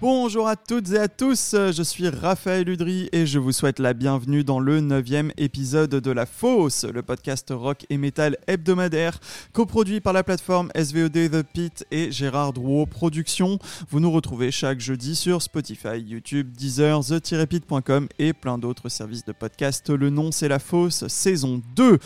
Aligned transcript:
Bonjour 0.00 0.46
à 0.46 0.54
toutes 0.54 0.92
et 0.92 0.98
à 0.98 1.08
tous, 1.08 1.56
je 1.56 1.82
suis 1.82 2.08
Raphaël 2.08 2.68
Udry 2.68 3.08
et 3.10 3.26
je 3.26 3.40
vous 3.40 3.50
souhaite 3.50 3.80
la 3.80 3.94
bienvenue 3.94 4.44
dans 4.44 4.60
le 4.60 4.80
neuvième 4.80 5.32
épisode 5.36 5.90
de 5.90 6.10
La 6.12 6.24
Fosse, 6.24 6.84
le 6.84 7.02
podcast 7.02 7.48
rock 7.50 7.84
et 7.90 7.98
metal 7.98 8.36
hebdomadaire 8.46 9.18
coproduit 9.52 10.00
par 10.00 10.12
la 10.12 10.22
plateforme 10.22 10.70
SVOD 10.76 11.30
The 11.32 11.42
Pit 11.42 11.84
et 11.90 12.12
Gérard 12.12 12.52
Drouot 12.52 12.86
Productions. 12.86 13.58
Vous 13.90 13.98
nous 13.98 14.12
retrouvez 14.12 14.52
chaque 14.52 14.78
jeudi 14.78 15.16
sur 15.16 15.42
Spotify, 15.42 15.98
YouTube, 15.98 16.52
Deezer, 16.56 17.00
the-pit.com 17.00 18.06
et 18.20 18.32
plein 18.32 18.56
d'autres 18.56 18.88
services 18.88 19.24
de 19.24 19.32
podcast. 19.32 19.90
Le 19.90 20.10
nom 20.10 20.30
c'est 20.30 20.46
La 20.46 20.60
Fosse, 20.60 21.08
saison 21.08 21.60
2. 21.74 21.98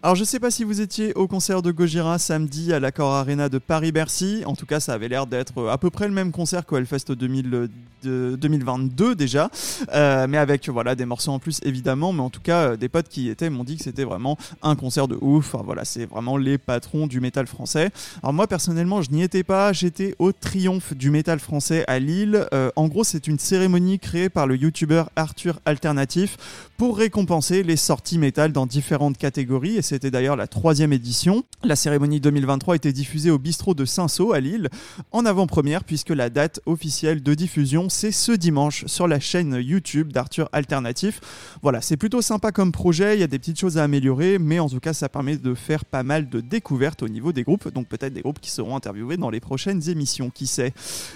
Alors 0.00 0.14
je 0.14 0.22
sais 0.22 0.38
pas 0.38 0.52
si 0.52 0.62
vous 0.62 0.80
étiez 0.80 1.12
au 1.14 1.26
concert 1.26 1.60
de 1.60 1.72
Gojira 1.72 2.20
samedi 2.20 2.72
à 2.72 2.78
l'Accor 2.78 3.12
Arena 3.12 3.48
de 3.48 3.58
Paris-Bercy, 3.58 4.44
en 4.46 4.54
tout 4.54 4.64
cas 4.64 4.78
ça 4.78 4.92
avait 4.92 5.08
l'air 5.08 5.26
d'être 5.26 5.66
à 5.66 5.76
peu 5.76 5.90
près 5.90 6.06
le 6.06 6.14
même 6.14 6.30
concert 6.30 6.64
qu'au 6.64 6.76
Hellfest 6.76 7.10
2000, 7.10 7.68
de 8.02 8.36
2022 8.40 9.16
déjà, 9.16 9.50
euh, 9.92 10.26
mais 10.28 10.38
avec 10.38 10.68
voilà 10.68 10.94
des 10.94 11.04
morceaux 11.04 11.32
en 11.32 11.38
plus 11.38 11.58
évidemment, 11.64 12.12
mais 12.12 12.22
en 12.22 12.30
tout 12.30 12.40
cas 12.40 12.70
euh, 12.70 12.76
des 12.76 12.88
potes 12.88 13.08
qui 13.08 13.24
y 13.24 13.28
étaient 13.28 13.50
m'ont 13.50 13.64
dit 13.64 13.76
que 13.76 13.82
c'était 13.82 14.04
vraiment 14.04 14.38
un 14.62 14.76
concert 14.76 15.08
de 15.08 15.18
ouf, 15.20 15.56
voilà 15.64 15.84
c'est 15.84 16.06
vraiment 16.06 16.36
les 16.36 16.58
patrons 16.58 17.06
du 17.06 17.20
métal 17.20 17.46
français. 17.46 17.90
Alors 18.22 18.32
moi 18.32 18.46
personnellement 18.46 19.02
je 19.02 19.10
n'y 19.10 19.22
étais 19.22 19.42
pas, 19.42 19.72
j'étais 19.72 20.14
au 20.18 20.32
triomphe 20.32 20.94
du 20.94 21.10
métal 21.10 21.40
français 21.40 21.84
à 21.88 21.98
Lille, 21.98 22.46
Euh, 22.54 22.70
en 22.76 22.86
gros 22.86 23.04
c'est 23.04 23.26
une 23.26 23.38
cérémonie 23.38 23.98
créée 23.98 24.28
par 24.28 24.46
le 24.46 24.56
youtubeur 24.56 25.10
Arthur 25.16 25.60
Alternatif 25.64 26.36
pour 26.76 26.96
récompenser 26.96 27.62
les 27.62 27.76
sorties 27.76 28.18
métal 28.18 28.52
dans 28.52 28.66
différentes 28.66 29.18
catégories 29.18 29.76
c'était 29.88 30.10
d'ailleurs 30.10 30.36
la 30.36 30.46
troisième 30.46 30.92
édition. 30.92 31.44
La 31.64 31.74
cérémonie 31.74 32.20
2023 32.20 32.76
était 32.76 32.92
diffusée 32.92 33.30
au 33.30 33.38
bistrot 33.38 33.72
de 33.72 33.86
Saint-Saul 33.86 34.36
à 34.36 34.40
Lille 34.40 34.68
en 35.12 35.24
avant-première 35.24 35.82
puisque 35.82 36.10
la 36.10 36.28
date 36.28 36.60
officielle 36.66 37.22
de 37.22 37.32
diffusion 37.32 37.88
c'est 37.88 38.12
ce 38.12 38.32
dimanche 38.32 38.84
sur 38.86 39.08
la 39.08 39.18
chaîne 39.18 39.54
YouTube 39.54 40.12
d'Arthur 40.12 40.50
Alternatif. 40.52 41.20
Voilà, 41.62 41.80
c'est 41.80 41.96
plutôt 41.96 42.20
sympa 42.20 42.52
comme 42.52 42.70
projet, 42.70 43.16
il 43.16 43.20
y 43.20 43.22
a 43.22 43.26
des 43.26 43.38
petites 43.38 43.58
choses 43.58 43.78
à 43.78 43.84
améliorer 43.84 44.38
mais 44.38 44.58
en 44.58 44.68
tout 44.68 44.80
cas 44.80 44.92
ça 44.92 45.08
permet 45.08 45.38
de 45.38 45.54
faire 45.54 45.86
pas 45.86 46.02
mal 46.02 46.28
de 46.28 46.42
découvertes 46.42 47.02
au 47.02 47.08
niveau 47.08 47.32
des 47.32 47.42
groupes, 47.42 47.72
donc 47.72 47.88
peut-être 47.88 48.12
des 48.12 48.22
groupes 48.22 48.40
qui 48.40 48.50
seront 48.50 48.76
interviewés 48.76 49.16
dans 49.16 49.30
les 49.30 49.40
prochaines 49.40 49.88
émissions, 49.88 50.28
qui 50.28 50.46
sait. 50.46 50.74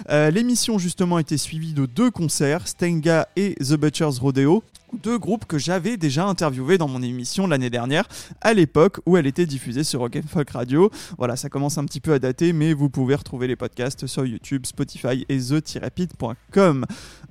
Euh, 0.09 0.31
L'émission 0.31 0.79
justement 0.79 1.19
était 1.19 1.37
suivie 1.37 1.73
de 1.73 1.85
deux 1.85 2.09
concerts, 2.09 2.67
Stenga 2.67 3.27
et 3.35 3.53
The 3.55 3.75
Butcher's 3.75 4.17
Rodeo 4.17 4.63
deux 5.01 5.17
groupes 5.17 5.45
que 5.45 5.57
j'avais 5.57 5.97
déjà 5.97 6.25
interviewés 6.25 6.77
dans 6.77 6.87
mon 6.87 7.01
émission 7.01 7.47
l'année 7.47 7.69
dernière, 7.69 8.07
à 8.41 8.53
l'époque 8.53 8.99
où 9.05 9.17
elle 9.17 9.27
était 9.27 9.45
diffusée 9.45 9.83
sur 9.83 10.01
Rock 10.01 10.19
Folk 10.27 10.49
Radio. 10.51 10.91
Voilà, 11.17 11.35
ça 11.35 11.49
commence 11.49 11.77
un 11.77 11.85
petit 11.85 11.99
peu 11.99 12.13
à 12.13 12.19
dater, 12.19 12.53
mais 12.53 12.73
vous 12.73 12.89
pouvez 12.89 13.15
retrouver 13.15 13.47
les 13.47 13.55
podcasts 13.55 14.07
sur 14.07 14.25
YouTube, 14.25 14.65
Spotify 14.65 15.25
et 15.29 15.37
the-pit.com. 15.37 16.85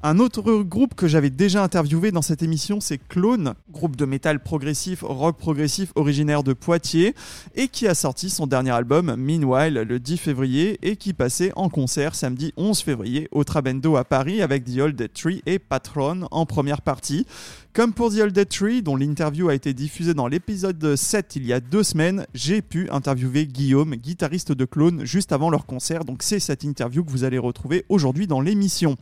Un 0.05 0.19
autre 0.19 0.63
groupe 0.63 0.95
que 0.95 1.07
j'avais 1.07 1.31
déjà 1.31 1.63
interviewé 1.63 2.11
dans 2.11 2.23
cette 2.23 2.43
émission, 2.43 2.81
c'est 2.81 2.99
Clone, 2.99 3.55
groupe 3.71 3.95
de 3.95 4.05
métal 4.05 4.43
progressif, 4.43 5.03
rock 5.03 5.39
progressif 5.39 5.93
originaire 5.95 6.43
de 6.43 6.55
Poitiers, 6.55 7.15
et 7.55 7.69
qui 7.69 7.87
a 7.87 7.95
sorti 7.95 8.29
son 8.29 8.49
dernier 8.49 8.73
album, 8.73 9.15
Meanwhile, 9.17 9.75
le 9.75 10.01
10 10.01 10.17
février, 10.17 10.79
et 10.83 10.97
qui 10.97 11.13
passait 11.13 11.53
en 11.55 11.69
concert 11.69 12.17
samedi 12.17 12.53
11 12.57 12.81
février 12.81 13.29
au 13.31 13.45
Trabendo 13.45 13.97
à 13.97 14.05
Paris 14.05 14.43
avec 14.43 14.65
The 14.65 14.79
Old 14.79 15.09
Tree 15.13 15.43
et 15.47 15.59
Patron 15.59 16.27
en 16.31 16.47
première 16.47 16.83
partie. 16.83 17.27
Comme 17.75 17.95
pour 17.95 18.11
The 18.11 18.19
Old 18.19 18.35
Dead 18.35 18.51
Tree, 18.51 18.83
dont 18.83 18.97
l'interview 18.97 19.49
a 19.49 19.55
été 19.55 19.73
diffusée 19.73 20.13
dans 20.13 20.27
l'épisode 20.27 20.95
7 20.95 21.37
il 21.37 21.47
y 21.47 21.55
a 21.55 21.61
deux 21.61 21.83
semaines, 21.83 22.27
j'ai 22.35 22.61
pu 22.61 22.91
interviewer 22.91 23.47
Guillaume, 23.47 23.95
guitariste 23.95 24.53
de 24.53 24.67
Clone, 24.67 25.07
juste 25.07 25.33
avant 25.33 25.49
leur 25.49 25.65
concert. 25.65 26.05
Donc 26.05 26.23
c'est 26.23 26.39
cette 26.39 26.65
interview 26.65 27.03
que 27.03 27.11
vous 27.11 27.25
allez 27.25 27.39
retrouver 27.39 27.87
aujourd'hui 27.89 28.27
dans 28.27 28.43
l'émission. 28.43 28.99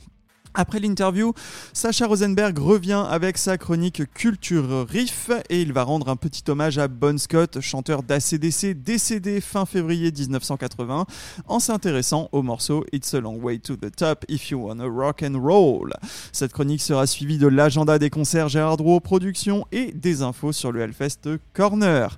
Après 0.54 0.80
l'interview, 0.80 1.32
Sacha 1.72 2.06
Rosenberg 2.06 2.58
revient 2.58 3.04
avec 3.08 3.38
sa 3.38 3.56
chronique 3.56 4.02
Culture 4.14 4.86
Riff 4.88 5.30
et 5.48 5.62
il 5.62 5.72
va 5.72 5.84
rendre 5.84 6.08
un 6.08 6.16
petit 6.16 6.42
hommage 6.48 6.78
à 6.78 6.88
Bon 6.88 7.18
Scott, 7.18 7.60
chanteur 7.60 8.02
d'ACDC 8.02 8.74
décédé 8.82 9.40
fin 9.40 9.64
février 9.64 10.10
1980, 10.10 11.06
en 11.46 11.60
s'intéressant 11.60 12.28
au 12.32 12.42
morceau 12.42 12.84
It's 12.92 13.14
a 13.14 13.20
Long 13.20 13.36
Way 13.36 13.60
to 13.60 13.76
the 13.76 13.94
Top 13.94 14.24
If 14.28 14.50
You 14.50 14.66
Wanna 14.66 14.86
Rock 14.86 15.22
and 15.22 15.40
Roll. 15.40 15.92
Cette 16.32 16.52
chronique 16.52 16.82
sera 16.82 17.06
suivie 17.06 17.38
de 17.38 17.46
l'agenda 17.46 18.00
des 18.00 18.10
concerts 18.10 18.48
Gérard 18.48 18.78
Productions 19.04 19.66
et 19.70 19.92
des 19.92 20.22
infos 20.22 20.52
sur 20.52 20.72
le 20.72 20.80
Hellfest 20.80 21.28
Corner. 21.54 22.16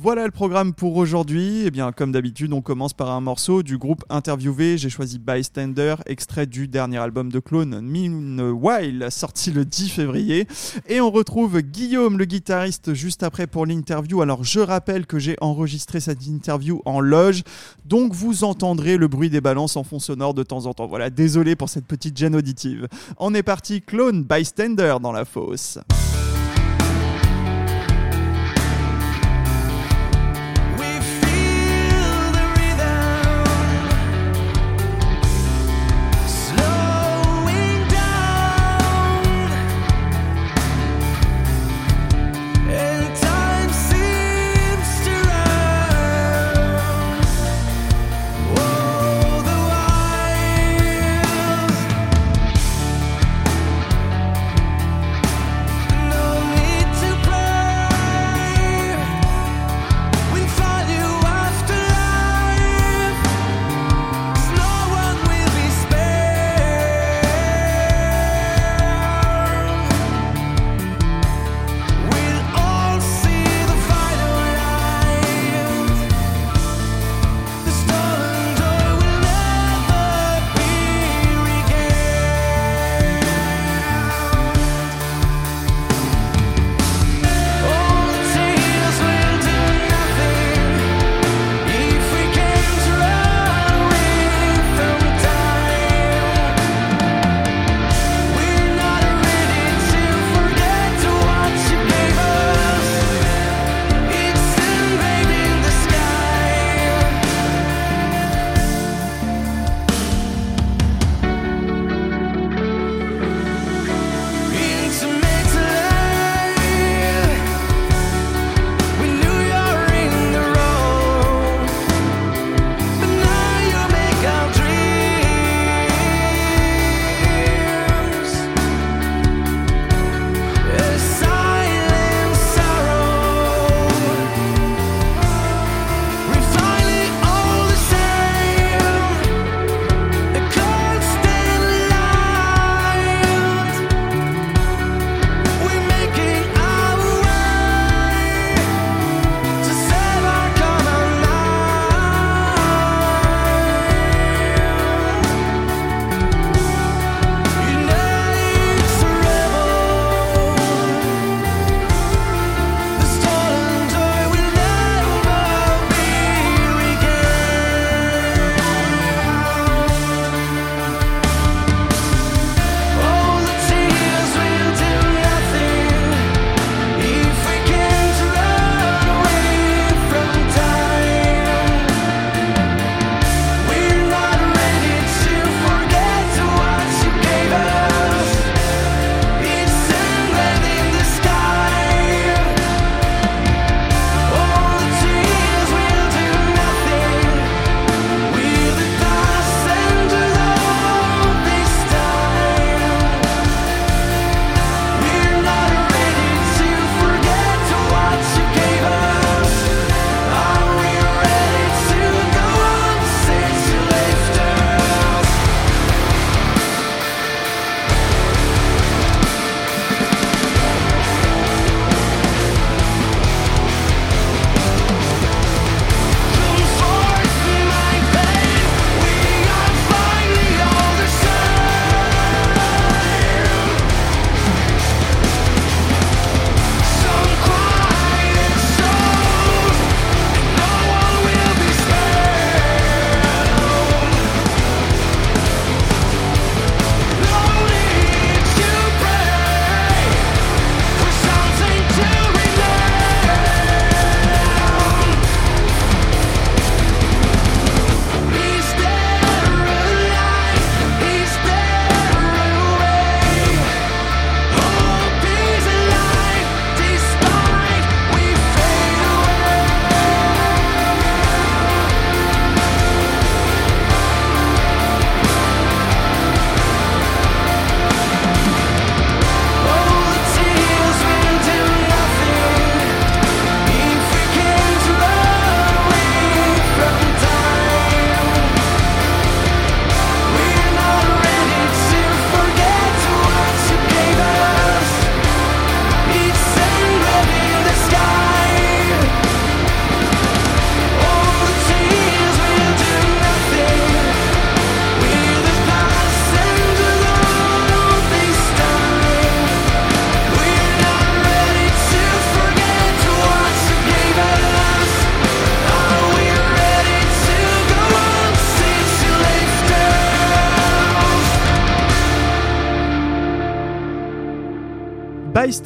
Voilà 0.00 0.26
le 0.26 0.30
programme 0.30 0.74
pour 0.74 0.96
aujourd'hui. 0.96 1.64
Eh 1.66 1.72
bien, 1.72 1.90
comme 1.90 2.12
d'habitude, 2.12 2.52
on 2.52 2.60
commence 2.60 2.92
par 2.92 3.10
un 3.10 3.20
morceau 3.20 3.64
du 3.64 3.78
groupe 3.78 4.04
interviewé. 4.10 4.78
J'ai 4.78 4.90
choisi 4.90 5.18
Bystander, 5.18 5.96
extrait 6.06 6.46
du 6.46 6.68
dernier 6.68 6.98
album 6.98 7.32
de 7.32 7.40
Clone, 7.40 7.80
Meanwhile, 7.80 9.08
sorti 9.10 9.50
le 9.50 9.64
10 9.64 9.88
février. 9.88 10.46
Et 10.86 11.00
on 11.00 11.10
retrouve 11.10 11.62
Guillaume, 11.62 12.16
le 12.16 12.26
guitariste, 12.26 12.94
juste 12.94 13.24
après 13.24 13.48
pour 13.48 13.66
l'interview. 13.66 14.22
Alors, 14.22 14.44
je 14.44 14.60
rappelle 14.60 15.04
que 15.04 15.18
j'ai 15.18 15.36
enregistré 15.40 15.98
cette 15.98 16.24
interview 16.28 16.80
en 16.84 17.00
loge, 17.00 17.42
donc 17.84 18.12
vous 18.12 18.44
entendrez 18.44 18.98
le 18.98 19.08
bruit 19.08 19.30
des 19.30 19.40
balances 19.40 19.76
en 19.76 19.82
fond 19.82 19.98
sonore 19.98 20.32
de 20.32 20.44
temps 20.44 20.66
en 20.66 20.74
temps. 20.74 20.86
Voilà, 20.86 21.10
désolé 21.10 21.56
pour 21.56 21.68
cette 21.68 21.86
petite 21.86 22.16
gêne 22.16 22.36
auditive. 22.36 22.86
On 23.16 23.34
est 23.34 23.42
parti, 23.42 23.82
Clone, 23.82 24.22
Bystander 24.22 24.98
dans 25.02 25.10
la 25.10 25.24
fosse. 25.24 25.80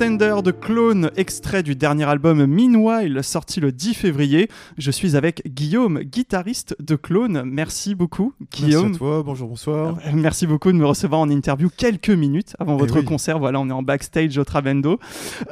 In 0.03 0.17
de. 0.17 0.32
De 0.33 0.51
Clone, 0.51 1.11
extrait 1.17 1.63
du 1.63 1.77
dernier 1.77 2.05
album 2.05 2.47
Meanwhile, 2.47 3.21
sorti 3.23 3.61
le 3.61 3.71
10 3.71 3.93
février. 3.95 4.49
Je 4.79 4.91
suis 4.91 5.15
avec 5.15 5.43
Guillaume, 5.47 6.01
guitariste 6.01 6.75
de 6.81 6.97
Clone. 6.97 7.43
Merci 7.45 7.95
beaucoup, 7.95 8.33
Guillaume. 8.51 8.87
Merci 8.87 8.97
à 8.97 8.99
toi, 8.99 9.23
bonjour, 9.23 9.49
bonsoir. 9.51 9.99
Euh, 10.07 10.11
Merci 10.15 10.47
beaucoup 10.47 10.73
de 10.73 10.77
me 10.79 10.87
recevoir 10.87 11.21
en 11.21 11.29
interview 11.29 11.69
quelques 11.77 12.09
minutes 12.11 12.57
avant 12.59 12.77
Eh 12.77 12.81
votre 12.81 12.99
oui. 13.01 13.05
concert. 13.05 13.39
Voilà, 13.39 13.61
on 13.61 13.69
est 13.69 13.73
en 13.73 13.83
backstage 13.83 14.39
au 14.39 14.45
Trabendo. 14.45 14.99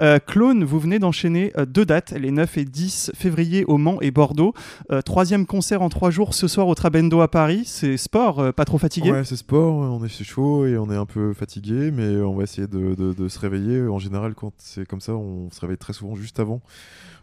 Euh, 0.01 0.19
Clone, 0.19 0.65
vous 0.65 0.81
venez 0.81 0.99
d'enchaîner 0.99 1.53
euh, 1.59 1.67
deux 1.67 1.85
dates, 1.85 2.13
les 2.13 2.31
9 2.31 2.57
et 2.59 2.65
10 2.65 3.13
février 3.15 3.65
au 3.67 3.77
Mans 3.77 3.99
et 4.01 4.11
Bordeaux. 4.11 4.55
Euh, 4.91 5.03
troisième 5.03 5.45
concert 5.47 5.83
en 5.83 5.91
trois 5.91 6.11
jours 6.11 6.33
ce 6.35 6.49
soir 6.49 6.67
au 6.69 6.75
Trabendo 6.75 7.21
à 7.21 7.29
Paris. 7.29 7.63
C'est 7.67 7.99
sport, 7.99 8.41
euh, 8.41 8.53
pas 8.53 8.65
trop 8.65 8.79
fatigué? 8.79 9.13
Ouais, 9.13 9.25
c'est 9.25 9.37
sport, 9.37 9.75
on 9.77 10.03
est 10.05 10.25
chaud 10.25 10.65
et 10.67 10.79
on 10.79 10.91
est 10.91 10.97
un 10.97 11.07
peu 11.07 11.35
fatigué, 11.35 11.91
mais 11.93 12.17
on 12.23 12.35
va 12.35 12.45
essayer 12.45 12.67
de, 12.67 12.95
de- 12.95 13.13
de 13.13 13.29
se 13.29 13.39
réveiller. 13.39 13.83
En 13.87 13.99
général, 13.99 14.35
quand 14.35 14.53
c'est 14.71 14.87
comme 14.87 15.01
ça, 15.01 15.15
on 15.15 15.51
se 15.51 15.61
réveille 15.61 15.79
très 15.79 15.93
souvent 15.93 16.15
juste 16.15 16.39
avant 16.39 16.63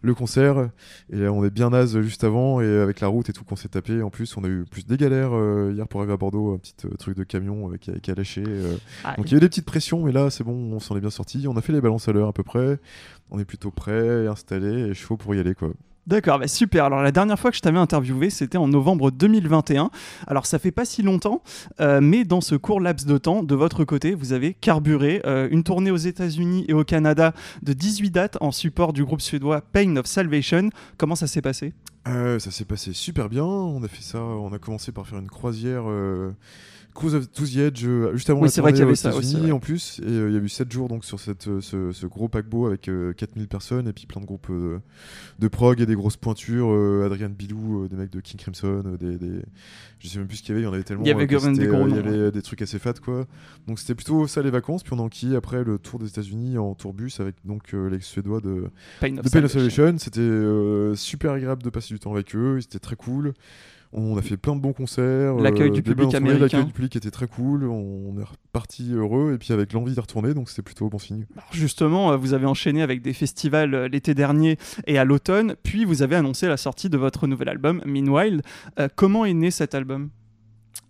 le 0.02 0.14
concert. 0.14 0.70
Et 1.12 1.28
on 1.28 1.44
est 1.44 1.50
bien 1.50 1.70
naze 1.70 2.00
juste 2.02 2.24
avant, 2.24 2.62
et 2.62 2.80
avec 2.80 3.00
la 3.00 3.08
route 3.08 3.30
et 3.30 3.34
tout 3.34 3.44
qu'on 3.44 3.56
s'est 3.56 3.70
tapé. 3.70 4.02
En 4.02 4.10
plus, 4.10 4.38
on 4.38 4.44
a 4.44 4.48
eu 4.48 4.66
plus 4.70 4.86
des 4.86 4.98
galères 4.98 5.32
euh, 5.34 5.72
hier 5.74 5.88
pour 5.88 6.02
arriver 6.02 6.14
à 6.14 6.18
Bordeaux, 6.18 6.54
un 6.54 6.58
petit 6.58 6.76
euh, 6.86 6.96
truc 6.98 7.18
de 7.18 7.24
camion 7.24 7.72
euh, 7.72 7.78
qui, 7.78 7.92
a, 7.92 8.00
qui 8.00 8.12
a 8.12 8.16
lâché. 8.16 8.44
Ah, 9.04 9.16
Donc 9.16 9.30
il 9.30 9.32
y 9.32 9.36
a 9.36 9.38
eu 9.38 9.42
des 9.42 9.50
petites 9.50 9.66
pressions, 9.66 10.04
mais 10.04 10.12
là, 10.12 10.30
c'est 10.30 10.44
bon, 10.44 10.74
on 10.74 10.80
s'en 10.80 10.98
est 10.98 11.02
bien 11.02 11.10
sorti. 11.10 11.48
On 11.48 11.58
a 11.58 11.62
fait 11.62 11.74
les 11.74 11.82
balances 11.82 12.08
à 12.08 12.14
l'heure 12.14 12.28
à 12.28 12.34
peu 12.34 12.44
près. 12.44 12.80
On 13.32 13.40
est 13.40 13.46
plutôt 13.46 13.72
prêt, 13.72 14.28
installé 14.28 14.90
et 14.90 14.94
chaud 14.94 15.18
pour 15.18 15.34
y 15.36 15.40
aller, 15.40 15.56
quoi. 15.56 15.72
D'accord, 16.08 16.40
bah 16.40 16.48
super. 16.48 16.86
Alors 16.86 17.02
la 17.02 17.12
dernière 17.12 17.38
fois 17.38 17.52
que 17.52 17.58
je 17.58 17.62
t'avais 17.62 17.78
interviewé, 17.78 18.30
c'était 18.30 18.58
en 18.58 18.70
novembre 18.70 19.12
2021. 19.12 19.92
Alors 20.26 20.46
ça 20.46 20.58
fait 20.58 20.72
pas 20.72 20.86
si 20.86 21.02
longtemps, 21.02 21.44
euh, 21.82 22.00
mais 22.02 22.24
dans 22.24 22.40
ce 22.40 22.56
court 22.56 22.80
laps 22.80 23.06
de 23.06 23.18
temps, 23.18 23.44
de 23.44 23.56
votre 23.56 23.84
côté, 23.84 24.16
vous 24.16 24.32
avez 24.32 24.54
carburé 24.54 25.22
euh, 25.26 25.50
une 25.52 25.64
tournée 25.64 25.92
aux 25.92 25.98
États-Unis 25.98 26.64
et 26.70 26.74
au 26.74 26.86
Canada 26.86 27.34
de 27.62 27.74
18 27.74 28.10
dates 28.10 28.38
en 28.40 28.54
support 28.54 28.94
du 28.94 29.04
groupe 29.04 29.20
suédois 29.20 29.60
Pain 29.60 29.98
of 29.98 30.06
Salvation. 30.06 30.70
Comment 30.98 31.16
ça 31.16 31.28
s'est 31.28 31.42
passé? 31.42 31.74
Euh, 32.08 32.40
ça 32.40 32.52
s'est 32.52 32.64
passé 32.64 32.94
super 32.94 33.28
bien. 33.28 33.44
On 33.44 33.84
a 33.84 33.90
fait 33.90 34.02
ça. 34.02 34.22
On 34.22 34.54
a 34.54 34.60
commencé 34.60 34.94
par 34.94 35.06
faire 35.08 35.20
une 35.20 35.30
croisière. 35.30 35.84
Cruise 36.98 37.16
of 37.16 37.32
to 37.32 37.46
the 37.46 37.58
Edge 37.58 37.86
euh, 37.86 38.12
juste 38.14 38.30
avant 38.30 38.42
Oui, 38.42 38.50
c'est 38.50 38.60
vrai 38.62 38.74
qu'il 38.74 38.82
y 38.82 38.84
avait 38.84 38.96
ça 38.96 39.16
aussi, 39.16 39.38
ouais. 39.38 39.52
en 39.52 39.60
plus 39.60 40.00
et 40.04 40.10
euh, 40.10 40.30
il 40.30 40.36
y 40.36 40.38
a 40.38 40.42
eu 40.42 40.50
7 40.50 40.72
jours 40.72 40.88
donc 40.90 41.06
sur 41.06 41.20
cette, 41.20 41.48
euh, 41.48 41.62
ce, 41.62 41.92
ce 41.92 42.06
gros 42.08 42.28
paquebot 42.28 42.66
avec 42.66 42.90
euh, 42.90 43.14
4000 43.14 43.48
personnes 43.48 43.88
et 43.88 43.94
puis 43.94 44.06
plein 44.08 44.20
de 44.20 44.26
groupes 44.26 44.52
de 45.40 45.48
prog 45.48 45.80
et 45.80 45.86
des 45.86 45.96
grosses 45.96 46.18
pointures 46.18 46.70
Adrian 47.06 47.30
Bilou 47.30 47.88
des 47.88 47.96
mecs 47.96 48.10
de 48.12 48.20
King 48.20 48.40
Crimson 48.40 48.84
des, 49.00 49.18
des- 49.18 49.42
je 50.00 50.08
sais 50.08 50.18
même 50.20 50.28
plus 50.28 50.38
ce 50.38 50.42
qu'il 50.44 50.50
y 50.50 50.52
avait 50.54 50.62
il 50.62 50.66
y 50.66 50.68
en 50.68 50.74
avait 50.74 50.84
tellement 50.84 51.04
Il 51.04 51.08
y 51.08 51.12
avait 51.12 51.26
des 51.28 51.36
gros 51.68 51.88
il 51.88 51.96
y 51.96 52.00
avait 52.00 52.32
des 52.32 52.42
trucs 52.42 52.62
assez 52.62 52.80
fat 52.80 52.94
quoi 52.94 53.26
donc 53.68 53.80
c'était 53.80 53.96
plutôt 53.96 54.26
ça 54.28 54.42
les 54.42 54.50
vacances 54.52 54.84
puis 54.84 54.94
on 54.94 55.00
a 55.00 55.04
enquillé 55.04 55.36
après 55.36 55.64
le 55.64 55.78
tour 55.78 56.00
des 56.00 56.08
États-Unis 56.08 56.58
en 56.58 56.74
tourbus 56.76 57.12
avec 57.20 57.36
donc 57.46 57.74
les 57.74 58.00
Suédois 58.02 58.42
de 58.42 58.66
Pain 59.00 59.18
of 59.18 59.24
de 59.26 59.30
Pain 59.30 59.44
of 59.44 59.52
Salvation. 59.52 59.86
Salvation, 59.86 59.98
c'était 60.00 60.96
super 60.96 61.32
agréable 61.34 61.62
de 61.64 61.70
passer 61.70 61.94
du 61.94 62.00
temps 62.00 62.14
avec 62.14 62.36
eux, 62.36 62.60
c'était 62.62 62.80
très 62.80 62.96
cool. 62.96 63.34
On 63.94 64.18
a 64.18 64.22
fait 64.22 64.38
plein 64.38 64.56
de 64.56 64.62
bons 64.62 64.74
concerts. 64.74 65.36
L'accueil 65.36 65.70
euh, 65.70 65.74
du 65.74 65.82
des 65.82 65.92
public 65.96 66.14
américain. 66.14 66.42
L'accueil 66.44 66.66
du 66.66 66.72
public 66.74 66.96
était 66.98 67.10
très 67.12 67.28
cool. 67.28 67.64
On 67.66 68.16
est 68.20 68.24
reparti 68.24 68.92
heureux 68.94 69.34
et 69.34 69.38
puis 69.38 69.54
avec 69.54 69.72
l'envie 69.74 69.94
d'y 69.94 70.00
retourner, 70.00 70.34
donc 70.34 70.50
c'était 70.50 70.62
plutôt 70.62 70.90
bon 70.90 71.00
signe. 71.00 71.26
Alors 71.38 71.48
justement, 71.52 72.12
euh, 72.12 72.18
vous 72.18 72.34
avez 72.34 72.46
enchaîné 72.46 72.82
avec 72.82 73.02
des 73.02 73.14
festivals 73.14 73.74
euh, 73.74 73.88
l'été 73.88 74.14
dernier 74.14 74.58
et 74.88 74.98
à 74.98 75.06
l'automne, 75.06 75.56
puis 75.64 75.86
vous 75.86 76.02
avez 76.02 76.16
annoncé 76.18 76.48
la 76.48 76.58
sortie 76.58 76.90
de 76.90 76.98
votre 76.98 77.28
nouvel 77.28 77.48
album, 77.50 77.82
Meanwhile. 77.86 78.42
Euh, 78.80 78.88
comment 78.96 79.24
est 79.26 79.34
né 79.34 79.52
cet 79.52 79.74
album? 79.74 80.10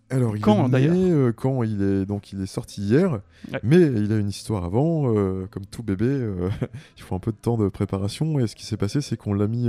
Alors 0.09 0.37
il 0.37 0.41
Quand, 0.41 0.73
est 0.73 0.87
né, 0.89 1.11
euh, 1.11 1.33
Quand 1.33 1.63
il 1.63 1.81
est 1.83 2.05
donc 2.05 2.31
il 2.31 2.41
est 2.41 2.45
sorti 2.45 2.81
hier, 2.81 3.19
Ouais. 3.51 3.59
mais 3.61 3.75
il 3.81 4.11
a 4.13 4.17
une 4.17 4.29
histoire 4.29 4.63
avant. 4.63 5.13
euh, 5.13 5.45
comme 5.51 5.65
tout 5.65 5.83
bébé, 5.83 6.05
euh, 6.07 6.49
il 6.97 7.03
faut 7.03 7.13
un 7.13 7.19
peu 7.19 7.31
de 7.33 7.37
temps 7.37 7.57
de 7.57 7.67
préparation. 7.67 8.39
Et 8.39 8.47
ce 8.47 8.55
qui 8.55 8.65
s'est 8.65 8.77
passé, 8.77 9.01
c'est 9.01 9.17
qu'on 9.17 9.33
l'a 9.33 9.47
mis. 9.47 9.67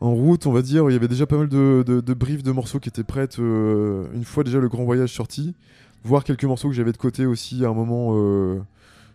En 0.00 0.12
route, 0.14 0.46
on 0.46 0.52
va 0.52 0.62
dire, 0.62 0.88
il 0.90 0.92
y 0.92 0.96
avait 0.96 1.08
déjà 1.08 1.26
pas 1.26 1.36
mal 1.38 1.48
de, 1.48 1.82
de, 1.86 2.14
briefs 2.14 2.42
de 2.42 2.52
morceaux 2.52 2.78
qui 2.80 2.88
étaient 2.88 3.04
prêtes 3.04 3.38
euh, 3.38 4.06
une 4.14 4.24
fois 4.24 4.44
déjà 4.44 4.58
le 4.58 4.68
grand 4.68 4.84
voyage 4.84 5.12
sorti, 5.12 5.54
voire 6.02 6.24
quelques 6.24 6.44
morceaux 6.44 6.68
que 6.68 6.74
j'avais 6.74 6.92
de 6.92 6.96
côté 6.98 7.26
aussi 7.26 7.64
à 7.64 7.68
un 7.68 7.74
moment 7.74 8.10
euh, 8.12 8.60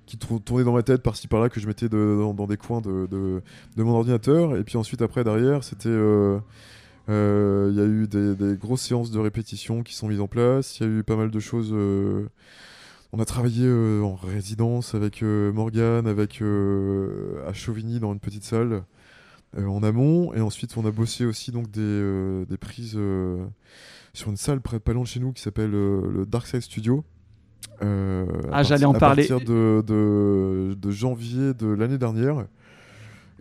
qui 0.05 0.17
tour- 0.17 0.41
tournaient 0.41 0.63
dans 0.63 0.73
ma 0.73 0.81
tête 0.83 1.03
par-ci 1.03 1.27
par-là 1.27 1.49
que 1.49 1.59
je 1.59 1.67
mettais 1.67 1.89
dans, 1.89 2.33
des 2.47 2.57
coins 2.57 2.81
de, 2.81 3.41
mon 3.77 3.91
ordinateur. 3.93 4.57
Et 4.57 4.63
puis 4.63 4.77
ensuite, 4.77 5.01
après, 5.01 5.23
derrière, 5.23 5.63
c'était. 5.63 5.89
euh, 5.89 6.39
Il 7.09 7.77
y 7.77 7.81
a 7.81 7.85
eu 7.85 8.07
des, 8.07 8.55
grosses 8.57 8.81
séances 8.81 9.11
de 9.11 9.19
répétition 9.19 9.83
qui 9.83 9.93
sont 9.95 10.07
mises 10.07 10.21
en 10.21 10.27
place. 10.27 10.79
Il 10.79 10.87
y 10.87 10.89
a 10.89 10.91
eu 10.99 11.03
pas 11.03 11.15
mal 11.15 11.29
de 11.29 11.39
choses. 11.39 11.71
on 13.13 13.19
a 13.19 13.25
travaillé 13.25 13.69
en 14.01 14.15
résidence 14.15 14.95
avec 14.95 15.21
Morgane, 15.21 16.07
avec 16.07 16.41
à 17.47 17.53
Chauvigny 17.53 17.99
dans 17.99 18.13
une 18.13 18.19
petite 18.19 18.43
salle 18.43 18.83
en 19.57 19.83
amont. 19.83 20.33
Et 20.33 20.41
ensuite, 20.41 20.75
on 20.77 20.85
a 20.85 20.91
bossé 20.91 21.25
aussi 21.25 21.51
donc 21.51 21.69
des, 21.71 21.79
euh, 21.81 22.45
des 22.45 22.57
prises 22.57 22.95
euh, 22.97 23.43
sur 24.13 24.29
une 24.29 24.37
salle 24.37 24.61
près 24.61 24.79
pas 24.79 24.93
loin 24.93 25.03
de 25.03 25.07
chez 25.07 25.19
nous 25.19 25.31
qui 25.33 25.41
s'appelle 25.41 25.73
euh, 25.73 26.01
le 26.11 26.25
Dark 26.25 26.47
Side 26.47 26.61
Studio. 26.61 27.03
Euh, 27.81 28.25
à 28.51 28.57
Ah, 28.59 28.63
j'allais 28.63 28.85
en 28.85 28.93
à 28.93 28.99
parler. 28.99 29.27
partir 29.27 29.45
de, 29.47 29.83
de, 29.85 30.73
de 30.75 30.91
janvier 30.91 31.53
de 31.53 31.67
l'année 31.67 31.97
dernière. 31.97 32.45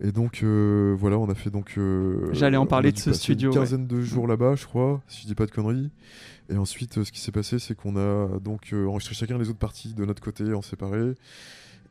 Et 0.01 0.13
donc 0.13 0.43
euh, 0.43 0.95
voilà, 0.97 1.17
on 1.19 1.29
a 1.29 1.35
fait 1.35 1.49
donc. 1.49 1.73
euh, 1.77 2.29
J'allais 2.31 2.55
en 2.55 2.65
parler 2.65 2.93
de 2.93 2.97
ce 2.97 3.11
studio, 3.11 3.51
Une 3.51 3.57
ouais. 3.57 3.63
quinzaine 3.65 3.85
de 3.85 3.99
jours 4.01 4.27
là-bas, 4.27 4.55
je 4.55 4.65
crois, 4.65 5.01
si 5.09 5.23
je 5.23 5.27
dis 5.27 5.35
pas 5.35 5.45
de 5.45 5.51
conneries. 5.51 5.91
Et 6.49 6.55
ensuite, 6.55 6.97
euh, 6.99 7.03
ce 7.03 7.11
qui 7.11 7.19
s'est 7.19 7.33
passé, 7.33 7.59
c'est 7.59 7.75
qu'on 7.75 7.97
a 7.97 8.39
donc 8.39 8.69
euh, 8.71 8.87
enregistré 8.87 9.13
chacun 9.13 9.37
les 9.37 9.49
autres 9.49 9.59
parties 9.59 9.93
de 9.93 10.05
notre 10.05 10.21
côté 10.21 10.53
en 10.53 10.61
séparé. 10.61 11.15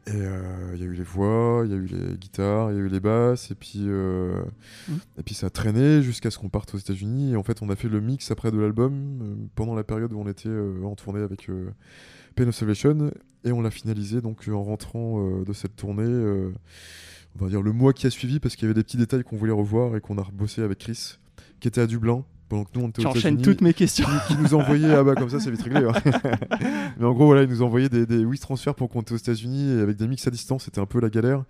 Et 0.08 0.20
euh, 0.22 0.72
il 0.74 0.80
y 0.80 0.82
a 0.84 0.86
eu 0.86 0.94
les 0.94 1.02
voix, 1.02 1.62
il 1.64 1.70
y 1.70 1.74
a 1.74 1.76
eu 1.76 1.86
les 1.86 2.16
guitares, 2.16 2.70
il 2.72 2.76
y 2.76 2.80
a 2.80 2.82
eu 2.82 2.88
les 2.88 3.00
basses, 3.00 3.50
et 3.50 3.54
puis, 3.54 3.82
euh, 3.86 4.42
Mhm. 4.88 4.98
et 5.18 5.22
puis 5.22 5.34
ça 5.34 5.48
a 5.48 5.50
traîné 5.50 6.02
jusqu'à 6.02 6.30
ce 6.30 6.38
qu'on 6.38 6.48
parte 6.48 6.74
aux 6.74 6.78
États-Unis. 6.78 7.32
Et 7.32 7.36
en 7.36 7.42
fait, 7.42 7.60
on 7.62 7.68
a 7.68 7.76
fait 7.76 7.88
le 7.88 8.00
mix 8.00 8.30
après 8.30 8.50
de 8.50 8.58
l'album 8.58 8.92
euh, 9.22 9.34
pendant 9.54 9.74
la 9.74 9.84
période 9.84 10.12
où 10.12 10.18
on 10.20 10.26
était 10.28 10.48
en 10.84 10.94
tournée 10.94 11.20
avec 11.22 11.50
Pain 12.36 12.48
of 12.48 12.54
Salvation, 12.54 13.10
et 13.44 13.52
on 13.52 13.60
l'a 13.60 13.70
finalisé 13.70 14.20
donc 14.20 14.48
en 14.48 14.62
rentrant 14.62 15.40
de 15.42 15.52
cette 15.52 15.76
tournée. 15.76 16.04
on 17.40 17.44
va 17.44 17.48
dire 17.50 17.62
le 17.62 17.72
mois 17.72 17.92
qui 17.92 18.06
a 18.06 18.10
suivi, 18.10 18.40
parce 18.40 18.56
qu'il 18.56 18.64
y 18.64 18.66
avait 18.70 18.74
des 18.74 18.82
petits 18.84 18.96
détails 18.96 19.22
qu'on 19.24 19.36
voulait 19.36 19.52
revoir 19.52 19.94
et 19.96 20.00
qu'on 20.00 20.18
a 20.18 20.22
rebossé 20.22 20.62
avec 20.62 20.78
Chris, 20.78 21.18
qui 21.60 21.68
était 21.68 21.80
à 21.80 21.86
Dublin. 21.86 22.24
Pendant 22.48 22.64
que 22.64 22.70
nous 22.74 22.84
on 22.84 22.88
était 22.88 23.02
Tu 23.02 23.06
aux 23.06 23.10
enchaînes 23.10 23.34
États-Unis 23.34 23.42
toutes 23.42 23.60
mes 23.60 23.74
questions. 23.74 24.06
qui, 24.26 24.34
qui 24.34 24.40
nous 24.42 24.54
envoyait 24.54 24.92
ah 24.94 25.02
bah 25.04 25.14
comme 25.14 25.28
ça 25.28 25.38
c'est 25.40 25.50
vite 25.50 25.62
réglé 25.62 25.84
hein. 25.86 25.92
mais 26.98 27.04
en 27.06 27.12
gros 27.12 27.26
voilà 27.26 27.42
il 27.42 27.48
nous 27.48 27.62
envoyait 27.62 27.88
des, 27.88 28.06
des 28.06 28.24
oui 28.24 28.38
transferts 28.38 28.74
pour 28.74 28.88
qu'on 28.88 29.02
était 29.02 29.12
aux 29.12 29.16
États-Unis 29.18 29.78
et 29.78 29.80
avec 29.80 29.96
des 29.96 30.08
mix 30.08 30.26
à 30.26 30.30
distance 30.30 30.64
c'était 30.64 30.80
un 30.80 30.86
peu 30.86 31.00
la 31.00 31.10
galère 31.10 31.44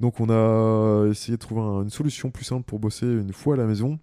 donc 0.00 0.20
on 0.20 0.30
a 0.30 1.06
essayé 1.10 1.36
de 1.36 1.40
trouver 1.40 1.60
un- 1.60 1.82
une 1.82 1.90
solution 1.90 2.30
plus 2.30 2.44
simple 2.44 2.64
pour 2.64 2.78
bosser 2.78 3.06
une 3.06 3.32
fois 3.32 3.54
à 3.54 3.56
la 3.58 3.66
maison 3.66 3.98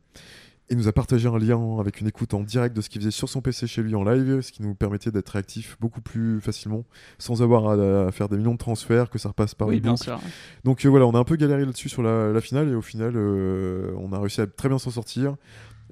il 0.71 0.77
nous 0.77 0.87
a 0.87 0.91
partagé 0.93 1.27
un 1.27 1.37
lien 1.37 1.59
avec 1.79 2.01
une 2.01 2.07
écoute 2.07 2.33
en 2.33 2.41
direct 2.41 2.75
de 2.75 2.81
ce 2.81 2.89
qu'il 2.89 2.99
faisait 2.99 3.11
sur 3.11 3.29
son 3.29 3.39
PC 3.39 3.67
chez 3.67 3.83
lui 3.83 3.93
en 3.93 4.03
live, 4.03 4.41
ce 4.41 4.51
qui 4.51 4.63
nous 4.63 4.73
permettait 4.73 5.11
d'être 5.11 5.29
réactifs 5.29 5.77
beaucoup 5.79 6.01
plus 6.01 6.41
facilement, 6.41 6.85
sans 7.19 7.43
avoir 7.43 7.67
à, 7.69 8.07
à 8.07 8.11
faire 8.11 8.29
des 8.29 8.37
millions 8.37 8.53
de 8.53 8.57
transferts, 8.57 9.11
que 9.11 9.19
ça 9.19 9.29
repasse 9.29 9.53
par 9.53 9.67
Oui, 9.67 9.75
une 9.75 9.81
bien 9.83 9.95
sûr. 9.95 10.19
Donc 10.63 10.83
euh, 10.83 10.89
voilà, 10.89 11.05
on 11.05 11.11
a 11.11 11.19
un 11.19 11.23
peu 11.23 11.35
galéré 11.35 11.65
là-dessus 11.65 11.87
sur 11.87 12.01
la, 12.01 12.31
la 12.31 12.41
finale 12.41 12.69
et 12.69 12.73
au 12.73 12.81
final, 12.81 13.13
euh, 13.15 13.91
on 13.99 14.11
a 14.11 14.17
réussi 14.17 14.41
à 14.41 14.47
très 14.47 14.67
bien 14.67 14.79
s'en 14.79 14.89
sortir. 14.89 15.35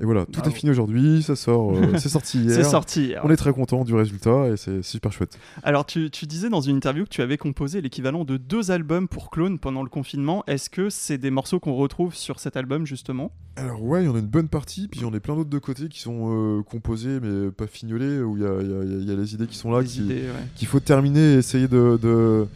Et 0.01 0.05
voilà, 0.05 0.25
tout 0.25 0.41
est 0.41 0.51
fini 0.51 0.71
aujourd'hui, 0.71 1.21
ça 1.21 1.35
sort, 1.35 1.75
euh, 1.75 1.93
c'est 1.99 2.09
sorti 2.09 2.39
hier. 2.39 2.55
C'est 2.55 2.63
sorti. 2.63 3.05
hier. 3.07 3.21
On 3.23 3.29
est 3.29 3.35
très 3.35 3.53
content 3.53 3.83
du 3.83 3.93
résultat 3.93 4.47
et 4.47 4.57
c'est 4.57 4.81
super 4.81 5.11
chouette. 5.11 5.37
Alors, 5.61 5.85
tu, 5.85 6.09
tu 6.09 6.25
disais 6.25 6.49
dans 6.49 6.61
une 6.61 6.77
interview 6.77 7.03
que 7.03 7.09
tu 7.09 7.21
avais 7.21 7.37
composé 7.37 7.79
l'équivalent 7.79 8.25
de 8.25 8.37
deux 8.37 8.71
albums 8.71 9.07
pour 9.07 9.29
Clone 9.29 9.59
pendant 9.59 9.83
le 9.83 9.89
confinement. 9.89 10.43
Est-ce 10.47 10.71
que 10.71 10.89
c'est 10.89 11.19
des 11.19 11.29
morceaux 11.29 11.59
qu'on 11.59 11.75
retrouve 11.75 12.15
sur 12.15 12.39
cet 12.39 12.57
album, 12.57 12.87
justement? 12.87 13.31
Alors 13.55 13.83
ouais, 13.83 14.01
il 14.01 14.05
y 14.07 14.09
en 14.09 14.15
a 14.15 14.19
une 14.19 14.25
bonne 14.25 14.47
partie, 14.47 14.87
puis 14.87 15.01
il 15.01 15.03
y 15.03 15.05
en 15.05 15.13
a 15.13 15.19
plein 15.19 15.35
d'autres 15.35 15.51
de 15.51 15.59
côté 15.59 15.87
qui 15.87 15.99
sont 15.99 16.31
euh, 16.31 16.63
composés 16.63 17.19
mais 17.21 17.51
pas 17.51 17.67
fignolés, 17.67 18.19
où 18.19 18.35
il 18.35 18.41
y 18.41 18.47
a, 18.47 18.61
y 18.61 19.03
y 19.03 19.15
les 19.15 19.33
idées 19.35 19.45
qui 19.45 19.57
sont 19.57 19.71
là, 19.71 19.77
ouais. 19.77 19.85
qu'il 20.55 20.67
faut 20.67 20.79
terminer 20.79 21.33
et 21.33 21.37
essayer 21.37 21.67
de, 21.67 21.99
de, 22.01 22.47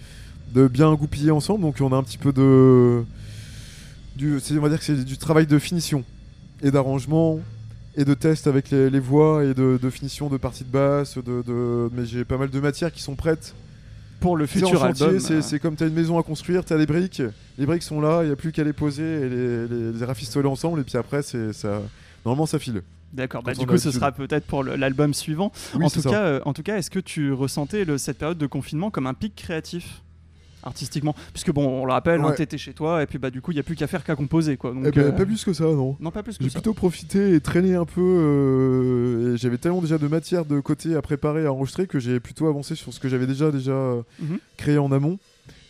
de 0.55 0.67
bien 0.67 0.91
goupiller 0.95 1.29
ensemble. 1.29 1.61
Donc 1.61 1.75
on 1.81 1.93
a 1.93 1.97
un 1.97 2.03
petit 2.03 2.17
peu 2.17 2.33
de... 2.33 3.03
Du, 4.15 4.39
on 4.53 4.59
va 4.61 4.69
dire 4.69 4.79
que 4.79 4.85
c'est 4.85 5.05
du 5.05 5.19
travail 5.19 5.45
de 5.45 5.59
finition 5.59 6.03
et 6.61 6.71
d'arrangement 6.71 7.39
et 7.95 8.05
de 8.05 8.13
test 8.13 8.47
avec 8.47 8.69
les, 8.69 8.89
les 8.89 8.99
voix 8.99 9.43
et 9.43 9.53
de, 9.53 9.79
de 9.81 9.89
finition 9.89 10.29
de 10.29 10.37
parties 10.37 10.63
de 10.63 10.71
basse. 10.71 11.17
De, 11.17 11.41
de- 11.41 11.89
mais 11.93 12.05
j'ai 12.05 12.25
pas 12.25 12.37
mal 12.37 12.49
de 12.49 12.59
matières 12.59 12.91
qui 12.91 13.01
sont 13.01 13.15
prêtes. 13.15 13.55
Pour 14.19 14.35
le 14.35 14.47
futur 14.47 14.69
chantier, 14.79 15.05
album. 15.05 15.41
c'est, 15.41 15.59
comme 15.59 15.75
tu 15.75 15.83
as 15.83 15.87
une 15.87 15.93
maison 15.93 16.17
à 16.17 16.23
construire, 16.23 16.65
tu 16.65 16.73
as 16.73 16.77
les 16.77 16.87
briques, 16.87 17.21
les 17.59 17.65
briques 17.67 17.83
sont 17.83 18.01
là, 18.01 18.23
il 18.23 18.27
n'y 18.27 18.31
a 18.31 18.35
plus 18.35 18.51
qu'à 18.51 18.63
les 18.63 18.73
poser 18.73 19.03
et 19.03 19.29
les, 19.29 19.67
les, 19.67 19.91
les 19.93 20.05
rafistoler 20.05 20.47
ensemble, 20.47 20.79
et 20.79 20.83
puis 20.83 20.97
après, 20.97 21.21
ça, 21.21 21.37
normalement, 22.25 22.47
ça 22.47 22.57
file. 22.57 22.81
D'accord, 23.13 23.43
bah, 23.43 23.53
du 23.53 23.67
coup, 23.67 23.77
ce 23.77 23.91
sera 23.91 24.11
peut-être 24.11 24.45
pour 24.47 24.63
l'album 24.63 25.13
suivant. 25.13 25.51
Oui, 25.75 25.85
en, 25.85 25.89
c'est 25.89 26.01
tout 26.01 26.01
ça. 26.01 26.09
cas, 26.09 26.23
euh, 26.23 26.39
en 26.45 26.53
tout 26.53 26.63
cas, 26.63 26.77
est-ce 26.77 26.89
que 26.89 26.99
tu 26.99 27.31
ressentais 27.31 27.85
le- 27.85 27.99
cette 27.99 28.17
période 28.17 28.39
de 28.39 28.47
confinement 28.47 28.89
comme 28.89 29.05
un 29.05 29.13
pic 29.13 29.35
créatif? 29.35 30.01
Artistiquement 30.67 31.15
Puisque 31.33 31.51
bon, 31.51 31.81
on 31.81 31.85
le 31.85 31.91
rappelle, 31.91 32.21
hein, 32.21 32.27
Ouais. 32.29 32.35
t'étais 32.35 32.57
chez 32.57 32.73
toi 32.73 33.01
et 33.01 33.07
puis 33.07 33.17
bah 33.17 33.29
du 33.31 33.41
coup, 33.41 33.51
il 33.51 33.57
y 33.57 33.59
a 33.59 33.63
plus 33.63 33.75
qu'à 33.75 33.87
faire 33.87 34.03
qu'à 34.03 34.15
composer 34.15 34.55
quoi. 34.57 34.71
Donc, 34.71 34.83
Eh 34.85 34.91
ben, 34.91 35.01
euh, 35.07 35.11
Pas 35.11 35.25
plus 35.25 35.43
que 35.43 35.53
ça, 35.53 35.63
non. 35.63 35.97
Non, 35.99 36.11
pas 36.11 36.23
plus 36.23 36.37
que 36.37 36.43
J'ai 36.43 36.49
plutôt 36.51 36.73
profité 36.73 37.33
et 37.33 37.39
traîné 37.41 37.75
un 37.75 37.85
peu. 37.85 38.01
euh, 38.01 39.33
et 39.33 39.37
j'avais 39.37 39.57
tellement 39.57 39.81
déjà 39.81 39.97
de 39.97 40.07
matière 40.07 40.45
de 40.45 40.59
côté 40.59 40.95
à 40.95 41.01
préparer, 41.01 41.45
à 41.45 41.51
enregistrer, 41.53 41.87
que 41.87 41.99
j'ai 41.99 42.19
plutôt 42.19 42.47
avancé 42.47 42.75
sur 42.75 42.93
ce 42.93 42.99
que 42.99 43.09
j'avais 43.09 43.27
déjà, 43.27 43.51
déjà 43.51 43.95
Mhm. 44.19 44.37
créé 44.57 44.77
en 44.77 44.91
amont. 44.91 45.19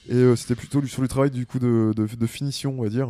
Et 0.09 0.15
euh, 0.15 0.35
c'était 0.35 0.55
plutôt 0.55 0.85
sur 0.85 1.01
le 1.01 1.07
travail 1.07 1.31
du 1.31 1.45
coup 1.45 1.59
de, 1.59 1.93
de- 1.95 2.07
de 2.15 2.25
finition, 2.27 2.75
on 2.79 2.83
va 2.83 2.89
dire. 2.89 3.09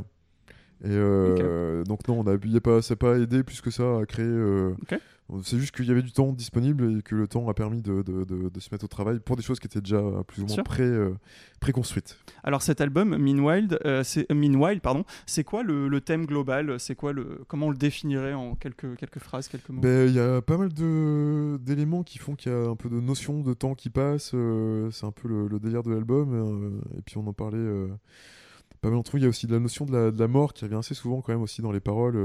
Et 0.83 0.89
euh, 0.89 1.83
donc 1.83 2.07
non, 2.07 2.19
on 2.19 2.27
a, 2.27 2.37
y 2.45 2.57
a 2.57 2.61
pas, 2.61 2.81
ça 2.81 2.93
n'a 2.93 2.97
pas 2.97 3.17
aidé 3.17 3.43
plus 3.43 3.61
que 3.61 3.71
ça 3.71 3.83
à 3.99 4.05
créer. 4.05 4.25
euh, 4.25 4.71
Ok. 4.83 4.99
C'est 5.43 5.57
juste 5.59 5.75
qu'il 5.75 5.85
y 5.85 5.91
avait 5.91 6.01
du 6.01 6.13
temps 6.13 6.31
disponible 6.31 6.99
et 6.99 7.01
que 7.01 7.13
le 7.13 7.27
temps 7.27 7.49
a 7.49 7.53
permis 7.53 7.81
de, 7.81 8.01
de- 8.01 8.23
de- 8.23 8.47
de 8.49 8.59
se 8.61 8.69
mettre 8.71 8.85
au 8.85 8.87
travail 8.87 9.19
pour 9.19 9.35
des 9.35 9.41
choses 9.43 9.59
qui 9.59 9.67
étaient 9.67 9.81
déjà 9.81 10.01
plus 10.25 10.41
ou 10.41 10.45
moins 10.45 10.63
pré, 10.63 10.83
euh, 10.83 11.13
préconstruites. 11.59 12.17
Alors 12.45 12.61
cet 12.61 12.79
album, 12.79 13.17
Meanwhile, 13.17 13.77
euh, 13.85 14.03
c'est 14.03 14.25
euh, 14.31 14.35
Meanwhile, 14.35 14.79
pardon, 14.79 15.03
c'est 15.25 15.43
quoi 15.43 15.63
le, 15.63 15.89
le 15.89 15.99
thème 15.99 16.25
global? 16.25 16.79
C'est 16.79 16.95
quoi 16.95 17.11
le 17.11 17.43
comment 17.49 17.65
on 17.67 17.71
le 17.71 17.77
définirait 17.77 18.33
en 18.33 18.55
quelques 18.55 18.95
quelques 18.95 19.19
phrases, 19.19 19.49
quelques 19.49 19.67
mots? 19.69 19.81
Ben, 19.81 20.07
Il 20.07 20.15
y 20.15 20.19
a 20.19 20.41
pas 20.41 20.55
mal 20.57 20.71
de- 20.71 21.57
d'éléments 21.61 22.03
qui 22.03 22.19
font 22.19 22.35
qu'il 22.35 22.51
y 22.51 22.55
a 22.55 22.59
un 22.69 22.77
peu 22.77 22.87
de 22.89 22.99
notion 23.01 23.41
de 23.41 23.53
temps 23.53 23.75
qui 23.75 23.89
passe. 23.89 24.31
euh, 24.33 24.89
c'est 24.91 25.05
un 25.05 25.11
peu 25.11 25.27
le, 25.27 25.49
le 25.49 25.59
délire 25.59 25.83
de 25.83 25.91
l'album. 25.91 26.33
euh, 26.33 26.97
et 26.97 27.01
puis 27.01 27.17
on 27.17 27.27
en 27.27 27.33
parlait 27.33 27.57
pas 28.79 28.89
mal 28.89 28.97
entre 28.97 29.15
nous. 29.15 29.19
Il 29.19 29.23
y 29.23 29.25
a 29.25 29.29
aussi 29.29 29.45
de 29.47 29.53
la 29.53 29.59
notion 29.59 29.85
de 29.85 30.13
la, 30.17 30.27
mort 30.29 30.53
qui 30.53 30.63
revient 30.63 30.75
assez 30.77 30.93
souvent 30.93 31.21
quand 31.21 31.33
même 31.33 31.41
aussi 31.41 31.61
dans 31.61 31.71
les 31.73 31.79
paroles 31.81 32.15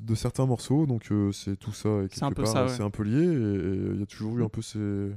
de 0.00 0.14
certains 0.14 0.46
morceaux. 0.46 0.86
Donc 0.86 1.10
euh, 1.12 1.32
c'est 1.32 1.56
tout 1.56 1.72
ça. 1.72 1.88
Et 2.02 2.08
C'est 2.10 2.24
un 2.24 2.30
ça, 2.44 2.64
ouais. 2.64 2.68
C'est 2.70 2.82
un 2.82 2.90
peu 2.90 3.02
lié. 3.02 3.22
Et 3.22 3.26
et 3.26 3.90
il 3.94 4.00
y 4.00 4.02
a 4.02 4.06
toujours 4.06 4.38
eu 4.38 4.42
un 4.44 4.48
peu 4.48 4.62
ces, 4.62 5.10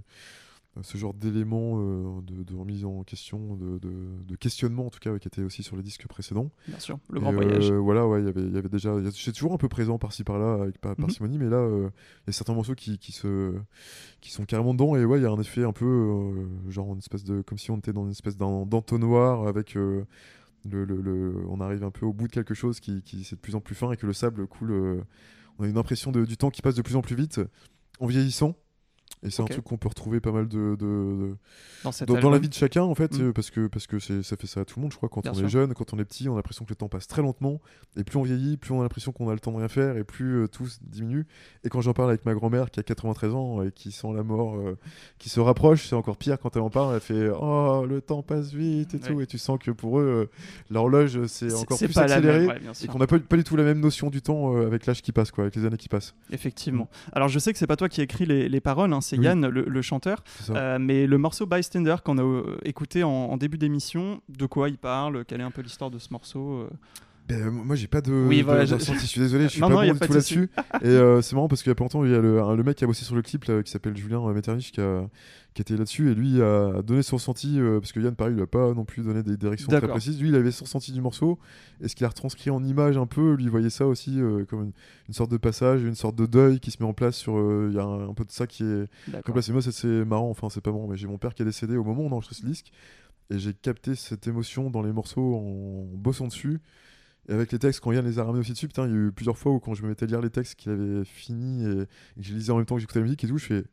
ce 0.81 0.95
genre 0.97 1.13
d'éléments 1.15 1.79
euh, 1.79 2.21
de, 2.21 2.43
de 2.43 2.55
remise 2.55 2.85
en 2.85 3.01
question, 3.03 3.55
de, 3.55 3.79
de- 3.79 3.89
de 4.27 4.35
questionnement 4.35 4.85
en 4.85 4.89
tout 4.91 4.99
cas, 4.99 5.17
qui 5.17 5.27
étaient 5.27 5.41
aussi 5.41 5.63
sur 5.63 5.75
les 5.75 5.81
disques 5.81 6.05
précédents. 6.07 6.51
Bien 6.67 6.77
sûr, 6.79 6.99
le 7.09 7.17
Et, 7.17 7.21
grand 7.21 7.31
euh, 7.31 7.35
voyage. 7.35 7.71
voilà, 7.71 8.05
ouais, 8.07 8.21
il 8.21 8.25
y 8.25 8.29
avait- 8.29 8.41
il 8.43 8.53
y 8.53 8.57
avait 8.57 8.69
déjà. 8.69 8.93
C'est 9.11 9.31
toujours 9.31 9.53
un 9.53 9.57
peu 9.57 9.69
présent 9.69 9.97
par-ci 9.97 10.23
par-là 10.23 10.61
avec 10.61 10.77
par- 10.79 10.91
Mhm. 10.91 10.97
parcimonie, 10.97 11.37
mais 11.39 11.49
là, 11.49 11.57
euh, 11.57 11.89
il 12.25 12.27
y 12.27 12.29
a 12.29 12.33
certains 12.33 12.53
morceaux 12.53 12.75
qui, 12.75 12.99
qui, 12.99 13.11
se, 13.11 13.55
qui 14.21 14.31
sont 14.31 14.45
carrément 14.45 14.73
dedans. 14.75 14.95
Et 14.95 15.03
ouais, 15.03 15.17
il 15.19 15.23
y 15.23 15.25
a 15.25 15.31
un 15.31 15.39
effet 15.39 15.63
un 15.63 15.73
peu. 15.73 15.85
euh, 15.85 16.69
genre, 16.69 16.91
une 16.93 16.99
espèce 16.99 17.23
de. 17.23 17.41
Comme 17.41 17.57
si 17.57 17.71
on 17.71 17.77
était 17.77 17.93
dans 17.93 18.03
une 18.05 18.11
espèce 18.11 18.37
d'en- 18.37 18.65
d'entonnoir 18.67 19.47
avec. 19.47 19.75
On 21.47 21.61
arrive 21.61 21.83
un 21.83 21.91
peu 21.91 22.05
au 22.05 22.13
bout 22.13 22.27
de 22.27 22.31
quelque 22.33 22.53
chose 22.53 22.79
qui, 22.79 23.01
qui 23.01 23.23
c'est 23.23 23.35
de 23.35 23.41
plus 23.41 23.55
en 23.55 23.59
plus 23.61 23.75
fin 23.75 23.91
et 23.91 23.97
que 23.97 24.05
le 24.05 24.13
sable 24.13 24.47
coule. 24.47 24.71
euh, 24.71 25.01
on 25.59 25.63
a 25.63 25.67
une 25.67 25.77
impression 25.77 26.11
de- 26.11 26.25
du 26.25 26.37
temps 26.37 26.49
qui 26.51 26.61
passe 26.61 26.75
de 26.75 26.81
plus 26.81 26.95
en 26.95 27.01
plus 27.01 27.15
vite 27.15 27.41
en 27.99 28.05
vieillissant. 28.07 28.55
Et 29.23 29.31
c'est 29.31 29.41
un 29.41 29.45
truc 29.45 29.63
qu'on 29.63 29.77
peut 29.77 29.87
retrouver 29.89 30.19
pas 30.19 30.31
mal 30.31 30.47
de, 30.47 30.75
de- 30.75 30.75
de- 30.79 31.35
Dans 31.83 31.91
cet 31.91 32.07
dans, 32.07 32.19
dans 32.19 32.29
la 32.29 32.37
vie 32.37 32.49
de 32.49 32.53
chacun 32.53 32.83
en 32.83 32.93
fait 32.93 33.17
Mm. 33.17 33.21
euh, 33.29 33.33
parce 33.33 33.49
que 33.49 33.65
parce 33.65 33.87
que 33.87 33.97
ça 33.99 34.37
fait 34.37 34.45
ça 34.45 34.59
à 34.61 34.65
tout 34.65 34.75
le 34.77 34.83
monde 34.83 34.91
je 34.91 34.97
crois 34.97 35.09
quand 35.09 35.21
Bien 35.21 35.31
on 35.31 35.35
sûr. 35.35 35.45
est 35.45 35.49
jeune 35.49 35.73
quand 35.73 35.91
on 35.93 35.97
est 35.97 36.05
petit 36.05 36.29
on 36.29 36.33
a 36.33 36.35
l'impression 36.35 36.65
que 36.65 36.69
le 36.69 36.75
temps 36.75 36.87
passe 36.87 37.07
très 37.07 37.23
lentement 37.23 37.59
et 37.97 38.03
plus 38.03 38.17
on 38.17 38.21
vieillit 38.21 38.57
plus 38.57 38.73
on 38.73 38.79
a 38.79 38.83
l'impression 38.83 39.11
qu'on 39.11 39.27
a 39.29 39.33
le 39.33 39.39
temps 39.39 39.51
de 39.53 39.57
rien 39.57 39.67
faire 39.69 39.97
et 39.97 40.03
plus 40.03 40.43
euh, 40.43 40.47
tout 40.47 40.67
diminue 40.81 41.25
et 41.63 41.69
quand 41.69 41.81
j'en 41.81 41.93
parle 41.93 42.09
avec 42.09 42.25
ma 42.27 42.35
grand-mère 42.35 42.69
qui 42.69 42.79
a 42.79 42.83
93 42.83 43.33
ans 43.33 43.63
et 43.63 43.71
qui 43.71 43.91
sent 43.91 44.13
la 44.13 44.21
mort 44.21 44.55
euh, 44.55 44.77
qui 45.17 45.29
se 45.29 45.39
rapproche 45.39 45.87
c'est 45.87 45.95
encore 45.95 46.17
pire 46.17 46.37
quand 46.37 46.55
elle 46.55 46.61
en 46.61 46.69
parle 46.69 46.93
elle 46.93 47.01
fait 47.01 47.29
oh 47.41 47.85
le 47.89 48.01
temps 48.01 48.21
passe 48.21 48.53
vite 48.53 48.93
et 48.93 48.97
Ouais. 48.97 49.03
tout 49.13 49.21
et 49.21 49.25
tu 49.25 49.39
sens 49.39 49.57
que 49.59 49.71
pour 49.71 49.99
eux 49.99 50.03
euh, 50.03 50.25
l'horloge 50.69 51.25
c'est 51.25 51.51
encore 51.53 51.77
plus 51.79 51.97
accéléré 51.97 52.39
même, 52.45 52.49
ouais, 52.49 52.71
et 52.83 52.87
qu'on 52.87 52.99
n'a 52.99 53.07
pas, 53.07 53.17
pas 53.19 53.37
du 53.37 53.43
tout 53.43 53.55
la 53.55 53.63
même 53.63 53.79
notion 53.79 54.09
du 54.11 54.21
temps 54.21 54.55
euh, 54.55 54.67
avec 54.67 54.85
l'âge 54.85 55.01
qui 55.01 55.11
passe 55.11 55.31
quoi 55.31 55.45
avec 55.45 55.55
les 55.55 55.65
années 55.65 55.77
qui 55.77 55.89
passent 55.89 56.13
Effectivement. 56.31 56.87
Alors 57.13 57.29
je 57.29 57.39
sais 57.39 57.51
que 57.51 57.57
c'est 57.57 57.67
pas 57.67 57.75
toi 57.77 57.89
qui 57.89 58.01
écris 58.01 58.25
les, 58.25 58.47
les 58.49 58.61
paroles, 58.61 58.93
hein, 58.93 58.96
c'est 59.01 59.17
Oui. 59.17 59.25
Yann, 59.25 59.47
le, 59.47 59.63
le 59.63 59.81
chanteur. 59.81 60.23
c'est 60.41 60.53
Euh, 60.55 60.77
mais 60.79 61.07
le 61.07 61.17
morceau 61.17 61.45
Bystander 61.45 61.95
qu'on 62.03 62.17
a 62.17 62.23
euh, 62.23 62.57
écouté 62.63 63.03
en, 63.03 63.09
en 63.09 63.37
début 63.37 63.57
d'émission, 63.57 64.21
de 64.29 64.45
quoi 64.45 64.69
il 64.69 64.77
parle 64.77 65.25
Quelle 65.25 65.41
est 65.41 65.45
un 65.45 65.51
peu 65.51 65.61
l'histoire 65.61 65.91
de 65.91 65.99
ce 65.99 66.09
morceau 66.11 66.61
euh 66.61 66.69
Ben, 67.27 67.49
moi 67.51 67.75
j'ai 67.75 67.87
pas 67.87 67.99
de, 68.01 68.11
Oui, 68.13 68.41
voilà, 68.41 68.61
de 68.61 68.67
je- 68.67 68.75
ressenti, 68.75 69.01
je 69.01 69.05
suis 69.05 69.19
désolé, 69.21 69.43
je 69.45 69.49
suis 69.53 69.61
Non, 69.61 69.67
pas 69.67 69.73
non, 69.75 69.87
bon 69.87 69.93
du 69.93 69.99
tout 69.99 70.13
là-dessus. 70.13 70.49
et 70.81 70.85
euh, 70.87 71.21
c'est 71.21 71.35
marrant 71.35 71.47
parce 71.49 71.61
qu'il 71.61 71.69
y 71.69 71.73
a 71.73 71.75
pas 71.75 71.83
longtemps, 71.83 72.05
il 72.05 72.11
y 72.11 72.15
a 72.15 72.19
le, 72.19 72.41
un- 72.41 72.55
le 72.55 72.63
mec 72.63 72.77
qui 72.77 72.83
a 72.85 72.87
bossé 72.87 73.03
sur 73.03 73.15
le 73.15 73.21
clip 73.21 73.43
là, 73.45 73.61
qui 73.63 73.71
s'appelle 73.71 73.97
Julien 73.97 74.21
euh, 74.25 74.33
Metternich 74.33 74.71
qui, 74.71 74.79
a- 74.79 75.09
qui 75.53 75.61
était 75.61 75.75
là-dessus 75.75 76.09
et 76.11 76.15
lui 76.15 76.41
a 76.41 76.81
donné 76.83 77.01
son 77.01 77.17
ressenti 77.17 77.59
euh, 77.59 77.79
parce 77.81 77.91
que 77.91 77.99
Yann, 77.99 78.15
pareil, 78.15 78.35
il 78.37 78.41
a 78.41 78.47
pas 78.47 78.73
non 78.73 78.85
plus 78.85 79.03
donné 79.03 79.23
des 79.23 79.35
directions 79.35 79.67
très 79.67 79.81
précises. 79.87 80.21
Lui, 80.21 80.29
il 80.29 80.35
avait 80.35 80.51
son 80.51 80.63
ressenti 80.65 80.93
du 80.93 81.01
morceau 81.01 81.37
et 81.81 81.87
ce 81.89 81.95
qu'il 81.95 82.05
a 82.05 82.09
retranscrit 82.09 82.49
en 82.49 82.63
image 82.63 82.95
un 82.97 83.07
peu, 83.07 83.33
lui 83.33 83.43
il 83.43 83.49
voyait 83.49 83.69
ça 83.69 83.87
aussi 83.87 84.21
euh, 84.21 84.45
comme 84.45 84.63
une, 84.63 84.71
une 85.09 85.13
sorte 85.13 85.29
de 85.31 85.37
passage, 85.37 85.81
une 85.83 85.95
sorte 85.95 86.15
de 86.15 86.27
deuil 86.27 86.59
qui 86.61 86.71
se 86.71 86.77
met 86.81 86.87
en 86.87 86.93
place 86.93 87.15
sur. 87.17 87.37
euh, 87.37 87.67
Il 87.71 87.75
y 87.75 87.79
a 87.79 87.83
un, 87.83 88.07
un 88.09 88.13
peu 88.13 88.23
de 88.23 88.31
ça 88.31 88.47
qui 88.47 88.63
est 88.63 88.87
comme 89.25 89.35
là, 89.35 89.41
c'est 89.41 89.51
moi, 89.51 89.61
c'est- 89.61 89.71
c'est 89.73 90.05
marrant, 90.05 90.29
enfin 90.29 90.47
c'est 90.49 90.61
pas 90.61 90.71
marrant, 90.71 90.87
mais 90.87 90.95
j'ai 90.95 91.07
mon 91.07 91.17
père 91.17 91.33
qui 91.33 91.41
est 91.41 91.45
décédé 91.45 91.75
au 91.75 91.83
moment 91.83 92.03
où 92.03 92.05
on 92.07 92.11
enregistrait 92.13 92.35
ce 92.41 92.45
disque, 92.45 92.71
et 93.31 93.37
j'ai 93.39 93.53
capté 93.53 93.95
cette 93.95 94.27
émotion 94.27 94.69
dans 94.69 94.81
les 94.81 94.93
morceaux 94.93 95.35
en 95.35 95.85
bossant 95.97 96.27
dessus. 96.27 96.61
Et 97.29 97.33
avec 97.33 97.51
les 97.51 97.59
textes, 97.59 97.81
quand 97.81 97.91
Yann 97.91 98.05
les 98.05 98.19
a 98.19 98.23
ramenés 98.23 98.39
aussi 98.39 98.53
dessus, 98.53 98.67
putain, 98.67 98.85
il 98.87 98.91
y 98.91 98.95
a 98.95 98.97
eu 98.97 99.11
plusieurs 99.11 99.37
fois 99.37 99.51
où 99.51 99.59
quand 99.59 99.73
je 99.73 99.83
me 99.83 99.89
mettais 99.89 100.05
à 100.05 100.07
lire 100.07 100.21
les 100.21 100.29
textes 100.29 100.55
qu'il 100.55 100.71
avait 100.71 101.03
fini 101.05 101.65
et, 101.65 101.81
et 101.81 101.85
que 102.21 102.21
je 102.21 102.33
lisais 102.33 102.51
en 102.51 102.57
même 102.57 102.65
temps 102.65 102.75
que 102.75 102.81
j'écoutais 102.81 102.99
la 102.99 103.03
musique 103.05 103.23
et 103.23 103.27
tout, 103.27 103.37
je 103.37 103.45
fais. 103.45 103.63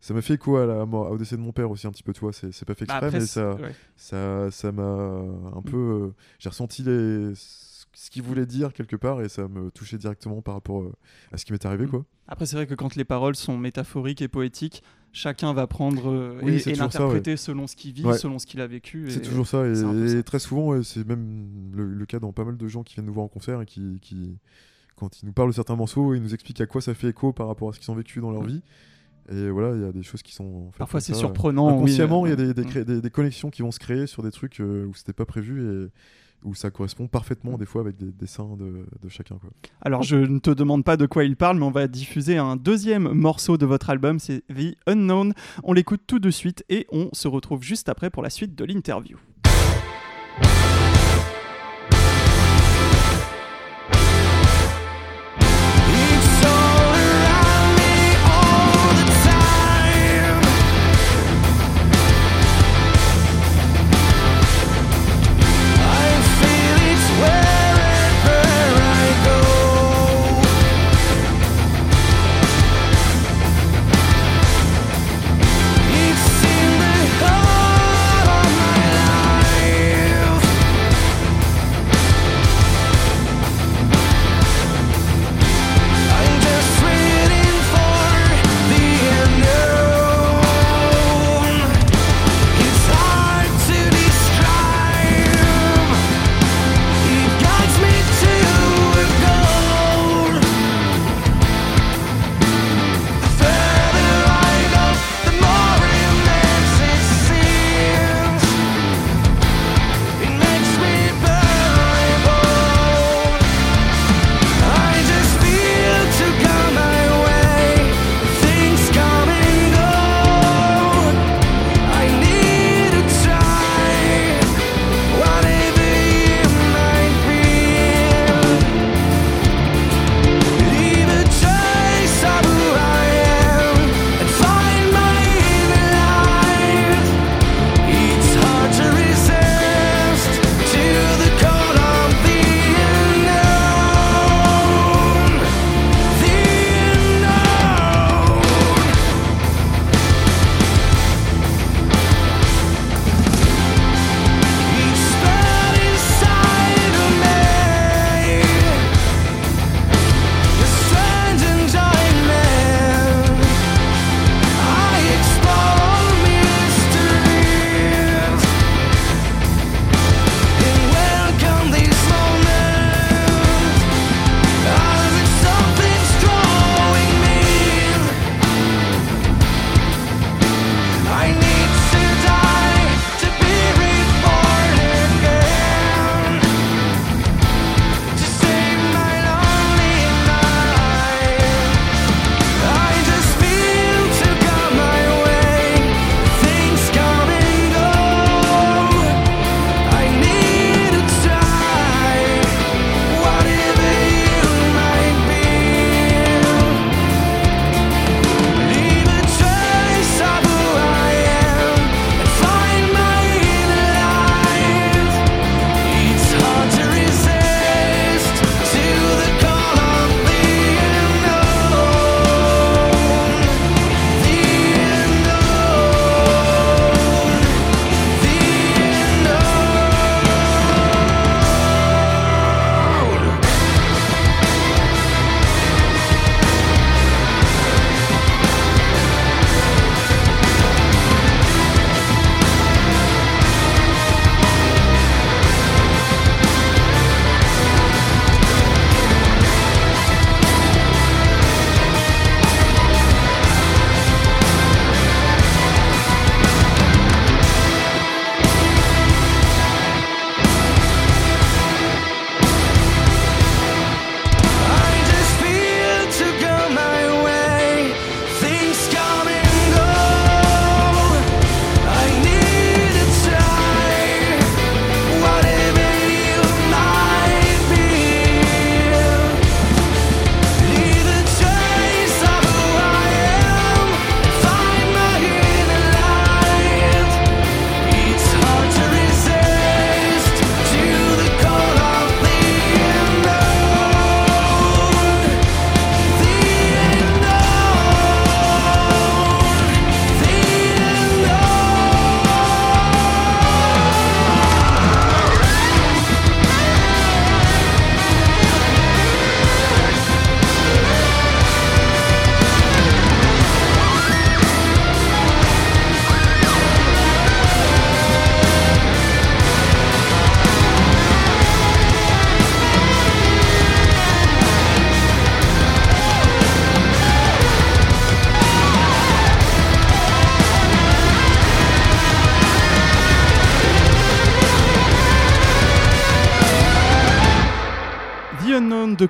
Ça 0.00 0.14
m'a 0.14 0.20
fait 0.22 0.34
écho 0.34 0.56
à 0.58 0.66
la 0.66 0.86
mort, 0.86 1.10
au 1.10 1.18
décès 1.18 1.36
de 1.36 1.40
mon 1.40 1.50
père 1.52 1.70
aussi 1.70 1.86
un 1.86 1.90
petit 1.90 2.04
peu, 2.04 2.12
tu 2.12 2.20
vois. 2.20 2.32
C'est 2.32 2.64
pas 2.64 2.74
fait 2.74 2.86
Bah, 2.86 2.94
exprès, 3.00 3.06
après, 3.06 3.18
mais 3.18 3.26
ça, 3.26 3.54
ouais. 3.56 3.74
ça, 3.96 4.50
ça 4.52 4.70
m'a 4.72 4.82
un 5.56 5.62
peu. 5.62 5.76
euh, 5.76 6.14
j'ai 6.38 6.48
ressenti 6.50 6.82
les, 6.84 7.32
ce 7.94 8.10
qu'il 8.10 8.22
voulait 8.22 8.46
dire 8.46 8.72
quelque 8.72 8.96
part 8.96 9.20
et 9.22 9.28
ça 9.28 9.48
me 9.48 9.70
touchait 9.70 9.98
directement 9.98 10.40
par 10.42 10.54
rapport 10.54 10.82
euh, 10.82 10.92
à 11.32 11.36
ce 11.36 11.44
qui 11.44 11.52
m'est 11.52 11.64
arrivé, 11.66 11.86
Mm. 11.86 11.90
quoi. 11.90 12.04
Après, 12.28 12.46
c'est 12.46 12.56
vrai 12.56 12.66
que 12.66 12.74
quand 12.74 12.94
les 12.94 13.04
paroles 13.04 13.34
sont 13.36 13.56
métaphoriques 13.56 14.20
et 14.22 14.28
poétiques, 14.28 14.82
chacun 15.12 15.54
va 15.54 15.66
prendre 15.66 16.10
euh, 16.10 16.38
Oui, 16.42 16.62
et, 16.66 16.74
l'interpréter 16.74 17.36
selon 17.38 17.66
ce 17.66 17.74
qu'il 17.74 17.92
vit, 17.94 18.04
Ouais. 18.04 18.18
selon 18.18 18.38
ce 18.38 18.46
qu'il 18.46 18.60
a 18.60 18.66
vécu. 18.66 19.06
C'est 19.10 19.22
toujours 19.22 19.46
ça, 19.46 19.66
et, 19.66 19.74
ça. 19.74 20.22
très 20.22 20.38
souvent, 20.38 20.68
ouais, 20.68 20.82
c'est 20.84 21.06
même 21.06 21.70
le, 21.74 21.86
le 21.86 22.06
cas 22.06 22.18
dans 22.18 22.32
pas 22.32 22.44
mal 22.44 22.56
de 22.58 22.68
gens 22.68 22.82
qui 22.82 22.94
viennent 22.94 23.06
nous 23.06 23.14
voir 23.14 23.24
en 23.24 23.28
concert 23.28 23.60
et 23.62 23.66
qui, 23.66 23.98
qui- 24.00 24.36
quand 24.96 25.22
ils 25.22 25.26
nous 25.26 25.32
parlent 25.32 25.48
de 25.50 25.54
certains 25.54 25.76
morceaux, 25.76 26.14
ils 26.14 26.20
nous 26.22 26.34
expliquent 26.34 26.60
à 26.60 26.66
quoi 26.66 26.80
ça 26.80 26.92
fait 26.92 27.08
écho 27.08 27.32
par 27.32 27.46
rapport 27.46 27.68
à 27.70 27.72
ce 27.72 27.78
qu'ils 27.80 27.90
ont 27.90 27.94
vécu 27.94 28.20
dans 28.20 28.30
leur 28.32 28.42
vie. 28.44 28.62
Et 29.30 29.50
voilà, 29.50 29.74
il 29.76 29.82
y 29.82 29.84
a 29.84 29.92
des 29.92 30.02
choses 30.02 30.22
qui 30.22 30.32
sont. 30.34 30.70
Parfois, 30.78 31.00
c'est 31.00 31.14
surprenant. 31.14 31.68
Inconsciemment, 31.68 32.26
il 32.26 32.30
y 32.30 32.32
a 32.32 32.38
euh, 32.38 32.52
des, 32.52 32.64
des, 32.64 32.80
mm. 32.80 32.84
des- 32.84 33.00
des 33.02 33.10
connexions 33.10 33.50
qui 33.50 33.62
vont 33.62 33.70
se 33.70 33.78
créer 33.78 34.06
sur 34.06 34.22
des 34.22 34.30
trucs 34.30 34.60
euh, 34.60 34.86
où 34.86 34.94
c'était 34.94 35.12
pas 35.12 35.26
prévu 35.26 35.62
et 35.84 35.88
où 36.44 36.54
ça 36.54 36.70
correspond 36.70 37.08
parfaitement, 37.08 37.54
Mm. 37.54 37.58
des 37.58 37.66
fois, 37.66 37.80
avec 37.80 37.96
des 37.96 38.12
dessins 38.12 38.56
de, 38.56 38.86
de 39.02 39.08
chacun. 39.08 39.36
Quoi. 39.38 39.50
Alors, 39.82 40.02
je 40.04 40.14
ne 40.16 40.38
te 40.38 40.50
demande 40.50 40.84
pas 40.84 40.96
de 40.96 41.04
quoi 41.04 41.24
il 41.24 41.34
parle, 41.36 41.58
mais 41.58 41.64
on 41.64 41.70
va 41.72 41.88
diffuser 41.88 42.36
un 42.38 42.54
deuxième 42.56 43.12
morceau 43.12 43.58
de 43.58 43.66
votre 43.66 43.90
album, 43.90 44.18
c'est 44.20 44.42
The 44.46 44.76
Unknown. 44.86 45.34
On 45.64 45.72
l'écoute 45.72 46.02
tout 46.06 46.20
de 46.20 46.30
suite 46.30 46.64
et 46.68 46.86
on 46.90 47.08
se 47.12 47.26
retrouve 47.28 47.62
juste 47.64 47.88
après 47.88 48.08
pour 48.10 48.22
la 48.22 48.30
suite 48.30 48.54
de 48.54 48.64
l'interview. 48.64 49.18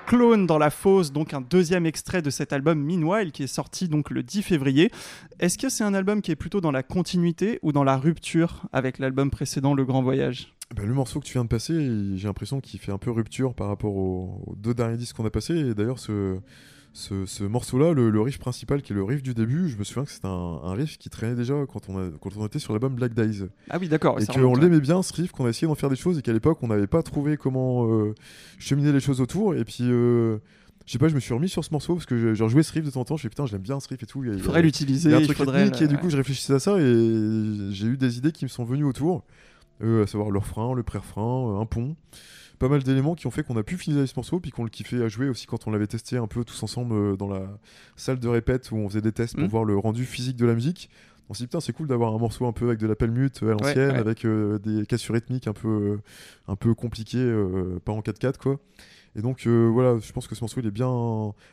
Clone 0.09 0.47
dans 0.47 0.57
la 0.57 0.71
fosse, 0.71 1.13
donc 1.13 1.35
un 1.35 1.43
deuxième 1.43 1.85
extrait 1.85 2.23
de 2.23 2.31
cet 2.31 2.55
album 2.55 2.83
Meanwhile 2.83 3.31
qui 3.31 3.43
est 3.43 3.47
sorti 3.47 3.89
donc 3.89 4.09
le 4.09 4.23
10 4.23 4.41
février. 4.41 4.91
Est-ce 5.39 5.59
que 5.59 5.69
c'est 5.69 5.85
un 5.85 5.93
album 5.93 6.23
qui 6.23 6.31
est 6.31 6.37
plutôt 6.37 6.63
dans 6.63 6.71
la 6.71 6.83
continuité 6.83 7.59
ou 7.61 7.73
dans 7.73 7.85
la 7.85 7.99
rupture 7.99 8.63
avec 8.73 8.99
l'album 8.99 9.31
précédent 9.31 9.75
Le 9.75 9.85
Grand 9.85 10.03
Voyage? 10.03 10.55
Bah, 10.75 10.85
le 10.87 10.95
morceau 10.95 11.21
que 11.21 11.27
tu 11.27 11.35
viens 11.35 11.45
de 11.45 11.51
passer, 11.51 11.75
j'ai 12.17 12.27
l'impression 12.27 12.63
qu'il 12.63 12.81
fait 12.81 12.91
un 12.91 12.97
peu 12.97 13.11
rupture 13.11 13.53
par 13.53 13.69
rapport 13.69 13.95
aux, 13.95 14.55
deux 14.57 14.73
derniers 14.73 14.97
disques 14.97 15.15
qu'on 15.15 15.27
a 15.27 15.31
passés. 15.31 15.75
D'ailleurs, 15.75 15.99
ce, 15.99 16.39
ce, 16.93 17.27
ce 17.27 17.45
morceau-là, 17.45 17.93
le, 17.93 18.11
le 18.11 18.21
riff 18.21 18.39
principal, 18.39 18.83
qui 18.83 18.93
est 18.93 18.97
le 18.97 19.05
riff 19.05 19.23
du 19.23 19.33
début, 19.35 19.69
je 19.69 19.77
me 19.77 19.85
souviens 19.85 20.05
que 20.05 20.11
c'était 20.11 20.27
un, 20.27 20.61
un 20.65 20.73
riff 20.73 20.99
qui 20.99 21.11
traînait 21.11 21.37
déjà 21.37 21.55
quand 21.73 21.89
on, 21.89 21.99
a, 21.99 22.09
quand 22.21 22.31
on 22.37 22.47
était 22.47 22.59
sur 22.59 22.73
l'album 22.73 22.95
Black 22.95 23.15
Days. 23.15 23.45
Ah 23.71 23.79
oui, 23.81 23.89
d'accord. 23.89 24.21
et 24.21 24.27
qu'on 24.27 24.55
l'aimait 24.55 24.81
bien, 24.81 25.03
ce 25.03 25.13
riff, 25.13 25.31
qu'on 25.31 25.47
a 25.47 25.51
essayé 25.51 25.69
d'en 25.69 25.75
faire 25.77 25.91
des 25.91 25.97
choses 25.97 26.19
et 26.19 26.23
qu'à 26.23 26.33
l'époque, 26.33 26.59
on 26.63 26.69
n'avait 26.69 26.87
pas 26.89 27.03
trouvé 27.03 27.37
comment 27.37 27.87
euh, 27.89 28.15
cheminer 28.59 28.93
les 28.93 29.01
choses 29.01 29.21
autour. 29.21 29.55
Et 29.55 29.65
puis. 29.65 29.83
euh, 29.83 30.39
je 30.87 30.93
sais 30.93 30.99
pas, 30.99 31.09
je 31.09 31.15
me 31.15 31.21
suis 31.21 31.35
remis 31.35 31.51
sur 31.51 31.63
ce 31.63 31.71
morceau 31.71 31.97
parce 31.97 32.07
que 32.07 32.35
j'ai 32.35 32.49
joué 32.49 32.63
ce 32.63 32.73
riff 32.73 32.83
de 32.83 32.91
temps 32.91 33.01
en 33.01 33.05
temps. 33.05 33.17
Je 33.19 33.23
fais 33.23 33.29
putain, 33.29 33.45
j'aime 33.45 33.61
bien 33.61 33.79
ce 33.79 33.87
riff 33.89 34.03
et 34.03 34.07
tout. 34.07 34.25
Il 34.25 34.33
y 34.33 34.35
a- 34.35 34.39
faudrait 34.39 34.63
l'utiliser. 34.63 35.11
il 35.11 35.13
y 35.13 35.15
a 35.15 35.19
un 35.19 35.21
truc 35.23 35.39
le- 35.39 35.83
et 35.83 35.87
du 35.87 35.99
coup 35.99 36.09
je 36.09 36.17
réfléchissais 36.17 36.55
à 36.55 36.59
ça 36.59 36.79
et 36.81 37.69
j'ai 37.73 37.87
eu 37.87 37.99
des 37.99 38.17
idées 38.17 38.33
qui 38.33 38.47
me 38.47 38.49
sont 38.49 38.65
venues 38.65 38.85
autour, 38.85 39.23
euh, 39.83 40.05
à 40.05 40.07
savoir 40.07 40.31
le 40.31 40.39
refrain, 40.39 40.75
le 40.75 40.83
pré-refrain, 40.83 41.51
euh, 41.57 41.61
un 41.61 41.67
pont. 41.67 41.95
Pas 42.59 42.69
mal 42.69 42.83
d'éléments 42.83 43.15
qui 43.15 43.27
ont 43.27 43.31
fait 43.31 43.43
qu'on 43.45 43.57
a 43.57 43.63
pu 43.63 43.77
finaliser 43.77 44.07
ce 44.09 44.15
morceau 44.17 44.41
puis 44.41 44.51
qu'on 44.51 44.65
le 44.65 44.71
kiffait 44.71 45.03
à 45.03 45.09
jouer 45.09 45.29
aussi 45.29 45.47
quand 45.47 45.67
on 45.67 45.71
l'avait 45.71 45.87
testé 45.87 46.17
un 46.17 46.27
peu 46.27 46.45
tous 46.45 46.61
ensemble 46.63 46.95
euh, 46.95 47.17
dans 47.17 47.29
la 47.29 47.43
salle 47.97 48.19
de 48.19 48.29
répète 48.29 48.71
où 48.73 48.77
on 48.77 48.89
faisait 48.89 49.01
des 49.01 49.13
tests 49.13 49.35
pour 49.35 49.45
Mhm. 49.45 49.51
voir 49.51 49.65
le 49.65 49.77
rendu 49.79 50.05
physique 50.05 50.37
de 50.37 50.47
la 50.47 50.55
musique. 50.55 50.91
On 51.31 51.35
s'est 51.35 51.45
dit 51.45 51.47
putain 51.49 51.61
c'est 51.61 51.73
cool 51.75 51.87
d'avoir 51.87 52.15
un 52.15 52.19
morceau 52.19 52.47
un 52.47 52.53
peu 52.53 52.67
avec 52.69 52.79
de 52.81 52.87
la 52.87 52.97
pelmute 52.97 53.43
à 53.43 53.47
l'ancienne, 53.47 53.91
ouais. 53.93 53.97
avec 53.99 54.25
euh, 54.25 54.59
des 54.59 54.87
cassures 54.87 55.15
rythmiques 55.15 55.47
un 55.47 55.53
peu, 55.53 55.69
euh, 55.69 55.97
un 56.49 56.57
peu 56.57 56.75
compliquées, 56.75 57.19
euh, 57.19 57.79
pas 57.85 57.93
en 57.93 58.01
4-4 58.01 58.39
quoi. 58.39 58.59
Et 59.15 59.21
donc 59.23 59.47
euh, 59.47 59.69
voilà, 59.73 59.99
je 59.99 60.11
pense 60.13 60.27
que 60.27 60.35
ce 60.35 60.41
morceau 60.43 60.61
il 60.61 60.67
est 60.67 60.71
bien. 60.71 60.89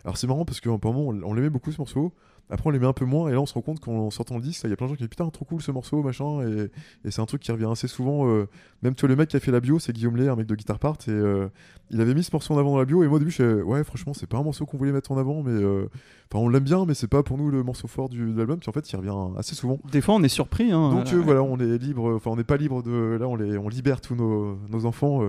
Alors 0.06 0.18
c'est 0.18 0.28
marrant 0.28 0.46
parce 0.46 0.60
qu'à 0.62 0.70
un 0.70 0.80
moment 0.82 1.02
on, 1.08 1.22
on 1.24 1.34
l'aimait 1.34 1.50
beaucoup 1.50 1.72
ce 1.72 1.78
morceau. 1.80 2.13
Après 2.49 2.67
on 2.67 2.69
l'aimait 2.69 2.86
un 2.86 2.93
peu 2.93 3.05
moins 3.05 3.27
et 3.29 3.31
là 3.31 3.41
on 3.41 3.45
se 3.47 3.53
rend 3.55 3.62
compte 3.62 3.79
qu'en 3.79 4.10
sortant 4.12 4.36
le 4.36 4.41
disque, 4.41 4.62
il 4.65 4.69
y 4.69 4.73
a 4.73 4.75
plein 4.75 4.86
de 4.86 4.89
gens 4.91 4.95
qui 4.95 5.01
disent 5.03 5.10
putain 5.10 5.27
trop 5.29 5.45
cool 5.45 5.62
ce 5.62 5.71
morceau 5.71 6.03
machin 6.03 6.41
et, 6.47 6.69
et 7.08 7.12
c'est 7.12 7.21
un 7.21 7.25
truc 7.25 7.41
qui 7.41 7.51
revient 7.51 7.69
assez 7.71 7.88
souvent. 7.88 8.27
euh, 8.27 8.47
même 8.84 8.93
tu 8.93 9.01
vois 9.01 9.10
le 9.10 9.15
mec 9.15 9.29
qui 9.29 9.36
a 9.36 9.39
fait 9.39 9.51
la 9.51 9.60
bio, 9.60 9.79
c'est 9.79 9.93
Guillaume 9.93 10.15
Lay, 10.17 10.27
un 10.27 10.36
mec 10.36 10.45
de 10.45 10.53
Guitar 10.55 10.77
Part 10.77 10.97
et 11.08 11.12
euh, 11.12 11.47
il 11.89 12.01
avait 12.01 12.13
mis 12.13 12.23
ce 12.23 12.29
morceau 12.34 12.53
en 12.53 12.58
avant 12.60 12.71
dans 12.73 12.77
la 12.77 12.86
bio 12.86 13.03
et 13.03 13.08
moi 13.08 13.15
au 13.15 13.19
début 13.19 13.31
je 13.31 13.38
fais 13.38 13.62
ouais 13.63 13.84
franchement 13.84 14.13
c'est 14.13 14.27
pas 14.27 14.38
un 14.38 14.43
morceau 14.43 14.65
qu'on 14.67 14.77
voulait 14.77 14.91
mettre 14.91 15.12
en 15.12 15.17
avant 15.17 15.41
mais 15.43 15.51
euh, 15.51 15.88
enfin 16.31 16.43
on 16.43 16.49
l'aime 16.49 16.63
bien 16.63 16.86
mais 16.86 16.93
c'est 16.93 17.08
pas 17.08 17.23
pour 17.23 17.38
nous 17.38 17.49
le 17.49 17.63
morceau 17.63 17.88
fort 17.88 18.10
du, 18.10 18.31
de 18.31 18.38
l'album 18.38 18.60
puis 18.60 18.69
en 18.69 18.73
fait 18.73 18.91
il 18.91 18.95
revient 18.95 19.38
assez 19.39 19.55
souvent. 19.55 19.79
Des 19.91 20.01
fois, 20.01 20.13
on 20.15 20.21
est 20.23 20.27
surpris. 20.29 20.71
hein. 20.71 20.91
Donc 20.93 21.12
voilà, 21.13 21.41
on 21.41 21.58
est 21.58 21.77
libre, 21.79 22.13
enfin 22.15 22.29
on 22.31 22.36
n'est 22.36 22.43
pas 22.43 22.58
libre 22.58 22.84
de 22.84 23.17
là 23.19 23.27
on 23.27 23.36
les 23.36 23.58
on 23.58 23.69
libère 23.69 24.01
tous 24.01 24.15
nos, 24.15 24.58
nos 24.69 24.86
enfants. 24.86 25.21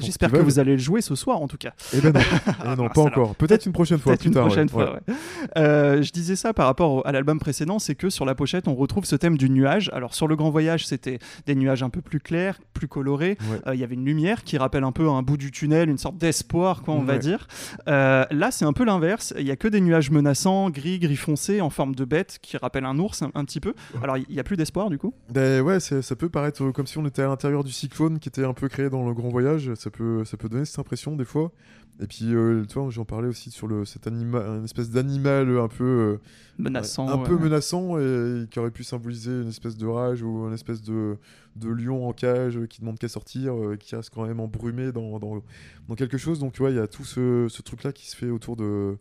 J'espère 0.00 0.32
que 0.32 0.38
vous 0.38 0.58
allez 0.58 0.72
le 0.72 0.78
jouer 0.78 1.00
ce 1.00 1.14
soir, 1.14 1.40
en 1.40 1.48
tout 1.48 1.56
cas. 1.58 1.72
Eh 1.94 2.00
ben 2.00 2.12
non, 2.12 2.20
Eh 2.46 2.50
Ah, 2.60 2.76
non 2.76 2.88
pas 2.88 3.02
alors. 3.02 3.06
encore. 3.06 3.34
Peut-être 3.36 3.66
une 3.66 3.72
prochaine 3.72 3.98
fois. 3.98 4.12
Peut-être 4.12 4.20
plus 4.20 4.28
une 4.28 4.34
tard, 4.34 4.44
ouais. 4.44 4.48
prochaine 4.48 4.66
Ouais. 4.66 4.86
fois. 4.86 4.94
ouais. 5.08 5.14
Euh, 5.58 6.02
je 6.02 6.10
disais 6.12 6.36
ça 6.36 6.52
par 6.56 6.66
rapport 6.66 7.06
à 7.06 7.12
l'album 7.12 7.38
précédent, 7.38 7.78
c'est 7.78 7.94
que 7.94 8.10
sur 8.10 8.24
la 8.24 8.34
pochette, 8.34 8.66
on 8.66 8.74
retrouve 8.74 9.04
ce 9.04 9.14
thème 9.14 9.36
du 9.36 9.48
nuage. 9.48 9.90
Alors 9.92 10.14
sur 10.14 10.26
le 10.26 10.34
Grand 10.34 10.50
Voyage, 10.50 10.86
c'était 10.86 11.18
des 11.46 11.54
nuages 11.54 11.82
un 11.82 11.90
peu 11.90 12.00
plus 12.00 12.18
clairs, 12.18 12.58
plus 12.72 12.88
colorés. 12.88 13.36
Ouais. 13.42 13.60
Euh, 13.68 13.74
Il 13.74 13.80
y 13.80 13.84
avait 13.84 13.94
une 13.94 14.04
lumière 14.06 14.42
qui 14.42 14.56
rappelle 14.56 14.82
un 14.82 14.90
peu 14.90 15.08
un 15.08 15.22
bout 15.22 15.36
du 15.36 15.50
tunnel, 15.50 15.90
une 15.90 15.98
sorte 15.98 16.16
d'espoir, 16.16 16.82
quoi, 16.82 16.94
on 16.94 17.02
va 17.02 17.18
dire. 17.18 17.46
Euh, 17.88 18.24
là, 18.30 18.50
c'est 18.50 18.64
un 18.64 18.72
peu 18.72 18.84
l'inverse. 18.84 19.34
Il 19.38 19.46
y 19.46 19.50
a 19.50 19.56
que 19.56 19.68
des 19.68 19.82
nuages 19.82 20.10
menaçants, 20.10 20.70
gris, 20.70 20.98
gris 20.98 21.16
foncé, 21.16 21.60
en 21.60 21.68
forme 21.70 21.94
de 21.94 22.04
bête, 22.06 22.38
qui 22.40 22.56
rappellent 22.56 22.86
un 22.86 22.98
ours 22.98 23.20
un, 23.20 23.30
un 23.34 23.44
petit 23.44 23.60
peu. 23.60 23.74
Alors, 24.02 24.16
il 24.16 24.34
y 24.34 24.40
a 24.40 24.44
plus 24.44 24.56
d'espoir 24.56 24.88
du 24.88 24.96
coup? 24.96 25.12
Ben 25.30 25.60
ouais, 25.60 25.78
ça 25.78 26.16
peut 26.16 26.30
paraître 26.30 26.64
euh, 26.64 26.72
comme 26.72 26.86
si 26.86 26.96
on 26.96 27.04
était 27.04 27.22
à 27.22 27.28
l'intérieur 27.28 27.64
du 27.64 27.72
cyclone 27.72 28.18
qui 28.18 28.30
était 28.30 28.44
un 28.44 28.54
peu 28.54 28.68
créé 28.68 28.88
dans 28.88 29.06
le 29.06 29.12
Grand 29.12 29.28
Voyage. 29.28 29.74
Ça 29.74 29.90
peut, 29.90 30.24
ça 30.24 30.38
peut 30.38 30.48
donner 30.48 30.64
cette 30.64 30.78
impression 30.78 31.16
des 31.16 31.26
fois. 31.26 31.52
Et 31.98 32.06
puis, 32.06 32.34
euh, 32.34 32.64
tu 32.66 32.78
vois, 32.78 32.90
j'en 32.90 33.06
parlais 33.06 33.28
aussi 33.28 33.50
sur 33.50 33.66
le, 33.66 33.86
cet 33.86 34.06
animal, 34.06 34.46
une 34.58 34.64
espèce 34.64 34.90
d'animal 34.90 35.48
un 35.58 35.66
peu, 35.68 35.84
euh, 35.84 36.20
Menaçant. 36.58 37.08
un 37.08 37.18
peu 37.24 37.38
menaçant 37.38 37.98
et 37.98 38.46
qui 38.50 38.58
aurait 38.58 38.70
pu 38.70 38.84
symboliser 38.84 39.30
une 39.30 39.48
espèce 39.48 39.78
de 39.78 39.86
rage 39.86 40.22
ou 40.22 40.46
une 40.46 40.52
espèce 40.52 40.82
de, 40.82 41.16
de 41.56 41.68
lion 41.70 42.06
en 42.06 42.12
cage 42.12 42.58
qui 42.68 42.80
demande 42.80 42.98
qu'à 42.98 43.08
sortir, 43.08 43.54
euh, 43.56 43.76
qui 43.76 43.96
reste 43.96 44.10
quand 44.14 44.26
même 44.26 44.40
embrumé 44.40 44.92
dans, 44.92 45.18
dans, 45.18 45.42
dans 45.88 45.94
quelque 45.94 46.18
chose. 46.18 46.38
Donc, 46.38 46.52
tu 46.52 46.58
vois, 46.60 46.70
il 46.70 46.76
y 46.76 46.80
a 46.80 46.86
tout 46.86 47.04
ce, 47.04 47.46
ce 47.48 47.62
truc-là 47.62 47.92
qui 47.92 48.06
se 48.10 48.14
fait 48.16 48.28
autour 48.28 48.56
de, 48.56 48.98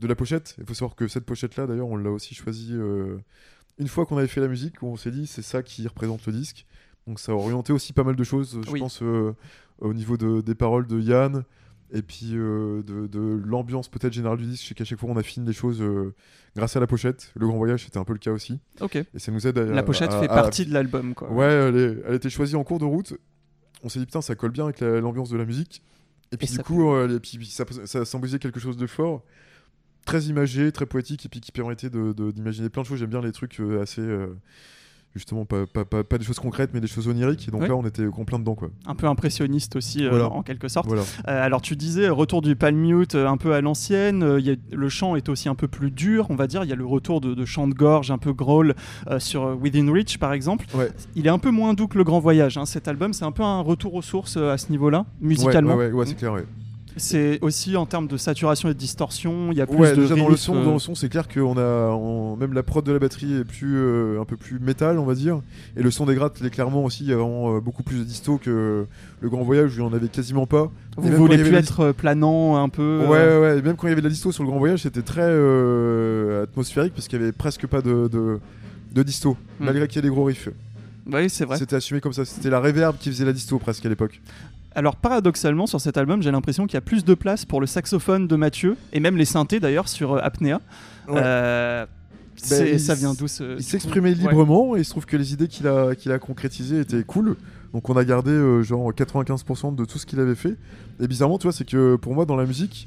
de 0.00 0.06
la 0.06 0.14
pochette. 0.14 0.54
Il 0.58 0.64
faut 0.64 0.72
savoir 0.74 0.96
que 0.96 1.06
cette 1.06 1.26
pochette-là, 1.26 1.66
d'ailleurs, 1.66 1.88
on 1.88 1.96
l'a 1.98 2.10
aussi 2.10 2.34
choisie 2.34 2.72
euh, 2.72 3.18
une 3.78 3.88
fois 3.88 4.06
qu'on 4.06 4.16
avait 4.16 4.26
fait 4.26 4.40
la 4.40 4.48
musique, 4.48 4.80
où 4.82 4.86
on 4.86 4.96
s'est 4.96 5.10
dit 5.10 5.26
c'est 5.26 5.42
ça 5.42 5.62
qui 5.62 5.86
représente 5.86 6.24
le 6.26 6.32
disque. 6.32 6.64
Donc, 7.06 7.20
ça 7.20 7.32
a 7.32 7.34
orienté 7.34 7.74
aussi 7.74 7.92
pas 7.92 8.04
mal 8.04 8.16
de 8.16 8.24
choses, 8.24 8.58
je 8.66 8.70
Oui. 8.70 8.80
pense, 8.80 9.02
euh, 9.02 9.34
au 9.80 9.92
niveau 9.92 10.16
de- 10.16 10.40
des 10.40 10.54
paroles 10.54 10.86
de 10.86 10.98
Yann. 10.98 11.44
Et 11.90 12.02
puis 12.02 12.32
euh, 12.34 12.82
de, 12.82 13.06
de 13.06 13.40
l'ambiance 13.46 13.88
peut-être 13.88 14.12
générale 14.12 14.36
du 14.38 14.44
disque, 14.44 14.62
je 14.64 14.68
sais 14.68 14.74
qu'à 14.74 14.84
chaque 14.84 14.98
fois 14.98 15.08
on 15.10 15.16
affine 15.16 15.46
les 15.46 15.54
choses 15.54 15.80
euh, 15.80 16.14
grâce 16.54 16.76
à 16.76 16.80
la 16.80 16.86
pochette. 16.86 17.32
Le 17.34 17.46
Grand 17.46 17.56
Voyage 17.56 17.84
c'était 17.84 17.96
un 17.98 18.04
peu 18.04 18.12
le 18.12 18.18
cas 18.18 18.30
aussi. 18.32 18.60
Ok. 18.80 18.96
Et 18.96 19.06
ça 19.18 19.32
nous 19.32 19.46
aide 19.46 19.56
à... 19.56 19.64
La 19.64 19.82
pochette 19.82 20.10
à- 20.12 20.20
fait 20.20 20.28
à- 20.28 20.34
partie 20.34 20.66
de 20.66 20.72
l'album, 20.74 21.14
quoi. 21.14 21.32
Ouais, 21.32 21.46
elle, 21.46 21.76
est- 21.76 21.96
elle 22.04 22.12
a 22.12 22.16
été 22.16 22.28
choisie 22.28 22.56
en 22.56 22.64
cours 22.64 22.78
de 22.78 22.84
route. 22.84 23.14
On 23.82 23.88
s'est 23.88 24.00
dit 24.00 24.04
putain 24.06 24.20
ça 24.20 24.34
colle 24.34 24.50
bien 24.50 24.64
avec 24.64 24.80
la- 24.80 25.00
l'ambiance 25.00 25.30
de 25.30 25.38
la 25.38 25.46
musique. 25.46 25.82
Et 26.30 26.36
puis 26.36 26.46
Et 26.52 26.56
du 26.56 26.62
coup 26.62 26.92
euh, 26.92 27.16
et 27.16 27.20
puis, 27.20 27.46
ça, 27.46 27.64
ça 27.86 28.04
symbolisait 28.04 28.38
quelque 28.38 28.60
chose 28.60 28.76
de 28.76 28.86
fort. 28.86 29.22
Très 30.04 30.24
imagé, 30.24 30.70
très 30.72 30.84
poétique 30.86 31.24
et 31.24 31.28
puis 31.30 31.40
qui 31.40 31.52
permettait 31.52 31.88
de- 31.90 32.12
de- 32.12 32.30
d'imaginer 32.32 32.68
plein 32.68 32.82
de 32.82 32.86
choses. 32.86 32.98
J'aime 32.98 33.08
bien 33.10 33.22
les 33.22 33.32
trucs 33.32 33.60
assez... 33.80 34.02
justement 35.18 35.44
pas, 35.44 35.66
pas, 35.66 35.84
pas, 35.84 36.02
pas 36.04 36.18
des 36.18 36.24
choses 36.24 36.38
concrètes 36.38 36.70
mais 36.72 36.80
des 36.80 36.86
choses 36.86 37.06
oniriques. 37.08 37.46
Et 37.48 37.50
donc 37.50 37.66
là 37.68 37.74
on 37.76 37.84
était 37.86 38.06
en 38.06 38.24
plein 38.24 38.38
dedans 38.38 38.54
quoi. 38.54 38.70
Un 38.86 38.94
peu 38.94 39.06
impressionniste 39.06 39.76
aussi, 39.76 40.04
euh, 40.04 40.24
en 40.26 40.42
quelque 40.42 40.68
sorte. 40.68 40.86
Voilà. 40.86 41.02
Euh, 41.28 41.44
alors 41.44 41.60
tu 41.60 41.76
disais 41.76 42.08
retour 42.08 42.40
du 42.42 42.56
palm 42.56 42.76
mute 42.76 43.14
euh, 43.14 43.28
un 43.28 43.36
peu 43.36 43.52
à 43.54 43.60
l'ancienne, 43.60 44.22
euh, 44.22 44.40
il 44.40 44.46
y 44.46 44.50
a- 44.50 44.56
le 44.72 44.88
chant 44.88 45.16
est 45.16 45.28
aussi 45.28 45.48
un 45.48 45.54
peu 45.54 45.68
plus 45.68 45.90
dur, 45.90 46.26
on 46.30 46.34
va 46.36 46.46
dire, 46.46 46.64
il 46.64 46.70
y 46.70 46.72
a 46.72 46.76
le 46.76 46.86
retour 46.86 47.20
de, 47.20 47.34
de 47.34 47.44
chant 47.44 47.68
de 47.68 47.74
gorge 47.74 48.10
un 48.10 48.18
peu 48.18 48.32
growl 48.32 48.74
sur 49.18 49.58
Within 49.60 49.92
Reach 49.92 50.18
par 50.18 50.32
exemple. 50.32 50.66
Ouais. 50.74 50.90
Il 51.16 51.26
est 51.26 51.30
un 51.30 51.38
peu 51.38 51.50
moins 51.50 51.74
doux 51.74 51.88
que 51.88 51.98
le 51.98 52.04
Grand 52.04 52.20
Voyage, 52.20 52.56
hein. 52.58 52.66
cet 52.66 52.88
album 52.88 53.12
c'est 53.12 53.24
un 53.24 53.32
peu 53.32 53.42
un 53.42 53.60
retour 53.60 53.94
aux 53.94 54.02
sources 54.02 54.36
à 54.36 54.56
ce 54.58 54.70
niveau-là, 54.70 55.04
musicalement. 55.20 55.74
Ouais, 55.74 55.86
ouais, 55.86 55.86
ouais, 55.88 55.92
ouais, 55.92 56.06
c'est 56.06 56.14
clair, 56.14 56.32
ouais. 56.32 56.44
C'est 56.96 57.38
aussi 57.42 57.76
en 57.76 57.86
termes 57.86 58.08
de 58.08 58.16
saturation 58.16 58.68
et 58.68 58.74
de 58.74 58.78
distorsion, 58.78 59.52
il 59.52 59.58
y 59.58 59.60
a 59.60 59.66
plus 59.66 59.76
Ouais, 59.78 59.94
de 59.94 60.02
déjà 60.02 60.16
dans 60.16 60.28
le 60.28 60.36
son, 60.36 60.56
euh, 60.56 60.64
dans 60.64 60.72
le 60.72 60.78
son, 60.78 60.94
c'est 60.94 61.08
clair 61.08 61.28
qu'on 61.28 61.56
a 61.56 61.90
on- 61.92 62.36
même 62.36 62.52
la 62.52 62.62
prod 62.62 62.84
de 62.84 62.90
la 62.92 62.98
batterie 62.98 63.34
est 63.34 63.44
plus 63.44 63.76
euh, 63.76 64.20
un 64.20 64.24
peu 64.24 64.36
plus 64.36 64.58
métal, 64.58 64.98
on 64.98 65.04
va 65.04 65.14
dire, 65.14 65.40
et 65.76 65.82
le 65.82 65.90
son 65.90 66.06
des 66.06 66.14
grattes, 66.14 66.42
est 66.42 66.50
clairement 66.50 66.84
aussi 66.84 67.04
il 67.04 67.10
y 67.10 67.12
a 67.12 67.16
vraiment 67.16 67.56
euh, 67.56 67.60
beaucoup 67.60 67.82
plus 67.82 67.98
de 67.98 68.04
disto 68.04 68.38
que 68.38 68.86
le 69.20 69.28
Grand 69.28 69.42
Voyage 69.42 69.72
où 69.76 69.80
il 69.80 69.84
y 69.84 69.86
en 69.86 69.92
avait 69.92 70.08
quasiment 70.08 70.46
pas. 70.46 70.70
Vous 70.96 71.10
voulez 71.12 71.38
plus 71.38 71.54
être 71.54 71.80
euh, 71.80 71.92
planant 71.92 72.56
un 72.56 72.68
peu 72.68 73.04
Ouais, 73.08 73.16
euh, 73.18 73.40
ouais, 73.40 73.52
ouais, 73.52 73.58
et 73.58 73.62
même 73.62 73.76
quand 73.76 73.86
il 73.86 73.90
y 73.90 73.92
avait 73.92 74.00
de 74.02 74.06
la 74.06 74.12
disto 74.12 74.32
sur 74.32 74.42
le 74.42 74.48
Grand 74.48 74.58
Voyage, 74.58 74.82
c'était 74.82 75.02
très 75.02 75.22
atmosphérique 76.42 76.94
parce 76.94 77.08
qu'il 77.08 77.18
y 77.20 77.22
avait 77.22 77.32
presque 77.32 77.66
pas 77.66 77.80
de, 77.82 78.08
de, 78.08 78.38
de 78.92 79.02
disto, 79.02 79.36
Hmm. 79.60 79.64
malgré 79.66 79.86
qu'il 79.88 79.96
y 79.96 79.98
ait 80.00 80.02
des 80.02 80.14
gros 80.14 80.24
riffs. 80.24 80.48
Oui, 81.10 81.28
c'est 81.30 81.44
vrai. 81.44 81.56
C'était 81.56 81.76
assumé 81.76 82.00
comme 82.00 82.12
ça, 82.12 82.24
c'était 82.24 82.50
la 82.50 82.60
reverb 82.60 82.96
qui 82.98 83.10
faisait 83.10 83.24
la 83.24 83.32
disto 83.32 83.58
presque 83.58 83.84
à 83.86 83.88
l'époque. 83.88 84.20
Alors 84.78 84.94
paradoxalement 84.94 85.66
sur 85.66 85.80
cet 85.80 85.96
album, 85.96 86.22
j'ai 86.22 86.30
l'impression 86.30 86.68
qu'il 86.68 86.74
y 86.74 86.78
a 86.78 86.82
plus 86.82 87.04
de 87.04 87.14
place 87.14 87.44
pour 87.44 87.60
le 87.60 87.66
saxophone 87.66 88.28
de 88.28 88.36
Mathieu 88.36 88.76
et 88.92 89.00
même 89.00 89.16
les 89.16 89.24
synthés 89.24 89.58
d'ailleurs 89.58 89.88
sur 89.88 90.12
euh, 90.12 90.20
Apnea. 90.22 90.60
Ouais. 91.08 91.16
Euh, 91.16 91.84
Ben, 92.48 92.68
il 92.74 92.78
ça 92.78 92.94
vient 92.94 93.12
d'où 93.12 93.26
ce 93.26 93.56
Il 93.56 93.64
s'exprimait 93.64 94.10
Ouais. 94.10 94.14
librement 94.14 94.76
et 94.76 94.78
il 94.78 94.84
se 94.84 94.90
trouve 94.90 95.04
que 95.04 95.16
les 95.16 95.32
idées 95.32 95.48
qu'il 95.48 95.66
a, 95.66 95.96
qu'il 95.96 96.12
a 96.12 96.20
concrétisées 96.20 96.78
étaient 96.78 97.02
cool. 97.02 97.34
Donc 97.74 97.90
on 97.90 97.96
a 97.96 98.04
gardé 98.04 98.30
euh, 98.30 98.62
genre 98.62 98.92
95% 98.92 99.74
de 99.74 99.84
tout 99.84 99.98
ce 99.98 100.06
qu'il 100.06 100.20
avait 100.20 100.36
fait. 100.36 100.54
Et 101.00 101.08
bizarrement, 101.08 101.38
tu 101.38 101.48
vois, 101.48 101.52
c'est 101.52 101.66
que 101.68 101.96
pour 101.96 102.14
moi, 102.14 102.24
dans 102.24 102.36
la 102.36 102.46
musique, 102.46 102.86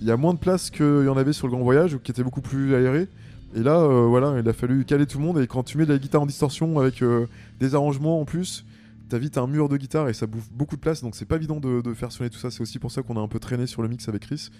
il 0.00 0.06
y 0.06 0.10
a 0.10 0.16
moins 0.16 0.34
de 0.34 0.40
place 0.40 0.70
qu'il 0.70 1.04
y 1.04 1.08
en 1.08 1.16
avait 1.16 1.32
sur 1.32 1.46
le 1.46 1.52
Grand 1.52 1.62
Voyage, 1.62 1.98
qui 2.02 2.10
était 2.10 2.24
beaucoup 2.24 2.40
plus 2.40 2.74
aéré. 2.74 3.06
Et 3.54 3.62
là, 3.62 3.76
euh, 3.78 4.06
voilà, 4.08 4.34
il 4.42 4.48
a 4.48 4.52
fallu 4.52 4.84
caler 4.84 5.06
tout 5.06 5.18
le 5.18 5.24
monde. 5.24 5.38
Et 5.38 5.46
quand 5.46 5.62
tu 5.62 5.78
mets 5.78 5.86
de 5.86 5.92
la 5.92 5.98
guitare 6.00 6.22
en 6.22 6.26
distorsion 6.26 6.80
avec 6.80 7.00
euh, 7.00 7.26
des 7.60 7.76
arrangements 7.76 8.20
en 8.20 8.24
plus, 8.24 8.64
t'as 9.08 9.18
vite 9.18 9.38
un 9.38 9.46
mur 9.46 9.68
de 9.68 9.76
guitare 9.76 10.08
et 10.08 10.14
ça 10.14 10.26
bouffe 10.26 10.50
beaucoup 10.52 10.76
de 10.76 10.80
place. 10.80 11.02
Donc 11.02 11.14
c'est 11.16 11.24
pas 11.24 11.36
évident 11.36 11.60
de, 11.60 11.80
de 11.80 11.94
faire 11.94 12.12
sonner 12.12 12.30
tout 12.30 12.38
ça. 12.38 12.50
C'est 12.50 12.60
aussi 12.60 12.78
pour 12.78 12.90
ça 12.90 13.02
qu'on 13.02 13.16
a 13.16 13.20
un 13.20 13.28
peu 13.28 13.38
traîné 13.38 13.66
sur 13.66 13.82
le 13.82 13.88
mix 13.88 14.08
avec 14.08 14.22
Chris. 14.22 14.50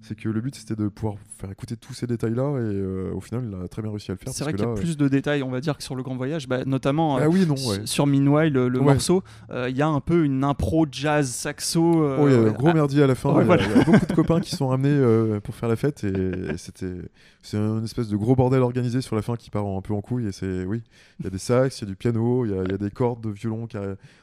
C'est 0.00 0.14
que 0.14 0.28
le 0.28 0.40
but 0.40 0.54
c'était 0.54 0.76
de 0.76 0.88
pouvoir 0.88 1.16
faire 1.38 1.50
écouter 1.50 1.76
tous 1.76 1.92
ces 1.92 2.06
détails-là. 2.06 2.42
Et 2.60 2.74
euh, 2.74 3.12
au 3.12 3.20
final, 3.20 3.44
il 3.52 3.64
a 3.64 3.68
très 3.68 3.82
bien 3.82 3.90
réussi 3.90 4.10
à 4.10 4.14
le 4.14 4.18
faire. 4.18 4.32
C'est 4.32 4.44
vrai 4.44 4.52
qu'il 4.54 4.62
y 4.62 4.64
a 4.64 4.68
là, 4.68 4.74
plus 4.74 4.96
de 4.96 5.08
détails, 5.08 5.42
on 5.42 5.50
va 5.50 5.60
dire, 5.60 5.76
que 5.76 5.82
sur 5.82 5.96
le 5.96 6.02
Grand 6.02 6.16
Voyage, 6.16 6.48
bah, 6.48 6.64
notamment 6.64 7.18
euh, 7.18 7.22
Ah 7.24 7.28
oui, 7.28 7.44
non, 7.46 7.54
s- 7.56 7.66
ouais. 7.66 7.80
sur 7.84 8.06
Meanwhile, 8.06 8.52
le, 8.52 8.68
le 8.68 8.78
Ouais. 8.78 8.92
morceau, 8.94 9.22
euh, 9.50 9.68
il 9.68 9.76
y 9.76 9.82
a 9.82 9.88
un 9.88 10.00
peu 10.00 10.24
une 10.24 10.44
impro 10.44 10.86
jazz 10.90 11.28
saxo. 11.28 12.02
euh, 12.04 12.16
Oh, 12.20 12.28
il 12.28 12.32
y 12.32 12.36
a 12.36 12.38
un 12.38 12.52
gros 12.52 12.68
ah, 12.68 12.74
merdier 12.74 13.02
à 13.02 13.06
la 13.08 13.14
fin. 13.16 13.32
Il, 13.34 13.38
y 13.38 13.40
a, 13.40 13.44
voilà. 13.44 13.64
il 13.64 13.76
y 13.76 13.80
a 13.80 13.84
beaucoup 13.84 14.06
de 14.06 14.12
copains 14.14 14.40
qui 14.40 14.54
sont 14.54 14.68
ramenés 14.68 14.88
euh, 14.90 15.40
pour 15.40 15.54
faire 15.56 15.68
la 15.68 15.76
fête 15.76 16.04
et, 16.04 16.08
et 16.52 16.56
c'était 16.56 16.94
c'est 17.42 17.56
une 17.56 17.84
espèce 17.84 18.08
de 18.08 18.16
gros 18.16 18.36
bordel 18.36 18.60
organisé 18.62 19.00
sur 19.00 19.16
la 19.16 19.22
fin 19.22 19.36
qui 19.36 19.48
part 19.50 19.64
un 19.66 19.80
peu 19.80 19.94
en 19.94 20.00
couille. 20.00 20.26
Et 20.28 20.32
c'est 20.32 20.64
oui, 20.64 20.82
il 21.18 21.24
y 21.24 21.26
a 21.26 21.30
des 21.30 21.38
sax, 21.38 21.78
il 21.80 21.84
y 21.84 21.86
a 21.86 21.90
du 21.90 21.96
piano, 21.96 22.44
il 22.44 22.50
y 22.52 22.54
a, 22.58 22.62
il 22.62 22.70
y 22.70 22.74
a 22.74 22.78
des 22.78 22.90
cordes 22.90 23.20
de 23.22 23.30
violon. 23.30 23.66
qui 23.66 23.76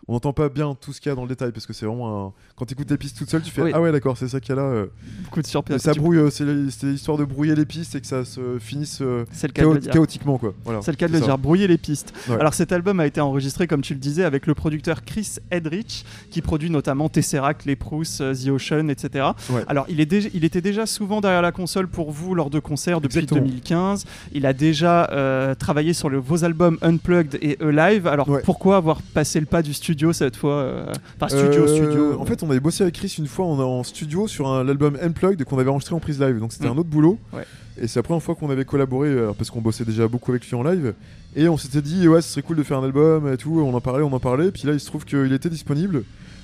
On 0.07 0.13
n'entend 0.13 0.31
pas 0.33 0.47
bien 0.49 0.75
tout 0.79 0.93
ce 0.93 1.01
qu'il 1.01 1.09
y 1.09 1.13
a 1.13 1.15
dans 1.15 1.23
le 1.23 1.27
détail 1.29 1.51
parce 1.51 1.65
que 1.65 1.73
c'est 1.73 1.85
vraiment 1.85 2.27
un... 2.27 2.33
quand 2.55 2.65
tu 2.65 2.73
écoutes 2.73 2.89
les 2.91 2.97
pistes 2.97 3.17
toute 3.17 3.29
seule, 3.29 3.41
tu 3.41 3.51
fais 3.51 3.61
Oui. 3.63 3.71
ah 3.73 3.81
ouais 3.81 3.91
d'accord, 3.91 4.17
c'est 4.17 4.27
ça 4.27 4.39
qu'il 4.39 4.55
y 4.55 4.57
a 4.57 4.61
là. 4.61 4.67
euh. 4.67 4.87
beaucoup 5.23 5.41
de 5.41 5.47
peut-être 5.65 5.81
ça 5.81 5.93
tu- 5.93 5.99
brouille, 5.99 6.17
euh, 6.17 6.29
c'est 6.29 6.45
c'était 6.69 6.93
histoire 6.93 7.17
de 7.17 7.25
brouiller 7.25 7.55
les 7.55 7.65
pistes 7.65 7.95
et 7.95 8.01
que 8.01 8.07
ça 8.07 8.23
se 8.25 8.57
finisse 8.59 8.99
euh, 9.01 9.25
le 9.43 9.47
cas 9.49 9.91
chaotiquement 9.91 10.37
quoi. 10.37 10.53
Voilà. 10.63 10.81
C'est 10.81 10.91
le 10.91 10.97
cas 10.97 11.07
de 11.07 11.13
le 11.13 11.19
dire, 11.19 11.37
brouiller 11.37 11.67
les 11.67 11.77
pistes. 11.77 12.13
Ouais. 12.29 12.35
Alors 12.39 12.53
cet 12.53 12.71
album 12.71 12.99
a 12.99 13.05
été 13.05 13.21
enregistré, 13.21 13.67
comme 13.67 13.81
tu 13.81 13.93
le 13.93 13.99
disais, 13.99 14.23
avec 14.23 14.47
le 14.47 14.53
producteur 14.53 15.03
Chris 15.03 15.35
Edrich, 15.51 16.05
qui 16.31 16.41
produit 16.41 16.69
notamment 16.69 17.09
Tesseract, 17.09 17.65
Les 17.65 17.75
Proust, 17.75 18.21
euh, 18.21 18.33
The 18.33 18.49
Ocean, 18.49 18.89
etc. 18.89 19.25
Ouais. 19.49 19.63
Alors 19.67 19.85
il, 19.89 19.99
est 20.01 20.11
il 20.33 20.43
était 20.45 20.61
déjà 20.61 20.85
souvent 20.85 21.21
derrière 21.21 21.41
la 21.41 21.51
console 21.51 21.87
pour 21.87 22.11
vous 22.11 22.35
lors 22.35 22.49
de 22.49 22.59
concerts 22.59 23.01
depuis 23.01 23.19
Exactement. 23.19 23.41
2015. 23.41 24.05
Il 24.33 24.45
a 24.45 24.53
déjà 24.53 25.09
euh, 25.11 25.55
travaillé 25.55 25.93
sur 25.93 26.09
le- 26.09 26.17
vos 26.19 26.43
albums 26.43 26.77
Unplugged 26.81 27.37
et 27.41 27.57
Alive. 27.61 28.07
Alors 28.07 28.29
Ouais. 28.29 28.41
pourquoi 28.43 28.77
avoir 28.77 29.01
passé 29.01 29.39
le 29.39 29.45
pas 29.45 29.61
du 29.61 29.73
studio 29.73 30.13
cette 30.13 30.35
fois 30.35 30.85
Enfin 31.19 31.27
studio, 31.27 31.63
Euh, 31.63 31.67
studio. 31.67 32.19
En 32.19 32.25
fait, 32.25 32.43
on 32.43 32.49
avait 32.49 32.59
bossé 32.59 32.83
avec 32.83 32.95
Chris 32.95 33.15
une 33.17 33.27
fois 33.27 33.45
en, 33.45 33.59
en 33.59 33.83
studio 33.83 34.27
sur 34.27 34.63
l'album 34.63 34.97
Unplugged 35.01 35.43
qu'on 35.45 35.54
avait 35.57 35.69
enregistré 35.69 35.95
en 35.95 35.99
prise 35.99 36.19
live. 36.19 36.39
Donc 36.39 36.51
c'était 36.53 36.67
Mm. 36.67 36.71
un 36.73 36.77
autre 36.77 36.89
boulot. 36.89 37.17
Ouais. 37.33 37.43
Et 37.79 37.87
c'est 37.87 37.99
la 37.99 38.03
première 38.03 38.23
fois 38.23 38.35
qu'on 38.35 38.49
avait 38.49 38.63
collaboré 38.65 39.09
euh, 39.09 39.31
parce 39.37 39.49
qu'on 39.49 39.61
bossait 39.61 39.83
déjà 39.85 40.07
beaucoup 40.07 40.31
avec 40.31 40.47
lui 40.47 40.55
en 40.55 40.63
live. 40.63 40.93
Et 41.35 41.49
on 41.49 41.57
s'était 41.57 41.81
dit 41.81 42.07
ouais, 42.07 42.21
ce 42.21 42.29
serait 42.29 42.41
cool 42.41 42.55
de 42.57 42.63
faire 42.63 42.79
un 42.79 42.83
album 42.85 43.31
et 43.31 43.37
tout. 43.37 43.59
On 43.59 43.73
en 43.73 43.81
parlait, 43.81 44.03
on 44.03 44.13
en 44.13 44.19
parlait. 44.19 44.51
Puis 44.51 44.63
là, 44.65 44.73
il 44.73 44.79
se 44.79 44.85
trouve 44.85 45.03
qu'il 45.05 45.33
était 45.33 45.49
disponible. 45.49 46.03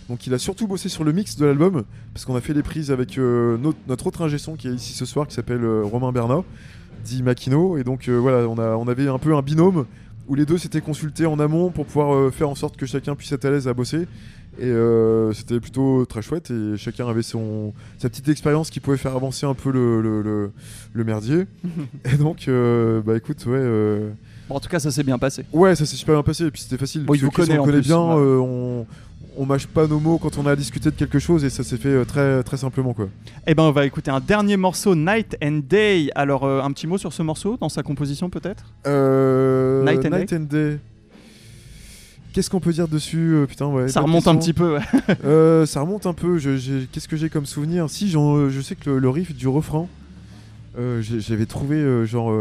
Donc 0.09 0.27
il 0.27 0.33
a 0.33 0.37
surtout 0.37 0.67
bossé 0.67 0.89
sur 0.89 1.03
le 1.05 1.13
mix 1.13 1.37
de 1.37 1.45
l'album 1.45 1.83
parce 2.13 2.25
qu'on 2.25 2.35
a 2.35 2.41
fait 2.41 2.53
les 2.53 2.63
prises 2.63 2.91
avec 2.91 3.17
euh, 3.17 3.57
notre, 3.57 3.77
notre 3.87 4.07
autre 4.07 4.21
ingé 4.23 4.37
son 4.37 4.55
qui 4.55 4.67
est 4.67 4.73
ici 4.73 4.93
ce 4.93 5.05
soir 5.05 5.25
qui 5.27 5.33
s'appelle 5.33 5.63
euh, 5.63 5.83
Romain 5.83 6.11
Bernat, 6.11 6.43
dit 7.05 7.23
Makino. 7.23 7.77
Et 7.77 7.83
donc 7.85 8.09
voilà, 8.09 8.47
on, 8.49 8.57
a, 8.57 8.75
on 8.75 8.87
avait 8.89 9.07
un 9.07 9.19
peu 9.19 9.33
un 9.35 9.41
binôme 9.41 9.85
où 10.27 10.35
les 10.35 10.45
deux 10.45 10.57
s'étaient 10.57 10.81
consultés 10.81 11.25
en 11.25 11.39
amont 11.39 11.69
pour 11.71 11.85
pouvoir 11.85 12.31
faire 12.33 12.49
en 12.49 12.55
sorte 12.55 12.75
que 12.77 12.85
chacun 12.85 13.15
puisse 13.15 13.31
être 13.31 13.45
à 13.45 13.51
l'aise 13.51 13.67
à 13.69 13.73
bosser. 13.73 14.07
Et 14.59 14.65
euh, 14.65 15.31
c'était 15.33 15.59
plutôt 15.59 16.05
très 16.05 16.21
chouette 16.21 16.51
et 16.51 16.75
chacun 16.77 17.07
avait 17.07 17.21
son, 17.23 17.73
sa 17.97 18.09
petite 18.09 18.27
expérience 18.27 18.69
qui 18.69 18.79
pouvait 18.81 18.97
faire 18.97 19.15
avancer 19.15 19.45
un 19.45 19.53
peu 19.53 19.71
le, 19.71 20.01
le, 20.01 20.21
le- 20.21 20.51
le 20.93 21.03
merdier. 21.03 21.47
et 22.05 22.17
donc, 22.17 22.47
euh, 22.47 23.01
bah 23.01 23.15
écoute, 23.17 23.45
ouais, 23.45 23.53
euh, 23.55 24.11
Bon, 24.49 24.55
en 24.55 24.59
tout 24.59 24.67
cas, 24.69 24.79
ça 24.79 24.91
s'est 24.91 25.03
bien 25.03 25.17
passé. 25.17 25.45
ouais, 25.53 25.73
ça 25.75 25.85
s'est 25.85 25.95
super 25.95 26.15
bien 26.15 26.23
passé 26.23 26.45
et 26.45 26.51
puis 26.51 26.61
c'était 26.61 26.77
facile. 26.77 27.05
Bon, 27.05 27.13
il 27.13 27.21
vous 27.21 27.31
connaît 27.31 27.57
on 27.57 27.63
en 27.63 27.65
le 27.65 27.71
connaît 27.71 27.81
plus, 27.81 27.87
bien, 27.87 27.97
ouais. 28.05 28.13
on, 28.41 28.85
on 29.37 29.45
mâche 29.45 29.65
pas 29.67 29.87
nos 29.87 29.99
mots 30.01 30.17
quand 30.17 30.37
on 30.37 30.45
a 30.45 30.51
à 30.51 30.55
discuter 30.57 30.91
de 30.91 30.95
quelque 30.95 31.17
chose 31.19 31.45
et 31.45 31.49
ça 31.49 31.63
s'est 31.63 31.77
fait 31.77 32.03
très, 32.03 32.43
très 32.43 32.57
simplement 32.57 32.93
quoi. 32.93 33.07
Eh 33.47 33.55
ben, 33.55 33.63
on 33.63 33.71
va 33.71 33.85
écouter 33.85 34.11
un 34.11 34.19
dernier 34.19 34.57
morceau, 34.57 34.93
Night 34.93 35.37
and 35.41 35.61
Day. 35.69 36.09
Alors, 36.15 36.43
euh, 36.43 36.61
un 36.61 36.71
petit 36.73 36.85
mot 36.87 36.97
sur 36.97 37.13
ce 37.13 37.23
morceau, 37.23 37.55
dans 37.61 37.69
sa 37.69 37.81
composition 37.83 38.29
peut-être? 38.29 38.65
Euh, 38.87 39.85
Night 39.85 40.05
and 40.05 40.09
Night 40.17 40.33
and 40.33 40.39
Day. 40.49 40.79
Qu'est-ce 42.33 42.49
qu'on 42.49 42.59
peut 42.61 42.71
dire 42.71 42.87
dessus 42.87 43.33
euh, 43.35 43.45
Putain, 43.45 43.67
ouais. 43.67 43.89
Ça 43.89 43.99
bonne 44.01 44.09
remonte 44.09 44.27
un 44.27 44.35
petit 44.37 44.53
peu. 44.53 44.75
ouais. 44.75 44.81
Euh, 45.25 45.65
ça 45.65 45.81
remonte 45.81 46.05
un 46.05 46.13
peu. 46.13 46.37
Qu'est-ce 46.91 47.07
que 47.07 47.17
j'ai 47.17 47.29
comme 47.29 47.45
souvenir? 47.45 47.89
Si, 47.89 48.13
euh, 48.15 48.49
je 48.49 48.61
sais 48.61 48.75
que 48.75 48.89
le, 48.89 48.99
le 48.99 49.09
riff 49.09 49.35
du 49.35 49.47
refrain, 49.47 49.87
euh, 50.79 51.01
j'avais 51.01 51.45
trouvé 51.45 51.75
euh, 51.77 52.05
genre 52.05 52.31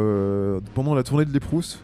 pendant 0.74 0.94
la 0.94 1.02
tournée 1.02 1.24
de 1.24 1.32
l'Éprouse. 1.32 1.80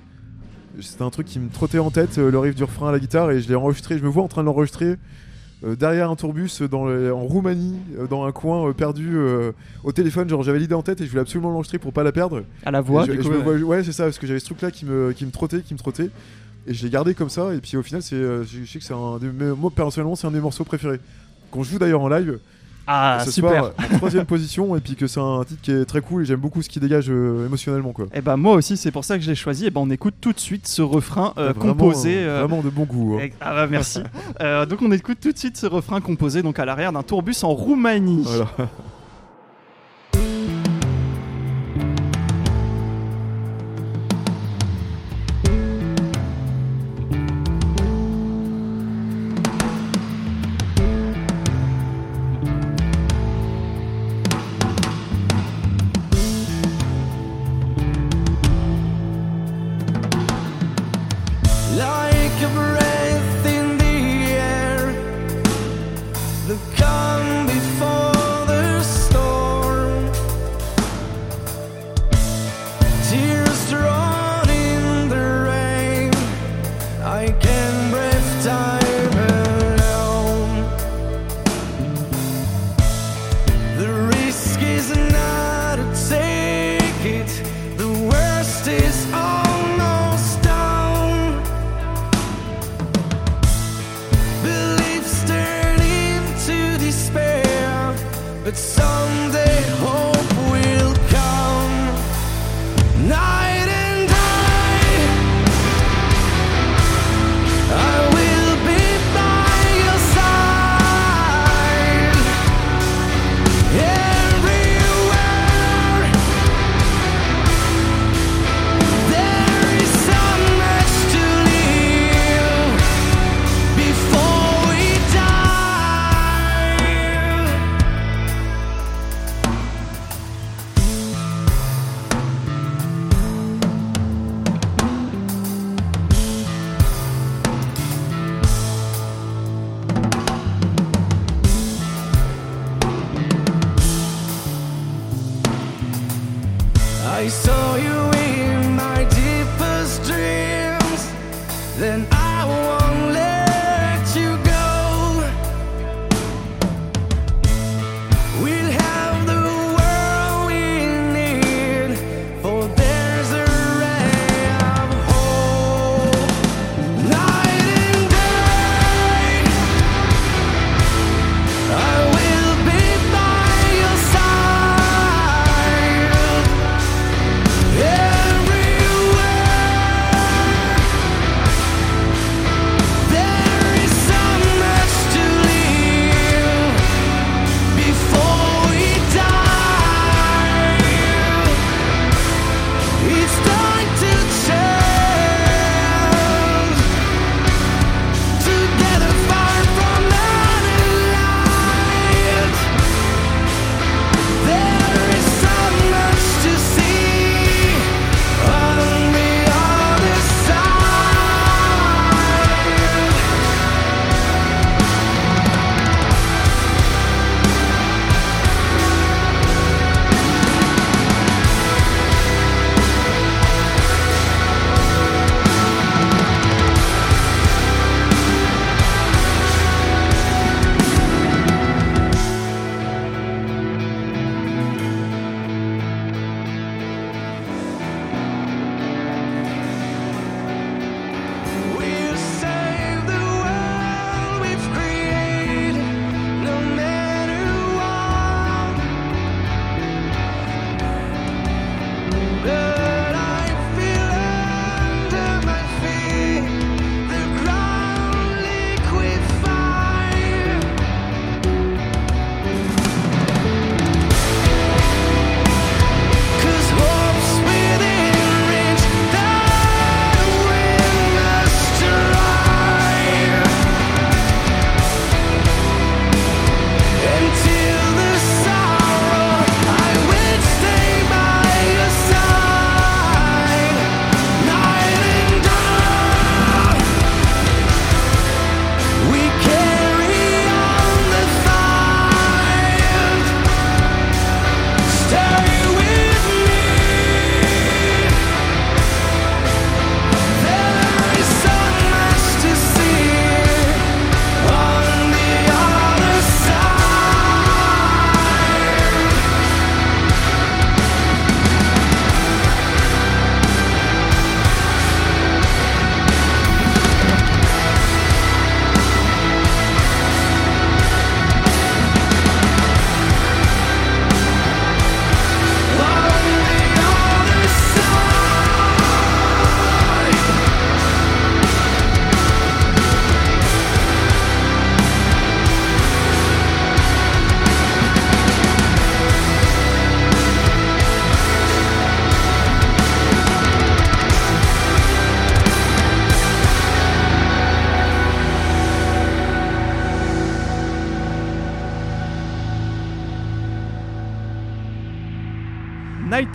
C'était 0.81 1.03
un 1.03 1.11
truc 1.11 1.27
qui 1.27 1.38
me 1.40 1.49
trottait 1.49 1.79
en 1.79 1.90
tête, 1.90 2.19
le 2.19 2.38
riff 2.38 2.55
du 2.55 2.62
refrain 2.64 2.90
à 2.90 2.92
la 2.92 2.99
guitare, 2.99 3.31
et 3.31 3.40
je 3.40 3.49
l'ai 3.49 3.55
enregistré. 3.55 3.99
Je 3.99 4.05
me 4.05 4.09
vois 4.09 4.23
en 4.23 4.29
train 4.29 4.42
de 4.42 4.47
l'enregistrer 4.47 4.97
derrière 5.66 6.11
un 6.11 6.16
tourbus 6.16 6.61
dans 6.71 6.87
les- 6.87 7.11
en 7.11 7.21
Roumanie, 7.25 7.77
dans 8.11 8.25
un 8.25 8.31
coin 8.33 8.71
perdu 8.75 9.16
au 9.85 9.92
téléphone. 9.92 10.29
Genre 10.29 10.42
j'avais 10.42 10.59
l'idée 10.59 10.75
en 10.75 10.83
tête 10.83 11.01
et 11.01 11.05
je 11.07 11.11
voulais 11.11 11.23
absolument 11.23 11.51
l'enregistrer 11.51 11.79
pour 11.79 11.92
pas 11.95 12.03
la 12.05 12.12
perdre. 12.12 12.42
À 12.64 12.71
la 12.71 12.83
voix, 12.83 13.05
je- 13.07 13.12
du 13.12 13.16
et 13.19 13.21
coup, 13.21 13.25
je 13.25 13.31
me 13.31 13.38
ouais. 13.38 13.57
vois- 13.59 13.77
ouais, 13.79 13.85
c'est 13.85 13.92
ça, 13.92 14.05
parce 14.05 14.19
que 14.19 14.27
j'avais 14.27 14.38
ce 14.38 14.45
truc-là 14.45 14.71
qui 14.71 14.85
me, 14.85 15.12
qui 15.12 15.25
me 15.25 15.31
trottait, 15.31 15.62
qui 15.62 15.73
me 15.73 15.79
trottait. 15.79 16.11
Et 16.66 16.74
je 16.74 16.85
l'ai 16.85 16.90
gardé 16.90 17.14
comme 17.14 17.31
ça. 17.31 17.55
Et 17.55 17.59
puis 17.59 17.76
au 17.76 17.83
final, 17.83 18.02
c'est, 18.02 18.16
euh, 18.16 18.44
je 18.44 18.64
sais 18.64 18.79
que 18.79 18.85
c'est 18.85 18.94
un 18.94 19.18
de 19.18 19.31
mes, 19.31 19.52
moi 19.55 19.70
personnellement, 19.74 20.16
c'est 20.16 20.26
un 20.26 20.31
de 20.31 20.37
mes 20.37 20.42
morceaux 20.42 20.64
préférés. 20.64 21.00
Qu'on 21.50 21.62
joue 21.62 21.79
d'ailleurs 21.79 22.00
en 22.02 22.09
live 22.09 22.38
Ah, 22.88 23.22
ce 23.24 23.31
super. 23.31 23.50
soir 23.50 23.72
en 23.92 23.96
troisième 23.98 24.24
position. 24.35 24.76
Et 24.76 24.81
puis 24.81 24.96
que 24.96 25.07
c'est 25.07 25.20
un 25.20 25.44
titre 25.44 25.61
qui 25.62 25.70
est 25.70 25.85
très 25.85 26.00
cool 26.00 26.22
et 26.22 26.24
j'aime 26.24 26.40
beaucoup 26.40 26.62
ce 26.62 26.68
qui 26.68 26.81
dégage 26.81 27.07
euh, 27.09 27.46
émotionnellement. 27.46 27.92
Quoi. 27.92 28.07
Et 28.14 28.20
ben 28.20 28.37
moi 28.37 28.55
aussi, 28.55 28.76
c'est 28.76 28.90
pour 28.90 29.05
ça 29.05 29.16
que 29.16 29.22
je 29.24 29.29
l'ai 29.31 29.37
choisi. 29.37 29.66
Et 29.66 29.70
ben 29.70 29.81
on 29.81 29.90
écoute 29.90 30.14
tout 30.20 30.33
de 30.33 30.40
suite 30.40 30.66
ce 30.66 30.83
refrain 30.83 31.33
euh, 31.38 31.52
Vraiment, 31.52 31.72
composé. 31.74 32.16
euh, 32.18 32.29
euh, 32.29 32.40
Vraiment 32.46 32.62
de 32.62 32.70
bon 32.70 32.83
goût. 32.85 33.16
hein. 33.16 33.22
et- 33.24 33.33
Ah 33.40 33.55
bah, 33.55 33.66
merci. 33.68 34.00
Euh, 34.40 34.66
donc 34.66 34.83
on 34.83 34.90
écoute 34.92 35.18
tout 35.22 35.33
de 35.33 35.38
suite 35.38 35.57
ce 35.57 35.66
refrain 35.66 36.00
composé 36.00 36.42
donc 36.42 36.59
à 36.59 36.64
l'arrière 36.64 36.92
d'un 36.92 37.02
tourbus 37.02 37.42
en 37.44 37.55
Roumanie. 37.55 38.22
Voilà. 38.24 38.46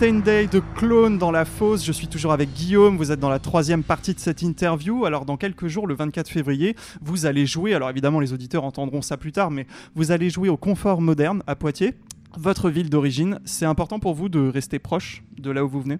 And 0.02 0.20
Day 0.24 0.48
de 0.48 0.60
Clone 0.74 1.16
dans 1.16 1.30
la 1.30 1.44
fosse. 1.44 1.84
Je 1.84 1.92
suis 1.92 2.08
toujours 2.08 2.32
avec 2.32 2.52
Guillaume. 2.52 2.96
Vous 2.96 3.12
êtes 3.12 3.20
dans 3.20 3.28
la 3.28 3.38
troisième 3.38 3.84
partie 3.84 4.14
de 4.14 4.18
cette 4.18 4.42
interview. 4.42 5.04
Alors, 5.04 5.24
dans 5.24 5.36
quelques 5.36 5.68
jours, 5.68 5.86
le 5.86 5.94
24 5.94 6.28
février, 6.28 6.74
vous 7.00 7.24
allez 7.24 7.46
jouer. 7.46 7.72
Alors, 7.72 7.88
évidemment, 7.88 8.18
les 8.18 8.32
auditeurs 8.32 8.64
entendront 8.64 9.00
ça 9.00 9.16
plus 9.16 9.30
tard, 9.30 9.52
mais 9.52 9.66
vous 9.94 10.10
allez 10.10 10.28
jouer 10.28 10.48
au 10.48 10.56
Confort 10.56 11.00
Moderne 11.00 11.44
à 11.46 11.54
Poitiers. 11.54 11.94
Votre 12.36 12.68
ville 12.68 12.90
d'origine, 12.90 13.38
c'est 13.44 13.66
important 13.66 14.00
pour 14.00 14.14
vous 14.14 14.28
de 14.28 14.48
rester 14.48 14.80
proche 14.80 15.22
de 15.38 15.52
là 15.52 15.64
où 15.64 15.68
vous 15.68 15.82
venez? 15.82 15.98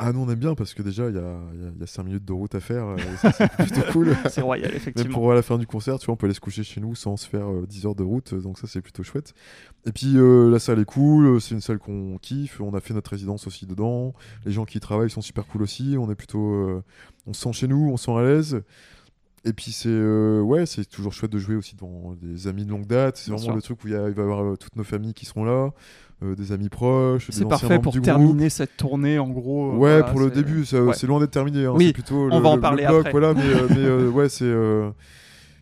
Ah 0.00 0.12
non, 0.12 0.22
on 0.22 0.28
aime 0.30 0.38
bien 0.38 0.54
parce 0.54 0.74
que 0.74 0.82
déjà, 0.82 1.08
il 1.08 1.16
y 1.16 1.18
a, 1.18 1.22
y 1.22 1.24
a- 1.24 1.70
il 1.74 1.80
y 1.80 1.82
a 1.82 1.86
5 1.86 2.04
minutes 2.04 2.24
de 2.24 2.32
route 2.32 2.54
à 2.54 2.60
faire. 2.60 2.84
euh, 2.86 2.96
c'est 3.32 3.48
plutôt 3.58 3.80
cool. 3.92 4.16
C'est 4.30 4.42
royal, 4.42 4.68
Même 4.70 4.76
effectivement. 4.76 5.12
pour 5.12 5.32
à 5.32 5.34
la 5.34 5.42
fin 5.42 5.58
du 5.58 5.66
concert, 5.66 5.98
tu 5.98 6.06
vois, 6.06 6.12
on 6.14 6.16
peut 6.16 6.26
aller 6.26 6.34
se 6.34 6.40
coucher 6.40 6.62
chez 6.62 6.80
nous 6.80 6.94
sans 6.94 7.16
se 7.16 7.26
faire 7.28 7.50
euh, 7.50 7.66
10 7.68 7.84
heures 7.86 7.96
de 7.96 8.04
route, 8.04 8.32
donc 8.34 8.58
ça 8.58 8.68
c'est 8.68 8.80
plutôt 8.80 9.02
chouette. 9.02 9.34
Et 9.86 9.92
puis 9.92 10.12
euh, 10.16 10.50
la 10.50 10.60
salle 10.60 10.78
est 10.78 10.84
cool, 10.84 11.26
euh, 11.26 11.40
c'est 11.40 11.54
une 11.56 11.60
salle 11.60 11.78
qu'on 11.78 12.16
kiffe, 12.22 12.60
on 12.60 12.74
a 12.74 12.80
fait 12.80 12.94
notre 12.94 13.10
résidence 13.10 13.46
aussi 13.48 13.66
dedans, 13.66 14.14
les 14.46 14.52
gens 14.52 14.64
qui 14.64 14.78
y 14.78 14.80
travaillent 14.80 15.10
sont 15.10 15.20
super 15.20 15.44
cool 15.46 15.62
aussi, 15.62 15.96
on 15.98 16.08
est 16.10 16.14
plutôt, 16.14 16.52
euh, 16.54 16.82
on 17.26 17.32
se 17.32 17.42
sent 17.42 17.52
chez 17.52 17.66
nous, 17.68 17.90
on 17.92 17.96
se 17.96 18.04
sent 18.04 18.12
à 18.16 18.22
l'aise. 18.22 18.62
Et 19.44 19.52
puis 19.52 19.70
c'est 19.72 19.88
euh, 19.88 20.40
ouais, 20.40 20.66
c'est 20.66 20.84
toujours 20.84 21.12
chouette 21.12 21.30
de 21.32 21.38
jouer 21.38 21.54
aussi 21.54 21.74
devant 21.76 22.14
des 22.20 22.48
amis 22.48 22.64
de 22.64 22.70
longue 22.70 22.86
date. 22.86 23.16
C'est 23.16 23.30
vraiment 23.30 23.42
sûr. 23.44 23.54
le 23.54 23.62
truc 23.62 23.82
où 23.84 23.88
il, 23.88 23.92
y 23.94 23.96
a- 23.96 24.08
il 24.08 24.14
va 24.14 24.22
y 24.22 24.24
avoir 24.24 24.42
euh, 24.44 24.56
toutes 24.56 24.74
nos 24.76 24.82
familles 24.84 25.14
qui 25.14 25.26
seront 25.26 25.44
là, 25.44 25.70
euh, 26.24 26.34
des 26.34 26.50
amis 26.52 26.68
proches, 26.68 27.28
C'est 27.30 27.46
parfait 27.48 27.78
pour 27.78 27.92
groupe. 27.92 28.04
terminer 28.04 28.50
cette 28.50 28.76
tournée, 28.76 29.18
en 29.18 29.28
gros. 29.28 29.70
Ouais, 29.72 29.98
voilà, 30.00 30.02
pour 30.04 30.18
le 30.20 30.30
début, 30.30 30.60
ouais. 30.72 30.92
c'est 30.94 31.06
loin 31.06 31.20
d'être 31.20 31.30
terminé. 31.30 31.64
hein, 31.66 31.72
Oui, 31.76 31.92
plutôt 31.92 32.16
on 32.16 32.36
le, 32.36 32.42
va 32.42 32.48
en 32.48 32.56
le- 32.56 32.60
parler 32.60 32.82
le 32.82 32.88
bloc, 32.88 32.98
après. 33.06 33.10
Voilà, 33.12 33.34
mais, 33.34 33.42
mais, 33.76 34.06
ouais, 34.08 34.28
c'est 34.28 34.52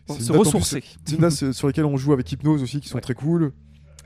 c'est 0.19 0.31
ressourcer. 0.35 0.83
c'est 1.29 1.53
sur 1.53 1.67
laquelle 1.67 1.85
on 1.85 1.97
joue 1.97 2.13
avec 2.13 2.31
Hypnose 2.31 2.63
aussi, 2.63 2.79
qui 2.81 2.89
sont 2.89 2.95
Ouais. 2.95 3.01
très 3.01 3.13
cool. 3.13 3.51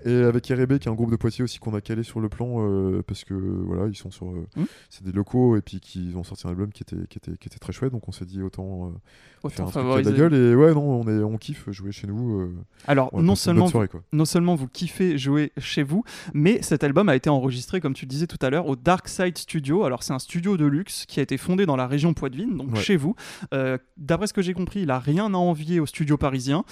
Et 0.06 0.24
avec 0.24 0.48
RB, 0.48 0.78
qui 0.80 0.88
est 0.88 0.92
un 0.92 0.96
groupe 0.96 1.12
de 1.12 1.16
Poitiers 1.16 1.44
aussi 1.44 1.60
qu'on 1.60 1.74
a 1.74 1.82
calé 1.82 2.04
sur 2.04 2.20
le 2.20 2.30
plan, 2.30 2.56
euh, 2.60 3.02
parce 3.06 3.24
que 3.24 3.34
voilà, 3.34 3.88
ils 3.88 3.96
sont 3.96 4.12
sur. 4.12 4.28
euh, 4.28 4.48
Mm. 4.56 4.64
C'est 4.90 5.04
des 5.04 5.12
locaux, 5.12 5.56
et 5.58 5.62
puis 5.62 5.80
qui 5.80 6.12
ont 6.16 6.24
sorti 6.24 6.48
un 6.48 6.50
album 6.50 6.72
qui 6.72 6.84
était, 6.84 7.08
qui 7.10 7.18
était, 7.18 7.38
qui 7.38 7.48
était 7.48 7.60
très 7.60 7.72
chouette, 7.74 7.92
donc 7.92 8.08
on 8.08 8.12
s'est 8.12 8.26
dit 8.26 8.42
autant 8.42 8.92
euh, 9.46 9.50
faire 9.50 9.68
un 9.68 9.70
truc 9.72 10.06
de 10.06 10.10
la 10.10 10.18
gueule. 10.18 10.34
Et 10.34 10.56
ouais, 10.56 10.74
non, 10.74 11.02
on, 11.02 11.08
est, 11.08 11.24
on 11.24 11.38
kiffe 11.38 11.70
jouer 11.72 11.92
chez 11.92 12.08
nous. 12.08 12.52
Alors, 12.88 13.10
non 13.22 13.36
seulement, 13.36 13.68
soirée, 13.68 13.88
quoi. 13.88 14.02
non 14.12 14.26
seulement 14.26 14.56
vous 14.56 14.68
kiffez 14.68 15.18
jouer 15.18 15.52
chez 15.58 15.84
vous, 15.84 16.04
mais 16.34 16.62
cet 16.62 16.84
album 16.84 17.08
a 17.10 17.16
été 17.16 17.30
enregistré, 17.30 17.80
comme 17.82 17.94
tu 17.94 18.06
le 18.06 18.10
disais 18.10 18.28
tout 18.28 18.38
à 18.42 18.50
l'heure, 18.50 18.68
au 18.68 18.76
Dark 18.76 19.08
Side 19.08 19.38
Studio. 19.38 19.84
Alors, 19.84 20.04
c'est 20.04 20.14
un 20.14 20.20
studio 20.20 20.58
de 20.58 20.66
luxe 20.66 21.06
qui 21.08 21.20
a 21.20 21.24
été 21.24 21.38
fondé 21.38 21.66
dans 21.66 21.76
la 21.76 21.88
région 21.88 22.14
Poitevine, 22.14 22.58
donc 22.58 22.74
Ouais. 22.74 22.80
chez 22.82 22.96
vous. 22.98 23.16
D'après 23.98 24.28
ce 24.28 24.34
que 24.34 24.42
j'ai 24.42 24.54
compris, 24.54 24.82
il 24.82 24.92
a 24.92 25.00
rien 25.00 25.34
à 25.34 25.38
envier 25.38 25.80
au 25.80 25.86
studio 25.86 26.18
parisien. 26.18 26.64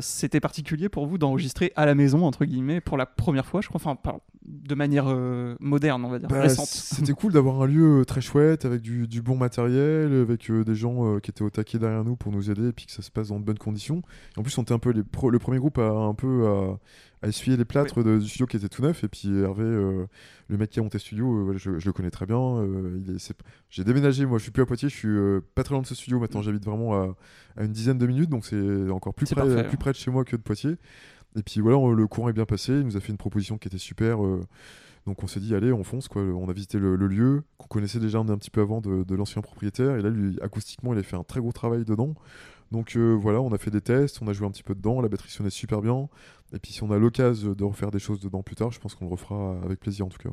C'était 0.00 0.40
particulier 0.40 0.88
pour 0.88 1.06
vous 1.06 1.18
d'enregistrer 1.18 1.72
à 1.76 1.86
la 1.86 1.94
maison, 1.94 2.24
entre 2.24 2.44
guillemets, 2.44 2.53
pour 2.84 2.96
la 2.96 3.06
première 3.06 3.46
fois, 3.46 3.60
je 3.60 3.68
crois, 3.68 3.80
enfin, 3.80 3.96
pas- 3.96 4.20
de 4.46 4.74
manière 4.74 5.06
euh, 5.08 5.56
moderne, 5.58 6.04
on 6.04 6.10
va 6.10 6.18
dire, 6.18 6.28
Bah, 6.28 6.42
récente. 6.42 6.66
C'était 6.66 7.14
cool 7.14 7.32
d'avoir 7.32 7.62
un 7.62 7.66
lieu 7.66 8.00
euh, 8.00 8.04
très 8.04 8.20
chouette 8.20 8.66
avec 8.66 8.82
du, 8.82 9.08
du 9.08 9.22
bon 9.22 9.36
matériel, 9.36 10.12
avec 10.12 10.50
euh, 10.50 10.64
des 10.64 10.74
gens 10.74 11.14
euh, 11.16 11.18
qui 11.18 11.30
étaient 11.30 11.42
au 11.42 11.48
taquet 11.48 11.78
derrière 11.78 12.04
nous 12.04 12.14
pour 12.16 12.30
nous 12.30 12.50
aider 12.50 12.68
et 12.68 12.72
puis 12.72 12.84
que 12.84 12.92
ça 12.92 13.00
se 13.00 13.10
passe 13.10 13.28
dans 13.28 13.40
de 13.40 13.44
bonnes 13.44 13.56
conditions. 13.58 14.02
Et 14.36 14.40
en 14.40 14.42
plus, 14.42 14.56
on 14.58 14.62
était 14.62 14.74
un 14.74 14.78
peu 14.78 14.90
les 14.90 15.02
pro- 15.02 15.30
le 15.30 15.38
premier 15.38 15.58
groupe 15.58 15.78
à 15.78 15.88
un 15.88 16.12
peu 16.12 16.46
à, 16.46 16.78
à 17.26 17.28
essuyer 17.28 17.56
les 17.56 17.64
plâtres 17.64 18.02
de- 18.04 18.18
du 18.18 18.28
studio 18.28 18.44
qui 18.46 18.58
était 18.58 18.68
tout 18.68 18.82
neuf. 18.82 19.02
Et 19.02 19.08
puis 19.08 19.28
Hervé, 19.34 19.64
le 19.64 20.56
mec 20.58 20.68
qui 20.68 20.78
a 20.78 20.82
monté 20.82 20.98
le 20.98 21.00
studio, 21.00 21.54
je, 21.56 21.78
je 21.78 21.86
le 21.86 21.92
connais 21.94 22.10
très 22.10 22.26
bien. 22.26 22.66
J'ai 23.70 23.84
déménagé, 23.84 24.26
moi 24.26 24.36
je 24.38 24.42
suis 24.42 24.52
plus 24.52 24.62
à 24.62 24.66
Poitiers, 24.66 24.88
je 24.90 24.94
suis 24.94 25.16
pas 25.54 25.62
très 25.64 25.74
loin 25.74 25.80
de 25.82 25.86
ce 25.86 25.94
studio. 25.94 26.18
Maintenant, 26.20 26.42
j'habite 26.42 26.64
vraiment 26.64 26.94
à, 26.94 27.16
à 27.56 27.64
une 27.64 27.72
dizaine 27.72 27.96
de 27.98 28.06
minutes, 28.06 28.28
donc 28.30 28.44
c'est 28.44 28.90
encore 28.90 29.14
plus 29.14 29.26
C'est 29.26 29.34
près, 29.34 29.46
parfait, 29.46 29.68
plus 29.68 29.76
près 29.78 29.92
de 29.92 29.96
chez 29.96 30.10
moi 30.10 30.24
que 30.24 30.36
de 30.36 30.42
Poitiers. 30.42 30.76
Et 31.36 31.42
puis 31.42 31.60
voilà, 31.60 31.78
on- 31.78 31.92
le 31.92 32.06
courant 32.06 32.28
est 32.28 32.32
bien 32.32 32.46
passé. 32.46 32.72
Il 32.72 32.84
nous 32.84 32.96
a 32.96 33.00
fait 33.00 33.10
une 33.10 33.18
proposition 33.18 33.58
qui 33.58 33.68
était 33.68 33.78
super. 33.78 34.24
euh, 34.24 34.44
donc 35.06 35.22
on 35.22 35.26
s'est 35.26 35.40
dit, 35.40 35.54
allez, 35.54 35.72
on 35.72 35.84
fonce. 35.84 36.08
Quoi. 36.08 36.22
On 36.22 36.48
a 36.48 36.52
visité 36.52 36.78
le, 36.78 36.96
lieu 36.96 37.42
qu'on 37.58 37.66
connaissait 37.66 37.98
déjà 38.00 38.18
un, 38.18 38.24
petit 38.24 38.50
peu 38.50 38.62
avant 38.62 38.80
de, 38.80 39.04
de 39.04 39.14
l'ancien 39.14 39.42
propriétaire. 39.42 39.96
Et 39.96 40.02
là, 40.02 40.10
lui, 40.10 40.38
acoustiquement, 40.42 40.94
il 40.94 40.98
a 40.98 41.02
fait 41.02 41.16
un 41.16 41.24
très 41.24 41.40
gros 41.40 41.52
travail 41.52 41.84
dedans. 41.84 42.14
Donc 42.72 42.96
euh, 42.96 43.12
voilà, 43.14 43.40
on 43.40 43.52
a 43.52 43.58
fait 43.58 43.70
des 43.70 43.82
tests, 43.82 44.20
on 44.22 44.28
a 44.28 44.32
joué 44.32 44.46
un 44.46 44.50
petit 44.50 44.62
peu 44.62 44.74
dedans. 44.74 45.00
La 45.00 45.08
batterie 45.08 45.30
sonnait 45.30 45.50
super 45.50 45.82
bien. 45.82 46.08
Et 46.52 46.58
puis 46.60 46.72
si 46.72 46.82
on 46.84 46.90
a 46.92 46.98
l'occasion 46.98 47.52
de 47.52 47.64
refaire 47.64 47.90
des 47.90 47.98
choses 47.98 48.20
dedans 48.20 48.42
plus 48.42 48.54
tard, 48.54 48.70
je 48.70 48.78
pense 48.78 48.94
qu'on 48.94 49.06
le 49.06 49.10
refera 49.10 49.56
avec 49.64 49.80
plaisir 49.80 50.06
en 50.06 50.08
tout 50.08 50.18
cas. 50.22 50.28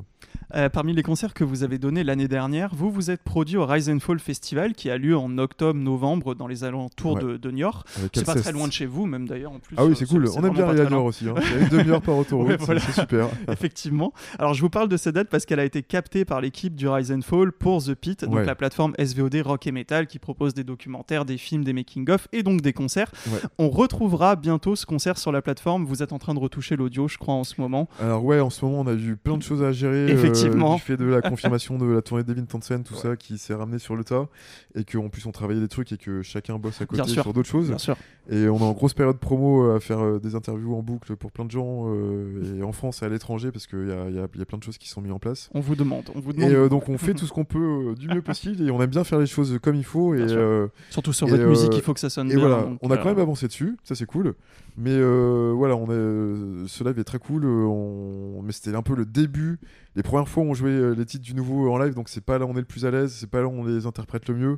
Euh, 0.56 0.70
parmi 0.70 0.94
les 0.94 1.02
concerts 1.02 1.34
que 1.34 1.44
vous 1.44 1.64
avez 1.64 1.80
donnés 1.80 2.04
l'année 2.04 2.28
dernière, 2.28 2.76
vous 2.76 2.92
vous 2.92 3.10
êtes 3.10 3.24
produit 3.24 3.58
au 3.58 3.66
Rise 3.66 3.90
and 3.90 4.00
Fall 4.02 4.20
Festival 4.20 4.74
qui 4.74 4.92
a 4.92 4.98
lieu 5.00 5.18
en 5.18 5.36
octobre-novembre 5.40 6.36
dans 6.36 6.46
les 6.48 6.64
alentours 6.64 7.14
Ouais. 7.16 7.22
de, 7.24 7.38
de 7.38 7.52
Niort. 7.52 7.86
C'est 8.14 8.24
pas 8.26 8.36
très 8.36 8.52
loin 8.52 8.68
de 8.68 8.74
chez 8.74 8.86
vous, 8.86 9.08
même 9.08 9.28
d'ailleurs 9.28 9.52
en 9.54 9.60
plus. 9.60 9.76
Ah 9.80 9.86
oui, 9.86 9.92
euh, 9.94 9.96
c'est 9.96 10.06
cool. 10.06 10.28
On 10.36 10.44
aime 10.44 10.54
bien 10.54 10.68
aller 10.70 10.82
à. 10.82 10.90
Niort 10.90 11.06
aussi. 11.06 11.28
Hein. 11.28 11.34
Il 11.38 11.52
y 11.52 11.54
a 11.56 11.60
une 11.64 11.70
demi-heure 11.70 12.02
par 12.02 12.16
autoroute, 12.18 12.48
Ouais, 12.50 12.58
c'est- 12.60 12.66
voilà. 12.66 12.80
c'est 12.82 13.02
super. 13.02 13.28
Effectivement. 13.52 14.14
Alors 14.38 14.54
je 14.54 14.62
vous 14.62 14.70
parle 14.70 14.90
de 14.90 14.98
cette 14.98 15.16
date 15.16 15.30
parce 15.30 15.46
qu'elle 15.46 15.60
a 15.60 15.66
été 15.66 15.82
captée 15.82 16.24
par 16.26 16.40
l'équipe 16.42 16.76
du 16.76 16.88
Rise 16.88 17.12
and 17.12 17.22
Fall 17.22 17.52
pour 17.52 17.84
The 17.84 17.96
Pit, 17.96 18.26
donc 18.26 18.36
Ouais. 18.36 18.46
la 18.46 18.56
plateforme 18.56 18.94
SVOD 19.00 19.42
rock 19.44 19.66
et 19.66 19.72
metal 19.72 20.06
qui 20.06 20.20
propose 20.20 20.54
des 20.54 20.64
documentaires, 20.64 21.26
des 21.26 21.38
films, 21.38 21.64
des 21.64 21.74
making-of 21.74 22.28
et 22.32 22.44
donc 22.44 22.62
des 22.62 22.74
concerts. 22.74 23.12
On 23.58 23.70
retrouvera 23.70 24.36
bientôt 24.36 24.76
ce 24.76 24.86
concert 24.86 25.18
sur 25.18 25.32
la 25.32 25.42
plateforme. 25.42 25.86
Vous 25.86 26.01
êtes 26.04 26.14
en 26.14 26.20
train 26.20 26.34
de 26.34 26.40
retoucher 26.40 26.76
l'audio, 26.76 27.08
je 27.08 27.18
crois, 27.18 27.34
en 27.34 27.44
ce 27.44 27.60
moment. 27.60 27.88
Alors 28.00 28.24
ouais, 28.26 28.40
en 28.40 28.50
ce 28.50 28.64
moment, 28.66 28.82
on 28.82 28.88
a 28.88 28.94
eu 28.94 29.16
plein 29.16 29.38
de 29.38 29.44
choses 29.44 29.64
à 29.64 29.72
gérer. 29.72 30.06
euh, 30.06 30.08
Effectivement. 30.10 30.76
du 30.76 30.82
fait 30.82 30.98
de 30.98 31.06
la 31.06 31.22
confirmation 31.30 31.78
de 31.78 31.86
la 31.86 32.02
tournée 32.02 32.24
de 32.24 32.34
Devin 32.34 32.46
Townsend, 32.46 32.84
tout 32.84 32.96
ça, 32.96 33.16
qui 33.16 33.38
s'est 33.38 33.54
ramené 33.54 33.80
sur 33.80 33.96
le 33.96 34.04
tas. 34.04 34.28
Et 34.76 34.84
qu'en 34.84 35.10
plus, 35.10 35.26
on 35.26 35.32
travaillait 35.32 35.62
des 35.62 35.68
trucs 35.68 35.92
et 35.92 35.98
que 35.98 36.22
chacun 36.22 36.58
bosse 36.58 36.82
à 36.82 36.86
côté 36.86 37.02
Bien 37.04 37.12
sur 37.12 37.34
d'autres 37.34 37.50
choses. 37.50 37.68
Bien 37.70 37.78
sûr. 37.78 37.96
Et 38.30 38.48
on 38.48 38.58
est 38.60 38.64
en 38.64 38.72
grosse 38.74 38.94
période 38.94 39.18
promo 39.18 39.66
euh, 39.66 39.78
à 39.78 39.80
faire 39.80 40.00
euh, 40.00 40.20
des 40.20 40.36
interviews 40.36 40.76
en 40.76 40.82
boucle 40.82 41.16
pour 41.16 41.32
plein 41.32 41.44
de 41.46 41.52
gens, 41.52 41.86
euh, 41.88 42.58
et 42.60 42.64
en 42.64 42.72
France 42.72 43.02
et 43.02 43.06
à 43.06 43.10
l'étranger, 43.10 43.52
parce 43.52 43.68
qu'il 43.68 43.88
y 43.88 43.92
a, 43.92 44.08
il 44.10 44.16
y 44.16 44.20
a- 44.20 44.28
il 44.34 44.40
y 44.40 44.42
a 44.42 44.46
plein 44.46 44.58
de 44.58 44.64
choses 44.64 44.78
qui 44.78 44.88
sont 44.90 45.02
mises 45.02 45.12
en 45.12 45.20
place. 45.20 45.50
On 45.54 45.60
vous 45.60 45.76
demande. 45.76 46.04
On 46.16 46.20
vous 46.20 46.32
Et 46.32 46.34
demande 46.36 46.52
euh, 46.52 46.70
donc 46.70 46.88
on 46.90 46.98
fait 46.98 47.14
tout 47.16 47.26
ce 47.26 47.34
qu'on 47.34 47.46
peut 47.46 47.90
euh, 47.92 47.96
du 47.96 48.08
mieux 48.08 48.22
possible, 48.22 48.66
et 48.66 48.72
on 48.72 48.82
aime 48.82 48.90
bien 48.90 49.04
faire 49.04 49.20
les 49.20 49.26
choses 49.26 49.58
comme 49.62 49.76
il 49.76 49.84
faut. 49.84 50.14
Et, 50.16 50.22
euh, 50.22 50.68
surtout 50.92 51.14
sur 51.14 51.28
et, 51.28 51.32
votre 51.32 51.44
euh, 51.44 51.50
musique, 51.50 51.76
il 51.76 51.82
faut 51.82 51.94
que 51.94 52.00
ça 52.00 52.10
sonne 52.10 52.32
et 52.32 52.36
bien. 52.36 52.48
voilà, 52.48 52.64
donc, 52.64 52.78
on 52.82 52.92
a 52.92 52.94
euh, 52.94 52.98
quand 52.98 53.10
même 53.10 53.20
avancé 53.20 53.48
dessus, 53.48 53.76
ça 53.84 53.96
c'est 53.96 54.06
cool. 54.06 54.36
Mais 54.78 54.92
euh, 54.94 55.52
voilà, 55.56 55.76
on 55.76 55.90
est, 55.92 56.68
ce 56.68 56.84
live 56.84 56.98
est 57.00 57.04
très 57.04 57.20
cool. 57.20 57.46
euh, 57.46 57.66
on- 57.66 58.42
Mais 58.44 58.52
c'était 58.52 58.76
un 58.76 58.82
peu 58.82 58.96
le 58.96 59.06
début. 59.06 59.60
Les 59.96 60.04
premières 60.04 60.28
fois, 60.28 60.44
on 60.44 60.54
jouait 60.54 60.72
euh, 60.72 60.96
les 60.96 61.06
titres 61.06 61.24
du 61.24 61.34
nouveau 61.36 61.72
en 61.72 61.78
live, 61.78 61.94
donc 61.94 62.10
c'est 62.10 62.22
pas 62.26 62.38
là 62.40 62.46
où 62.46 62.50
on 62.50 62.54
est 62.56 62.60
le 62.62 62.66
plus 62.66 62.86
à 62.86 62.92
l'aise, 62.92 63.12
c'est 63.14 63.30
pas 63.30 63.42
là 63.42 63.48
où 63.48 63.52
on 63.52 63.64
les 63.66 63.86
interprète 63.86 64.28
le 64.30 64.36
mieux. 64.36 64.58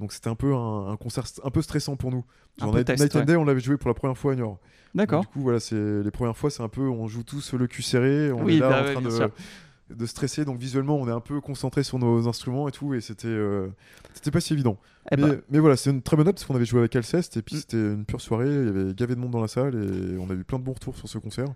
Donc 0.00 0.12
c'était 0.12 0.28
un 0.28 0.34
peu 0.34 0.54
un, 0.54 0.88
un 0.90 0.96
concert 0.96 1.24
un 1.44 1.50
peu 1.50 1.62
stressant 1.62 1.96
pour 1.96 2.10
nous. 2.10 2.24
Genre 2.58 2.74
Night, 2.74 2.86
test, 2.86 3.02
Night 3.02 3.16
and 3.16 3.18
ouais. 3.20 3.24
Day, 3.26 3.36
on 3.36 3.44
l'avait 3.44 3.60
joué 3.60 3.76
pour 3.76 3.88
la 3.88 3.94
première 3.94 4.16
fois 4.18 4.32
à 4.32 4.34
Niort. 4.36 4.58
D'accord. 4.94 5.20
Donc, 5.20 5.28
Du 5.28 5.32
coup, 5.34 5.40
voilà, 5.42 5.60
c'est 5.60 6.02
les 6.02 6.10
premières 6.10 6.36
fois, 6.36 6.50
c'est 6.50 6.62
un 6.62 6.68
peu, 6.68 6.82
on 6.88 7.06
joue 7.06 7.22
tous 7.22 7.52
le 7.54 7.66
cul 7.66 7.82
serré, 7.82 8.32
on 8.32 8.42
Oui, 8.44 8.56
est 8.56 8.60
là 8.60 8.68
bah 8.70 8.90
en 8.90 9.00
train 9.00 9.30
de, 9.96 10.06
stresser, 10.06 10.44
donc 10.44 10.58
visuellement, 10.58 10.96
on 10.96 11.06
est 11.08 11.12
un 11.12 11.20
peu 11.20 11.40
concentré 11.40 11.82
sur 11.82 11.98
nos 11.98 12.28
instruments 12.28 12.68
et 12.68 12.72
tout, 12.72 12.94
et 12.94 13.00
c'était, 13.00 13.28
euh, 13.28 13.68
c'était 14.14 14.30
pas 14.30 14.40
si 14.40 14.52
évident. 14.52 14.78
Eh 15.10 15.16
mais, 15.16 15.22
ben, 15.28 15.40
mais 15.50 15.58
voilà, 15.58 15.76
c'est 15.76 15.90
une 15.90 16.02
très 16.02 16.16
bonne 16.16 16.26
note 16.26 16.36
parce 16.36 16.44
qu'on 16.46 16.54
avait 16.54 16.64
joué 16.64 16.80
avec 16.80 16.94
Alceste 16.94 17.36
et 17.36 17.42
puis 17.42 17.56
Mm. 17.56 17.58
c'était 17.58 17.76
une 17.76 18.04
pure 18.04 18.20
soirée. 18.20 18.46
Il 18.48 18.66
y 18.66 18.68
avait 18.68 18.94
gavé 18.94 19.14
de 19.14 19.20
monde 19.20 19.30
dans 19.30 19.40
la 19.40 19.48
salle 19.48 19.74
et 19.74 20.18
on 20.18 20.30
a 20.30 20.34
eu 20.34 20.44
plein 20.44 20.58
de 20.58 20.64
bons 20.64 20.74
retours 20.74 20.96
sur 20.96 21.08
ce 21.08 21.18
concert. 21.18 21.46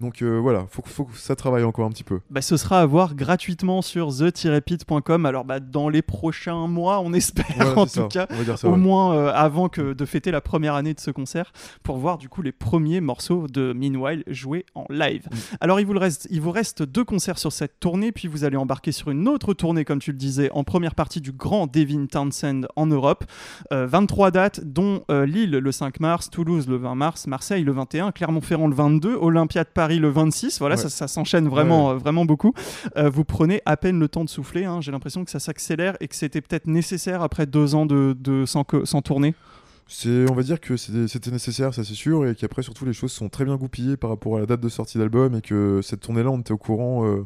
Donc 0.00 0.22
euh, 0.22 0.38
voilà, 0.38 0.66
faut, 0.70 0.82
faut 0.84 1.04
que 1.06 1.16
ça 1.16 1.34
travaille 1.34 1.64
encore 1.64 1.84
un 1.84 1.90
petit 1.90 2.04
peu. 2.04 2.20
bah, 2.30 2.40
ce 2.40 2.56
sera 2.56 2.80
à 2.80 2.86
voir 2.86 3.14
gratuitement 3.16 3.82
sur 3.82 4.10
the-pit.com. 4.10 5.26
Alors, 5.26 5.44
bah, 5.44 5.58
dans 5.60 5.88
les 5.88 6.02
prochains 6.02 6.66
mois, 6.66 7.00
on 7.00 7.12
espère 7.14 7.46
Voilà, 7.56 7.78
en 7.78 7.84
tout 7.86 7.90
ça. 7.92 8.08
cas. 8.08 8.26
ça. 8.56 8.68
Au 8.68 8.72
ouais. 8.72 8.78
moins 8.78 9.14
euh, 9.14 9.32
avant 9.34 9.68
que 9.68 9.92
de 9.92 10.04
fêter 10.04 10.30
la 10.30 10.40
première 10.40 10.74
année 10.74 10.94
de 10.94 11.00
ce 11.00 11.10
concert 11.10 11.52
pour 11.82 11.98
voir 11.98 12.18
du 12.18 12.28
coup 12.28 12.42
les 12.42 12.52
premiers 12.52 13.00
morceaux 13.00 13.46
de 13.48 13.72
Meanwhile 13.72 14.22
joués 14.28 14.66
en 14.74 14.84
live. 14.90 15.26
Mm. 15.30 15.36
Alors 15.60 15.80
il 15.80 15.86
vous, 15.86 15.92
le 15.94 15.98
reste, 16.00 16.28
il 16.30 16.40
vous 16.40 16.50
reste 16.52 16.82
deux 16.82 17.04
concerts 17.04 17.38
sur 17.38 17.52
cette 17.52 17.80
tournée 17.80 18.12
puis 18.12 18.28
vous 18.28 18.44
allez 18.44 18.56
embarquer 18.56 18.92
sur 18.92 19.10
une 19.10 19.26
autre 19.28 19.54
tournée 19.54 19.84
comme 19.84 19.98
tu 20.00 20.12
le 20.12 20.18
disais 20.18 20.50
en 20.52 20.64
première 20.64 20.94
partie 20.94 21.20
du 21.20 21.32
grand 21.32 21.66
Devin 21.72 22.06
Townsend 22.06 22.62
en 22.76 22.87
Europe. 22.88 23.24
Euh, 23.72 23.86
23 23.86 24.30
dates 24.30 24.60
dont 24.64 25.02
euh, 25.10 25.24
Lille 25.26 25.50
le 25.52 25.72
5 25.72 26.00
mars, 26.00 26.30
Toulouse 26.30 26.68
le 26.68 26.76
20 26.76 26.94
mars, 26.94 27.26
Marseille 27.26 27.62
le 27.64 27.72
21, 27.72 28.12
Clermont-Ferrand 28.12 28.66
le 28.68 28.74
22, 28.74 29.14
Olympia 29.14 29.64
de 29.64 29.68
Paris 29.68 29.98
le 29.98 30.08
26. 30.10 30.58
Voilà, 30.58 30.74
Ouais. 30.76 30.82
ça, 30.82 30.88
ça 30.90 31.08
s'enchaîne 31.08 31.48
vraiment, 31.48 31.88
Ouais. 31.88 31.94
euh, 31.94 31.98
vraiment 31.98 32.24
beaucoup. 32.24 32.52
Euh, 32.96 33.08
vous 33.08 33.24
prenez 33.24 33.62
à 33.66 33.76
peine 33.76 33.98
le 34.00 34.08
temps 34.08 34.24
de 34.24 34.28
souffler. 34.30 34.64
hein. 34.64 34.80
J'ai 34.80 34.92
l'impression 34.92 35.24
que 35.24 35.30
ça 35.30 35.38
s'accélère 35.40 35.96
et 36.00 36.08
que 36.08 36.14
c'était 36.16 36.40
peut-être 36.40 36.66
nécessaire 36.66 37.22
après 37.22 37.46
deux 37.46 37.74
ans 37.74 37.86
de, 37.86 38.16
de 38.18 38.44
sans, 38.46 38.64
que- 38.64 38.84
sans 38.84 39.02
tourner. 39.02 39.34
C'est, 39.90 40.30
on 40.30 40.34
va 40.34 40.42
dire 40.42 40.60
que 40.60 40.76
c'était 40.76 41.08
c'était 41.08 41.30
nécessaire, 41.30 41.72
ça 41.72 41.82
c'est 41.82 41.94
sûr, 41.94 42.26
et 42.26 42.34
qu'après 42.34 42.60
surtout 42.62 42.84
les 42.84 42.92
choses 42.92 43.10
sont 43.10 43.30
très 43.30 43.46
bien 43.46 43.56
goupillées 43.56 43.96
par 43.96 44.10
rapport 44.10 44.36
à 44.36 44.40
la 44.40 44.44
date 44.44 44.60
de 44.60 44.68
sortie 44.68 44.98
d'album 44.98 45.34
et 45.34 45.40
que 45.40 45.80
cette 45.82 46.00
tournée-là, 46.00 46.28
on 46.30 46.40
était 46.40 46.52
au 46.52 46.58
courant 46.58 47.06
euh, 47.06 47.24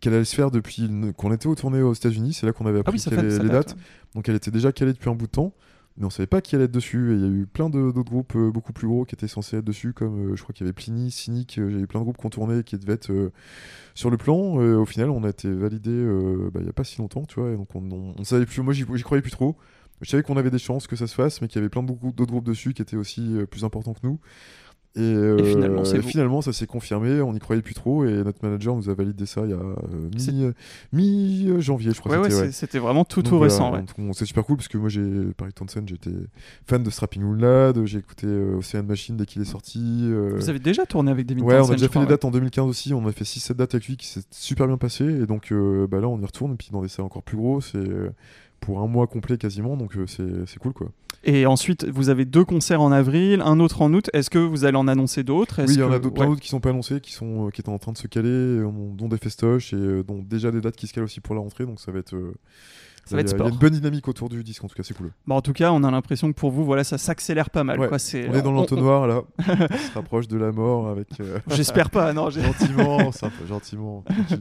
qu'elle 0.00 0.14
allait 0.14 0.24
se 0.24 0.34
faire 0.34 0.50
depuis 0.50 0.90
qu'on 1.16 1.32
était 1.32 1.46
au 1.46 1.54
tournée 1.54 1.82
aux 1.82 1.94
États-Unis. 1.94 2.34
C'est 2.34 2.46
là 2.46 2.52
qu'on 2.52 2.66
avait 2.66 2.78
Ah 2.78 2.88
appris 2.88 3.02
oui, 3.04 3.10
fait 3.10 3.22
les 3.22 3.38
date, 3.38 3.46
dates. 3.48 3.76
Donc 4.14 4.28
elle 4.28 4.36
était 4.36 4.50
déjà 4.50 4.72
calée 4.72 4.92
depuis 4.92 5.08
un 5.10 5.14
bout 5.14 5.26
de 5.26 5.30
temps, 5.32 5.54
mais 5.96 6.04
on 6.04 6.10
savait 6.10 6.26
pas 6.26 6.40
qui 6.40 6.54
allait 6.54 6.64
être 6.66 6.72
dessus. 6.72 7.12
Et 7.12 7.14
il 7.14 7.20
y 7.20 7.24
a 7.24 7.28
eu 7.28 7.46
plein 7.46 7.70
d'autres 7.70 8.02
groupes 8.02 8.34
euh, 8.36 8.50
beaucoup 8.50 8.72
plus 8.72 8.86
gros 8.86 9.04
qui 9.04 9.14
étaient 9.14 9.28
censés 9.28 9.56
être 9.56 9.64
dessus, 9.64 9.92
comme 9.92 10.32
euh, 10.32 10.36
je 10.36 10.42
crois 10.42 10.52
qu'il 10.52 10.64
y 10.64 10.68
avait 10.68 10.74
Pliny, 10.74 11.10
Cynic, 11.10 11.58
euh, 11.58 11.70
j'ai 11.70 11.78
eu 11.80 11.86
plein 11.86 12.00
de 12.00 12.04
groupes 12.04 12.30
tourné 12.30 12.62
qui 12.62 12.76
devaient 12.76 12.94
être 12.94 13.10
euh, 13.10 13.32
sur 13.94 14.10
le 14.10 14.16
plan. 14.16 14.56
Au 14.56 14.84
final, 14.84 15.10
on 15.10 15.24
a 15.24 15.30
été 15.30 15.50
validé 15.50 15.90
bah, 16.52 16.60
il 16.60 16.66
y 16.66 16.68
a 16.68 16.72
pas 16.72 16.84
si 16.84 16.98
longtemps, 16.98 17.24
tu 17.24 17.40
vois. 17.40 17.50
Et 17.50 17.56
donc 17.56 17.74
on, 17.74 17.82
on, 17.90 18.14
on 18.18 18.24
savait 18.24 18.46
plus, 18.46 18.60
moi 18.62 18.74
j'y 18.74 18.84
croyais 19.02 19.22
plus 19.22 19.30
trop. 19.30 19.56
Je 20.02 20.10
savais 20.10 20.22
qu'on 20.22 20.36
avait 20.36 20.50
des 20.50 20.58
chances 20.58 20.86
que 20.86 20.96
ça 20.96 21.06
se 21.06 21.14
fasse, 21.14 21.40
mais 21.40 21.48
qu'il 21.48 21.56
y 21.56 21.60
avait 21.60 21.70
plein 21.70 21.82
d'autres 21.82 22.26
groupes 22.26 22.44
dessus 22.44 22.74
qui 22.74 22.82
étaient 22.82 22.98
aussi 22.98 23.38
plus 23.50 23.64
importants 23.64 23.94
que 23.94 24.00
nous. 24.02 24.20
Et, 24.96 25.00
euh, 25.02 25.36
finalement, 26.02 26.40
et 26.40 26.42
ça 26.42 26.52
s'est 26.54 26.66
confirmé, 26.66 27.20
on 27.20 27.32
n'y 27.34 27.38
croyait 27.38 27.60
plus 27.62 27.74
trop, 27.74 28.04
et 28.06 28.12
notre 28.24 28.38
manager 28.42 28.74
nous 28.74 28.88
a 28.88 28.94
validé 28.94 29.26
ça 29.26 29.42
il 29.44 29.50
y 29.50 29.52
a 29.52 29.56
euh, 29.56 29.74
mi- 30.16 30.52
mi-janvier, 30.92 31.92
je 31.92 32.00
crois. 32.00 32.12
Ouais, 32.12 32.18
ouais, 32.24 32.30
c'était, 32.30 32.46
c'est- 32.46 32.52
c'était 32.52 32.78
vraiment 32.78 33.04
tout, 33.04 33.20
Donc 33.22 33.30
tout 33.30 33.36
voilà, 33.38 33.52
récent. 33.52 33.72
ouais. 33.74 33.84
c'est 34.14 34.24
super 34.24 34.44
cool 34.44 34.56
parce 34.56 34.68
que 34.68 34.78
moi 34.78 34.88
j'ai 34.88 35.02
Paris 35.36 35.52
Tansen, 35.52 35.86
j'étais 35.86 36.10
fan 36.66 36.82
de 36.82 36.90
Strapping 36.90 37.22
Moonlad, 37.22 37.84
j'ai 37.84 37.98
écouté 37.98 38.26
euh, 38.26 38.56
Ocean 38.58 38.82
Machine 38.84 39.16
dès 39.16 39.26
qu'il 39.26 39.42
est 39.42 39.46
sorti. 39.46 39.80
euh, 40.04 40.32
Vous 40.36 40.48
avez 40.48 40.58
déjà 40.58 40.86
tourné 40.86 41.10
avec 41.10 41.26
David 41.26 41.44
Ouais, 41.44 41.54
on 41.56 41.58
Townsend, 41.58 41.72
a 41.72 41.76
déjà 41.76 41.88
fait 41.88 41.98
des 41.98 42.04
ouais. 42.06 42.10
dates 42.10 42.24
en 42.24 42.30
2015 42.30 42.66
aussi, 42.66 42.94
on 42.94 43.06
a 43.06 43.12
fait 43.12 43.24
6-7 43.24 43.54
dates 43.54 43.74
avec 43.74 43.86
lui 43.86 43.96
qui 43.96 44.06
s'est 44.06 44.22
super 44.30 44.66
bien 44.66 44.78
passé 44.78 45.04
et 45.04 45.26
donc 45.26 45.52
euh, 45.52 45.86
bah 45.86 46.00
là 46.00 46.08
on 46.08 46.18
y 46.20 46.24
retourne 46.24 46.52
et 46.52 46.56
puis 46.56 46.68
dans 46.72 46.82
des 46.82 46.88
salles 46.88 47.04
encore 47.04 47.22
plus 47.22 47.36
gros, 47.36 47.60
c'est 47.60 47.76
euh, 47.76 48.10
pour 48.60 48.80
un 48.80 48.86
mois 48.86 49.06
complet 49.06 49.36
quasiment 49.36 49.76
donc 49.76 49.96
euh, 49.96 50.06
c'est 50.06 50.58
cool 50.58 50.72
quoi. 50.72 50.88
Et 51.26 51.44
ensuite, 51.44 51.84
vous 51.86 52.08
avez 52.08 52.24
deux 52.24 52.44
concerts 52.44 52.80
en 52.80 52.92
avril, 52.92 53.42
un 53.44 53.58
autre 53.60 53.82
en 53.82 53.92
août. 53.92 54.08
Est-ce 54.12 54.30
que 54.30 54.38
vous 54.38 54.64
allez 54.64 54.76
en 54.76 54.86
annoncer 54.88 55.24
d'autres? 55.24 55.60
Oui, 55.66 55.74
il 55.74 55.80
y 55.80 55.82
en 55.82 55.90
a 55.92 55.98
d'autres- 55.98 56.24
ouais. 56.24 56.36
qui 56.40 56.48
sont 56.48 56.60
pas 56.60 56.70
annoncés, 56.70 57.00
qui, 57.00 57.12
sont, 57.12 57.48
euh, 57.48 57.50
qui 57.50 57.60
étaient 57.60 57.68
en 57.68 57.78
train 57.78 57.92
de 57.92 57.98
se 57.98 58.06
caler, 58.06 58.28
euh, 58.28 58.68
dont 58.94 59.08
des 59.08 59.18
festoches 59.18 59.72
et 59.72 59.76
euh, 59.76 60.02
dont 60.04 60.22
déjà 60.22 60.50
des 60.52 60.60
dates 60.60 60.76
qui 60.76 60.86
se 60.86 60.92
calent 60.94 61.04
aussi 61.04 61.20
pour 61.20 61.34
la 61.34 61.40
rentrée 61.40 61.66
donc 61.66 61.80
ça 61.80 61.90
va 61.92 61.98
être. 61.98 62.14
Ça 63.08 63.14
va 63.14 63.22
être 63.22 63.32
il 63.36 63.38
y 63.38 63.42
a- 63.42 63.46
y 63.46 63.50
une 63.52 63.58
bonne 63.58 63.72
dynamique 63.72 64.08
autour 64.08 64.28
du 64.28 64.42
disque 64.42 64.64
en 64.64 64.68
tout 64.68 64.74
cas, 64.74 64.82
c'est 64.82 64.94
cool. 64.96 65.12
Bah, 65.28 65.36
en 65.36 65.40
tout 65.40 65.52
cas, 65.52 65.70
on 65.70 65.84
a 65.84 65.90
l'impression 65.92 66.26
que 66.32 66.36
pour 66.36 66.50
vous, 66.50 66.64
voilà, 66.64 66.82
ça 66.82 66.98
s'accélère 66.98 67.50
pas 67.50 67.62
mal. 67.62 67.78
Ouais, 67.78 67.86
quoi. 67.86 68.00
C'est- 68.00 68.28
On 68.28 68.34
est 68.34 68.42
dans 68.42 68.50
on- 68.50 68.54
l'entonnoir 68.54 69.06
là, 69.06 69.22
on 69.38 69.44
se 69.76 69.92
rapproche 69.94 70.26
de 70.26 70.36
la 70.36 70.50
mort 70.50 70.88
avec. 70.88 71.06
euh, 71.20 71.38
J'espère 71.50 71.90
pas, 71.90 72.12
non, 72.12 72.30
gentiment, 72.30 73.12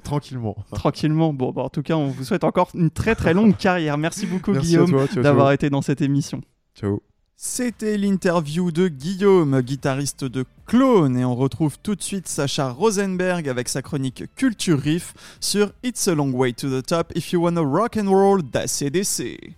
tranquillement. 0.04 0.56
tranquillement. 0.74 1.32
Bon, 1.34 1.52
bah, 1.52 1.62
en 1.64 1.70
tout 1.70 1.84
cas, 1.84 1.96
on 1.96 2.08
vous 2.08 2.24
souhaite 2.24 2.44
encore 2.44 2.70
une 2.74 2.90
très 2.90 3.14
très 3.16 3.34
longue 3.36 3.56
carrière. 3.56 3.98
Merci 4.00 4.26
beaucoup, 4.26 4.52
Merci 4.52 4.68
Guillaume, 4.70 4.92
d'avoir 5.18 5.52
été 5.52 5.70
dans 5.70 5.82
cette 5.84 6.02
émission. 6.02 6.42
Ciao. 6.76 7.02
C'était 7.38 7.98
l'interview 7.98 8.72
de 8.72 8.88
Guillaume, 8.88 9.62
guitariste 9.62 10.24
de 10.24 10.46
Clone, 10.66 11.18
et 11.18 11.26
on 11.26 11.36
retrouve 11.36 11.78
tout 11.82 11.96
de 11.96 12.02
suite 12.02 12.28
Sacha 12.28 12.72
Rosenberg 12.72 13.50
avec 13.50 13.68
sa 13.68 13.82
chronique 13.82 14.24
Culture 14.36 14.80
Riff 14.80 15.14
sur 15.40 15.72
It's 15.84 16.08
a 16.08 16.16
Long 16.16 16.32
Way 16.32 16.54
to 16.54 16.70
the 16.70 16.86
Top 16.86 17.12
If 17.16 17.34
You 17.34 17.44
Wanna 17.44 17.62
Rock 17.62 17.98
and 17.98 18.10
Roll 18.10 18.42
d'ACDC. 18.42 19.54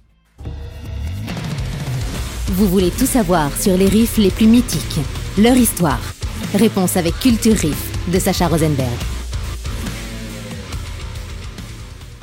Vous 2.49 2.67
voulez 2.67 2.91
tout 2.91 3.05
savoir 3.05 3.55
sur 3.55 3.77
les 3.77 3.87
riffs 3.87 4.17
les 4.17 4.31
plus 4.31 4.47
mythiques, 4.47 4.99
leur 5.37 5.55
histoire. 5.55 6.01
Réponse 6.53 6.97
avec 6.97 7.13
Culture 7.19 7.55
Riff 7.55 8.11
de 8.11 8.19
Sacha 8.19 8.47
Rosenberg. 8.47 9.16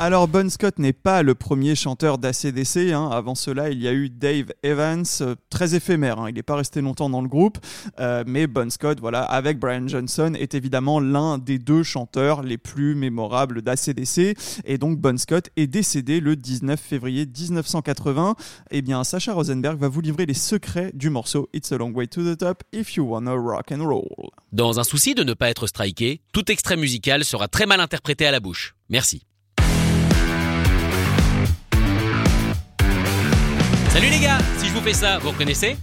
Alors 0.00 0.26
Bon 0.26 0.50
Scott 0.50 0.80
n'est 0.80 0.92
pas 0.92 1.22
le 1.22 1.36
premier 1.36 1.76
chanteur 1.76 2.18
d'ACDC. 2.18 2.90
hein. 2.92 3.08
Avant 3.12 3.36
cela, 3.36 3.70
il 3.70 3.80
y 3.80 3.86
a 3.86 3.92
eu 3.92 4.10
Dave 4.10 4.46
Evans, 4.64 5.04
euh, 5.20 5.36
très 5.50 5.76
éphémère. 5.76 6.18
hein. 6.18 6.28
Il 6.28 6.34
n'est 6.34 6.42
pas 6.42 6.56
resté 6.56 6.80
longtemps 6.80 7.08
dans 7.08 7.22
le 7.22 7.28
groupe, 7.28 7.58
euh, 8.00 8.24
mais 8.26 8.48
Bon 8.48 8.68
Scott, 8.72 8.98
voilà, 9.00 9.22
avec 9.22 9.60
Brian 9.60 9.86
Johnson, 9.86 10.32
est 10.36 10.54
évidemment 10.54 10.98
l'un 10.98 11.38
des 11.38 11.58
deux 11.60 11.84
chanteurs 11.84 12.42
les 12.42 12.58
plus 12.58 12.96
mémorables 12.96 13.62
d'ACDC. 13.62 14.36
Et 14.64 14.78
donc 14.78 14.98
Bon 14.98 15.16
Scott 15.16 15.50
est 15.56 15.68
décédé 15.68 16.18
le 16.18 16.34
19 16.34 16.78
février 16.78 17.24
1980. 17.24 18.34
Eh 18.72 18.82
bien, 18.82 19.04
Sacha 19.04 19.32
Rosenberg 19.32 19.78
va 19.78 19.86
vous 19.88 20.00
livrer 20.00 20.26
les 20.26 20.34
secrets 20.34 20.90
du 20.92 21.08
morceau 21.08 21.48
It's 21.54 21.70
a 21.70 21.78
Long 21.78 21.92
Way 21.92 22.08
to 22.08 22.34
the 22.34 22.36
Top 22.36 22.64
If 22.72 22.96
You 22.96 23.04
Wanna 23.04 23.34
Rock 23.34 23.70
and 23.70 23.84
Roll. 23.88 24.28
Dans 24.52 24.80
un 24.80 24.84
souci 24.84 25.14
de 25.14 25.22
ne 25.22 25.34
pas 25.34 25.50
être 25.50 25.68
striké, 25.68 26.20
tout 26.32 26.50
extrait 26.50 26.76
musical 26.76 27.24
sera 27.24 27.46
très 27.46 27.64
mal 27.66 27.78
interprété 27.78 28.26
à 28.26 28.32
la 28.32 28.40
bouche. 28.40 28.74
Merci. 28.90 29.22
Salut 33.94 34.10
les 34.10 34.18
gars, 34.18 34.38
si 34.58 34.66
je 34.66 34.72
vous 34.72 34.80
fais 34.80 34.92
ça, 34.92 35.18
vous 35.18 35.30
reconnaissez 35.30 35.76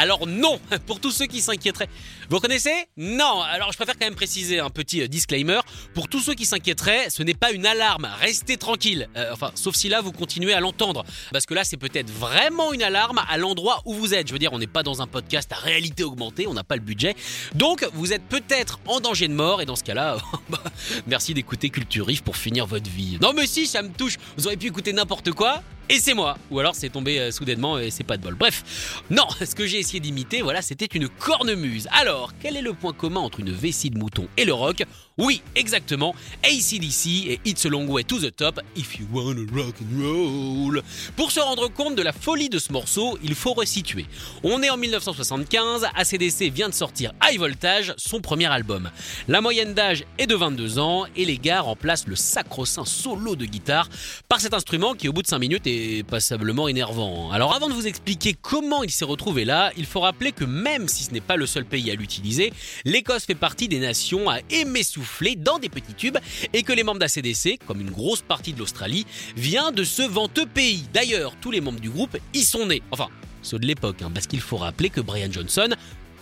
Alors 0.00 0.26
non, 0.26 0.58
pour 0.86 0.98
tous 0.98 1.10
ceux 1.10 1.26
qui 1.26 1.42
s'inquiéteraient. 1.42 1.90
Vous 2.30 2.36
reconnaissez 2.36 2.72
Non, 2.96 3.42
alors 3.42 3.70
je 3.70 3.76
préfère 3.76 3.98
quand 3.98 4.06
même 4.06 4.14
préciser 4.14 4.58
un 4.58 4.70
petit 4.70 5.02
euh, 5.02 5.08
disclaimer. 5.08 5.60
Pour 5.92 6.08
tous 6.08 6.20
ceux 6.20 6.32
qui 6.32 6.46
s'inquiéteraient, 6.46 7.10
ce 7.10 7.22
n'est 7.22 7.34
pas 7.34 7.52
une 7.52 7.66
alarme, 7.66 8.08
restez 8.18 8.56
tranquille. 8.56 9.10
Euh, 9.18 9.28
enfin, 9.30 9.50
sauf 9.54 9.74
si 9.74 9.90
là 9.90 10.00
vous 10.00 10.12
continuez 10.12 10.54
à 10.54 10.60
l'entendre. 10.60 11.04
Parce 11.32 11.44
que 11.44 11.52
là 11.52 11.64
c'est 11.64 11.76
peut-être 11.76 12.08
vraiment 12.08 12.72
une 12.72 12.82
alarme 12.82 13.20
à 13.28 13.36
l'endroit 13.36 13.82
où 13.84 13.92
vous 13.92 14.14
êtes. 14.14 14.28
Je 14.28 14.32
veux 14.32 14.38
dire, 14.38 14.54
on 14.54 14.58
n'est 14.58 14.66
pas 14.66 14.82
dans 14.82 15.02
un 15.02 15.06
podcast 15.06 15.52
à 15.52 15.56
réalité 15.56 16.02
augmentée, 16.02 16.46
on 16.46 16.54
n'a 16.54 16.64
pas 16.64 16.76
le 16.76 16.82
budget. 16.82 17.14
Donc 17.54 17.86
vous 17.92 18.14
êtes 18.14 18.22
peut-être 18.22 18.80
en 18.86 19.00
danger 19.00 19.28
de 19.28 19.34
mort 19.34 19.60
et 19.60 19.66
dans 19.66 19.76
ce 19.76 19.84
cas-là, 19.84 20.16
bah, 20.48 20.62
merci 21.08 21.34
d'écouter 21.34 21.68
Culture 21.68 22.06
Riff 22.06 22.22
pour 22.22 22.38
finir 22.38 22.64
votre 22.64 22.88
vie. 22.88 23.18
Non 23.20 23.34
mais 23.34 23.46
si, 23.46 23.66
ça 23.66 23.82
me 23.82 23.90
touche. 23.90 24.16
Vous 24.38 24.46
auriez 24.46 24.56
pu 24.56 24.68
écouter 24.68 24.94
n'importe 24.94 25.32
quoi. 25.32 25.62
Et 25.90 25.98
c'est 25.98 26.14
moi. 26.14 26.38
Ou 26.52 26.60
alors 26.60 26.76
c'est 26.76 26.88
tombé 26.88 27.18
euh, 27.18 27.32
soudainement 27.32 27.76
et 27.76 27.90
c'est 27.90 28.04
pas 28.04 28.16
de 28.16 28.22
bol. 28.22 28.36
Bref, 28.36 29.02
non, 29.10 29.26
ce 29.44 29.56
que 29.56 29.66
j'ai 29.66 29.80
d'imiter, 29.98 30.42
voilà, 30.42 30.62
c'était 30.62 30.86
une 30.86 31.08
cornemuse. 31.08 31.88
Alors, 31.90 32.32
quel 32.40 32.56
est 32.56 32.62
le 32.62 32.74
point 32.74 32.92
commun 32.92 33.20
entre 33.20 33.40
une 33.40 33.50
vessie 33.50 33.90
de 33.90 33.98
mouton 33.98 34.28
et 34.36 34.44
le 34.44 34.52
rock 34.52 34.84
Oui, 35.18 35.42
exactement, 35.56 36.14
ACDC 36.44 37.06
et 37.26 37.40
It's 37.44 37.66
a 37.66 37.68
Long 37.68 37.88
Way 37.88 38.04
to 38.04 38.18
the 38.18 38.34
Top, 38.34 38.60
If 38.76 39.00
You 39.00 39.06
Wanna 39.12 39.50
Rock 39.52 39.74
and 39.80 40.02
Roll. 40.02 40.82
Pour 41.16 41.32
se 41.32 41.40
rendre 41.40 41.68
compte 41.68 41.96
de 41.96 42.02
la 42.02 42.12
folie 42.12 42.48
de 42.48 42.58
ce 42.58 42.72
morceau, 42.72 43.18
il 43.24 43.34
faut 43.34 43.54
resituer. 43.54 44.06
On 44.44 44.62
est 44.62 44.70
en 44.70 44.76
1975, 44.76 45.86
ACDC 45.96 46.52
vient 46.52 46.68
de 46.68 46.74
sortir 46.74 47.12
High 47.24 47.38
Voltage, 47.38 47.94
son 47.96 48.20
premier 48.20 48.46
album. 48.46 48.90
La 49.26 49.40
moyenne 49.40 49.74
d'âge 49.74 50.04
est 50.18 50.26
de 50.26 50.36
22 50.36 50.78
ans 50.78 51.06
et 51.16 51.24
les 51.24 51.38
gars 51.38 51.62
remplacent 51.62 52.06
le 52.06 52.16
sacro-saint 52.16 52.84
solo 52.84 53.34
de 53.34 53.46
guitare 53.46 53.88
par 54.28 54.40
cet 54.40 54.54
instrument 54.54 54.94
qui 54.94 55.08
au 55.08 55.12
bout 55.12 55.22
de 55.22 55.26
5 55.26 55.38
minutes 55.38 55.66
est 55.66 56.06
passablement 56.06 56.68
énervant. 56.68 57.30
Alors 57.32 57.54
avant 57.54 57.68
de 57.68 57.74
vous 57.74 57.86
expliquer 57.86 58.34
comment 58.34 58.82
il 58.82 58.90
s'est 58.90 59.04
retrouvé 59.04 59.44
là, 59.44 59.72
il 59.80 59.86
faut 59.86 60.00
rappeler 60.00 60.30
que 60.32 60.44
même 60.44 60.88
si 60.88 61.04
ce 61.04 61.10
n'est 61.10 61.22
pas 61.22 61.36
le 61.36 61.46
seul 61.46 61.64
pays 61.64 61.90
à 61.90 61.94
l'utiliser, 61.94 62.52
l'Écosse 62.84 63.24
fait 63.24 63.34
partie 63.34 63.66
des 63.66 63.80
nations 63.80 64.28
à 64.28 64.38
aimer 64.50 64.82
souffler 64.82 65.36
dans 65.36 65.58
des 65.58 65.70
petits 65.70 65.94
tubes 65.94 66.18
et 66.52 66.62
que 66.62 66.72
les 66.74 66.82
membres 66.82 66.98
d'ACDC, 66.98 67.58
comme 67.66 67.80
une 67.80 67.90
grosse 67.90 68.20
partie 68.20 68.52
de 68.52 68.58
l'Australie, 68.58 69.06
vient 69.36 69.72
de 69.72 69.82
ce 69.82 70.02
venteux 70.02 70.44
pays. 70.44 70.84
D'ailleurs, 70.92 71.34
tous 71.40 71.50
les 71.50 71.62
membres 71.62 71.80
du 71.80 71.88
groupe 71.88 72.18
y 72.34 72.42
sont 72.42 72.66
nés. 72.66 72.82
Enfin, 72.90 73.08
ceux 73.42 73.58
de 73.58 73.66
l'époque, 73.66 74.02
hein, 74.02 74.10
parce 74.12 74.26
qu'il 74.26 74.40
faut 74.40 74.58
rappeler 74.58 74.90
que 74.90 75.00
Brian 75.00 75.32
Johnson 75.32 75.70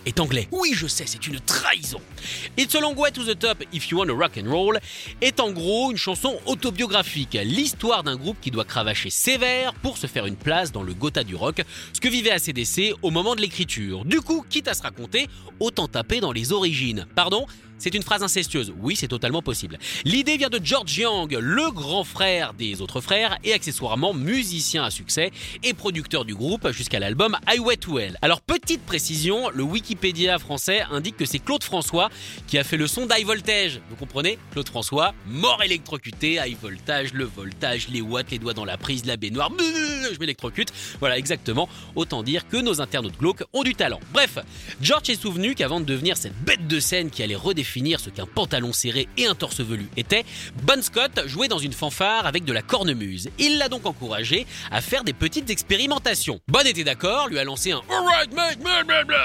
est 0.05 0.19
anglais. 0.19 0.47
Oui, 0.51 0.71
je 0.73 0.87
sais, 0.87 1.05
c'est 1.05 1.27
une 1.27 1.39
trahison. 1.39 2.01
It's 2.57 2.75
a 2.75 2.79
long 2.79 2.95
way 2.95 3.11
to 3.11 3.23
the 3.23 3.37
top 3.37 3.63
if 3.73 3.89
you 3.89 3.97
wanna 3.97 4.13
rock 4.13 4.37
and 4.37 4.49
roll 4.49 4.79
est 5.21 5.39
en 5.39 5.51
gros 5.51 5.91
une 5.91 5.97
chanson 5.97 6.39
autobiographique, 6.45 7.37
l'histoire 7.43 8.03
d'un 8.03 8.15
groupe 8.15 8.37
qui 8.41 8.51
doit 8.51 8.65
cravacher 8.65 9.09
sévère 9.09 9.73
pour 9.75 9.97
se 9.97 10.07
faire 10.07 10.25
une 10.25 10.35
place 10.35 10.71
dans 10.71 10.83
le 10.83 10.93
Gotha 10.93 11.23
du 11.23 11.35
rock, 11.35 11.61
ce 11.93 11.99
que 11.99 12.07
vivait 12.09 12.31
ACDC 12.31 12.95
au 13.01 13.11
moment 13.11 13.35
de 13.35 13.41
l'écriture. 13.41 14.05
Du 14.05 14.21
coup, 14.21 14.45
quitte 14.49 14.67
à 14.67 14.73
se 14.73 14.81
raconter, 14.81 15.27
autant 15.59 15.87
taper 15.87 16.19
dans 16.19 16.31
les 16.31 16.51
origines. 16.51 17.05
Pardon? 17.15 17.45
C'est 17.79 17.95
une 17.95 18.03
phrase 18.03 18.21
incestueuse, 18.21 18.73
oui 18.81 18.95
c'est 18.95 19.07
totalement 19.07 19.41
possible. 19.41 19.79
L'idée 20.03 20.37
vient 20.37 20.49
de 20.49 20.59
George 20.61 20.97
Young, 20.97 21.31
le 21.39 21.71
grand 21.71 22.03
frère 22.03 22.53
des 22.53 22.81
autres 22.81 22.99
frères 22.99 23.37
et 23.45 23.53
accessoirement 23.53 24.13
musicien 24.13 24.83
à 24.83 24.91
succès 24.91 25.31
et 25.63 25.73
producteur 25.73 26.25
du 26.25 26.35
groupe 26.35 26.69
jusqu'à 26.71 26.99
l'album 26.99 27.37
Highway 27.47 27.77
to 27.77 27.97
Hell. 27.97 28.17
Alors 28.21 28.41
petite 28.41 28.85
précision, 28.85 29.49
le 29.49 29.63
Wikipédia 29.63 30.37
français 30.39 30.81
indique 30.91 31.15
que 31.15 31.25
c'est 31.25 31.39
Claude 31.39 31.63
François 31.63 32.09
qui 32.47 32.57
a 32.57 32.65
fait 32.65 32.75
le 32.75 32.87
son 32.87 33.05
d'High 33.05 33.25
Voltage. 33.25 33.79
Vous 33.89 33.95
comprenez? 33.95 34.37
Claude 34.51 34.67
François, 34.67 35.13
mort 35.25 35.63
électrocuté, 35.63 36.33
High 36.33 36.57
Voltage, 36.61 37.13
le 37.13 37.23
voltage, 37.23 37.87
les 37.87 38.01
watts, 38.01 38.31
les 38.31 38.39
doigts 38.39 38.53
dans 38.53 38.65
la 38.65 38.77
prise, 38.77 39.05
la 39.05 39.15
baignoire, 39.15 39.51
je 39.57 40.19
m'électrocute. 40.19 40.73
Voilà 40.99 41.17
exactement, 41.17 41.69
autant 41.95 42.23
dire 42.23 42.47
que 42.49 42.57
nos 42.57 42.81
internautes 42.81 43.17
glauques 43.17 43.43
ont 43.53 43.63
du 43.63 43.73
talent. 43.73 44.01
Bref, 44.11 44.39
George 44.81 45.09
est 45.09 45.21
souvenu 45.21 45.55
qu'avant 45.55 45.79
de 45.79 45.85
devenir 45.85 46.17
cette 46.17 46.37
bête 46.43 46.67
de 46.67 46.79
scène 46.81 47.09
qui 47.09 47.23
allait 47.23 47.35
redéfinir 47.35 47.68
ce 47.97 48.09
qu'un 48.09 48.25
pantalon 48.25 48.73
serré 48.73 49.07
et 49.17 49.25
un 49.25 49.35
torse 49.35 49.61
velu 49.61 49.87
était, 49.95 50.25
Bon 50.63 50.81
Scott 50.81 51.21
jouait 51.27 51.47
dans 51.47 51.59
une 51.59 51.73
fanfare 51.73 52.25
avec 52.25 52.43
de 52.43 52.53
la 52.53 52.61
cornemuse. 52.61 53.29
Il 53.37 53.57
l'a 53.57 53.69
donc 53.69 53.85
encouragé 53.85 54.45
à 54.71 54.81
faire 54.81 55.03
des 55.03 55.13
petites 55.13 55.49
expérimentations. 55.49 56.39
Bon 56.47 56.65
était 56.65 56.83
d'accord, 56.83 57.27
lui 57.27 57.39
a 57.39 57.43
lancé 57.43 57.71
un 57.71 57.81
Alright 57.89 58.33
mate, 58.33 58.57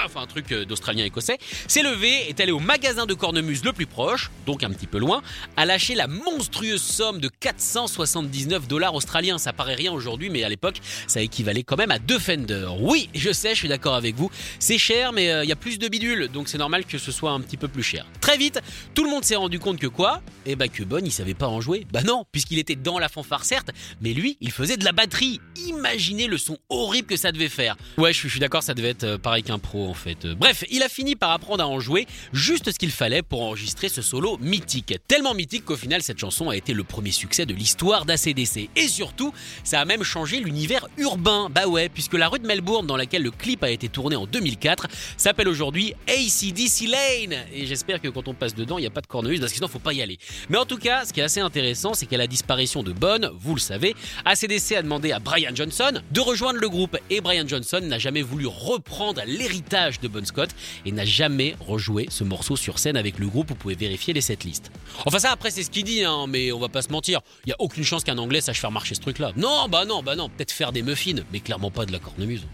enfin 0.04 0.22
un 0.22 0.26
truc 0.26 0.52
euh, 0.52 0.64
d'Australien 0.64 1.04
écossais, 1.04 1.38
s'est 1.66 1.82
levé, 1.82 2.28
est 2.28 2.40
allé 2.40 2.52
au 2.52 2.60
magasin 2.60 3.06
de 3.06 3.14
cornemuse 3.14 3.64
le 3.64 3.72
plus 3.72 3.86
proche, 3.86 4.30
donc 4.46 4.62
un 4.62 4.70
petit 4.70 4.86
peu 4.86 4.98
loin, 4.98 5.22
a 5.56 5.64
lâché 5.64 5.94
la 5.94 6.06
monstrueuse 6.06 6.82
somme 6.82 7.20
de 7.20 7.28
479 7.28 8.68
dollars 8.68 8.94
australiens. 8.94 9.38
Ça 9.38 9.52
paraît 9.52 9.74
rien 9.74 9.92
aujourd'hui, 9.92 10.30
mais 10.30 10.44
à 10.44 10.48
l'époque, 10.48 10.80
ça 11.06 11.20
équivalait 11.20 11.62
quand 11.62 11.76
même 11.76 11.90
à 11.90 11.98
deux 11.98 12.18
Fender. 12.18 12.68
Oui, 12.78 13.08
je 13.14 13.32
sais, 13.32 13.50
je 13.50 13.60
suis 13.60 13.68
d'accord 13.68 13.94
avec 13.94 14.14
vous. 14.14 14.30
C'est 14.58 14.78
cher, 14.78 15.12
mais 15.12 15.30
euh, 15.30 15.44
il 15.44 15.48
y 15.48 15.52
a 15.52 15.56
plus 15.56 15.78
de 15.78 15.88
bidules, 15.88 16.28
donc 16.28 16.48
c'est 16.48 16.58
normal 16.58 16.84
que 16.84 16.98
ce 16.98 17.12
soit 17.12 17.30
un 17.30 17.40
petit 17.40 17.56
peu 17.56 17.68
plus 17.68 17.82
cher. 17.82 18.06
Vite, 18.36 18.60
tout 18.94 19.04
le 19.04 19.10
monde 19.10 19.24
s'est 19.24 19.36
rendu 19.36 19.58
compte 19.58 19.78
que 19.78 19.86
quoi? 19.86 20.22
Eh 20.46 20.56
bah 20.56 20.68
que 20.68 20.82
Bon, 20.84 21.02
il 21.04 21.12
savait 21.12 21.34
pas 21.34 21.48
en 21.48 21.60
jouer. 21.60 21.86
Bah 21.92 22.02
non, 22.02 22.24
puisqu'il 22.30 22.58
était 22.58 22.76
dans 22.76 22.98
la 22.98 23.08
fanfare 23.08 23.44
certes, 23.44 23.70
mais 24.00 24.12
lui, 24.12 24.36
il 24.40 24.50
faisait 24.50 24.76
de 24.76 24.84
la 24.84 24.92
batterie. 24.92 25.40
Imaginez 25.68 26.26
le 26.26 26.36
son 26.36 26.58
horrible 26.68 27.08
que 27.08 27.16
ça 27.16 27.32
devait 27.32 27.48
faire. 27.48 27.76
Ouais, 27.96 28.12
je 28.12 28.18
suis, 28.18 28.28
je 28.28 28.34
suis 28.34 28.40
d'accord, 28.40 28.62
ça 28.62 28.74
devait 28.74 28.90
être 28.90 29.04
euh, 29.04 29.18
pareil 29.18 29.42
qu'un 29.42 29.58
pro 29.58 29.88
en 29.88 29.94
fait. 29.94 30.24
Euh, 30.24 30.34
Bref, 30.34 30.64
il 30.70 30.82
a 30.82 30.88
fini 30.88 31.16
par 31.16 31.30
apprendre 31.30 31.62
à 31.62 31.66
en 31.68 31.80
jouer 31.80 32.06
juste 32.32 32.70
ce 32.70 32.78
qu'il 32.78 32.90
fallait 32.90 33.22
pour 33.22 33.42
enregistrer 33.42 33.88
ce 33.88 34.02
solo 34.02 34.36
mythique. 34.40 34.94
Tellement 35.08 35.32
mythique 35.34 35.64
qu'au 35.64 35.76
final, 35.76 36.02
cette 36.02 36.18
chanson 36.18 36.50
a 36.50 36.56
été 36.56 36.74
le 36.74 36.84
premier 36.84 37.12
succès 37.12 37.46
de 37.46 37.54
l'histoire 37.54 38.04
d'ACDC. 38.04 38.68
Et 38.76 38.88
surtout, 38.88 39.32
ça 39.62 39.80
a 39.80 39.84
même 39.84 40.02
changé 40.02 40.40
l'univers 40.40 40.86
urbain. 40.98 41.48
Bah 41.50 41.66
ouais, 41.66 41.88
puisque 41.88 42.14
la 42.14 42.28
rue 42.28 42.38
de 42.40 42.46
Melbourne 42.46 42.86
dans 42.86 42.96
laquelle 42.96 43.22
le 43.22 43.30
clip 43.30 43.62
a 43.64 43.70
été 43.70 43.88
tourné 43.88 44.16
en 44.16 44.26
2004 44.26 44.88
s'appelle 45.16 45.48
aujourd'hui 45.48 45.94
ACDC 46.08 46.88
Lane. 46.88 47.44
Et 47.54 47.66
j'espère 47.66 48.00
que 48.02 48.08
quand 48.08 48.23
on 48.28 48.34
passe 48.34 48.54
dedans, 48.54 48.78
il 48.78 48.82
n'y 48.82 48.86
a 48.86 48.90
pas 48.90 49.00
de 49.00 49.06
cornemuse 49.06 49.40
parce 49.40 49.52
que 49.52 49.56
sinon, 49.56 49.68
faut 49.68 49.78
pas 49.78 49.92
y 49.92 50.02
aller. 50.02 50.18
Mais 50.48 50.58
en 50.58 50.64
tout 50.64 50.78
cas, 50.78 51.04
ce 51.04 51.12
qui 51.12 51.20
est 51.20 51.24
assez 51.24 51.40
intéressant, 51.40 51.94
c'est 51.94 52.06
qu'à 52.06 52.16
la 52.16 52.26
disparition 52.26 52.82
de 52.82 52.92
Bonne, 52.92 53.30
vous 53.38 53.54
le 53.54 53.60
savez, 53.60 53.94
ACDC 54.24 54.72
a 54.76 54.82
demandé 54.82 55.12
à 55.12 55.18
Brian 55.18 55.54
Johnson 55.54 56.00
de 56.10 56.20
rejoindre 56.20 56.60
le 56.60 56.68
groupe. 56.68 56.96
Et 57.10 57.20
Brian 57.20 57.46
Johnson 57.46 57.80
n'a 57.82 57.98
jamais 57.98 58.22
voulu 58.22 58.46
reprendre 58.46 59.20
l'héritage 59.26 60.00
de 60.00 60.08
Bon 60.08 60.24
Scott 60.24 60.50
et 60.84 60.92
n'a 60.92 61.04
jamais 61.04 61.56
rejoué 61.60 62.06
ce 62.10 62.24
morceau 62.24 62.56
sur 62.56 62.78
scène 62.78 62.96
avec 62.96 63.18
le 63.18 63.26
groupe. 63.26 63.48
Vous 63.48 63.54
pouvez 63.54 63.74
vérifier 63.74 64.14
les 64.14 64.20
setlists. 64.20 64.70
Enfin 65.04 65.18
ça 65.18 65.30
après 65.30 65.50
c'est 65.50 65.62
ce 65.62 65.70
qu'il 65.70 65.84
dit, 65.84 66.04
hein, 66.04 66.26
mais 66.28 66.52
on 66.52 66.58
va 66.58 66.68
pas 66.68 66.82
se 66.82 66.90
mentir. 66.90 67.20
Il 67.46 67.50
y 67.50 67.52
a 67.52 67.56
aucune 67.58 67.84
chance 67.84 68.04
qu'un 68.04 68.18
anglais 68.18 68.40
sache 68.40 68.60
faire 68.60 68.70
marcher 68.70 68.94
ce 68.94 69.00
truc-là. 69.00 69.32
Non, 69.36 69.68
bah 69.68 69.84
non, 69.84 70.02
bah 70.02 70.16
non. 70.16 70.28
Peut-être 70.28 70.52
faire 70.52 70.72
des 70.72 70.82
muffins, 70.82 71.22
mais 71.32 71.40
clairement 71.40 71.70
pas 71.70 71.86
de 71.86 71.92
la 71.92 71.98
cornemuse. 71.98 72.46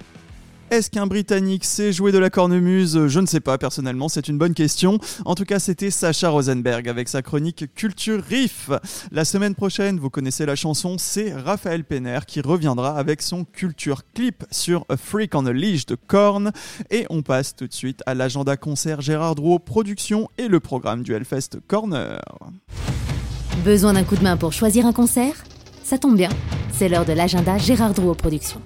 Est-ce 0.71 0.89
qu'un 0.89 1.09
Britannique 1.09 1.65
sait 1.65 1.93
jouer 1.93 2.13
de 2.13 2.19
la 2.19 2.31
cornemuse? 2.31 3.09
Je 3.09 3.19
ne 3.19 3.27
sais 3.27 3.41
pas 3.41 3.59
personnellement, 3.59 4.09
c'est 4.09 4.29
une 4.29 4.39
bonne 4.39 4.55
question. 4.55 5.01
En 5.25 5.35
tout 5.35 5.45
cas, 5.45 5.59
c'était 5.59 5.91
Sacha 5.91 6.29
Rosenberg 6.29 6.89
avec 6.89 7.09
sa 7.09 7.23
chronique 7.23 7.65
Culture 7.75 8.23
Riff. 8.23 8.71
La 9.11 9.25
semaine 9.25 9.57
prochaine, 9.57 9.99
vous 9.99 10.11
connaissez 10.11 10.47
la 10.47 10.55
chanson, 10.55 10.97
c'est 10.97 11.33
Raphaël 11.33 11.83
Penner 11.83 12.21
qui 12.25 12.41
reviendra 12.41 12.97
avec 12.97 13.21
son 13.21 13.45
Culture 13.45 14.03
Clip 14.15 14.45
sur 14.53 14.87
A 14.89 14.97
Freak 14.97 15.35
on 15.35 15.45
a 15.47 15.53
Leash 15.53 15.87
de 15.87 15.97
Korn. 15.97 16.53
Et 16.91 17.05
on 17.11 17.23
passe 17.23 17.57
tout 17.57 17.67
de 17.67 17.75
suite 17.75 18.01
à 18.07 18.15
l'agenda 18.15 18.57
concert 18.57 19.01
Gérard 19.01 19.35
Drouot 19.35 19.59
Production 19.59 20.29
et 20.39 20.47
le 20.47 20.61
programme 20.61 21.03
du 21.03 21.15
Hellfest 21.15 21.59
Corner. 21.67 22.21
Besoin 23.65 23.95
d'un 23.95 24.05
coup 24.05 24.15
de 24.15 24.23
main 24.23 24.37
pour 24.37 24.53
choisir 24.53 24.87
un 24.87 24.93
concert? 24.93 25.35
Ça 25.83 25.99
tombe 25.99 26.17
bien, 26.17 26.31
c'est 26.73 26.89
l'heure 26.89 27.05
de 27.05 27.13
l'agenda 27.13 27.59
Gérard 27.59 27.93
Drouot 27.93 28.15
Productions. 28.15 28.63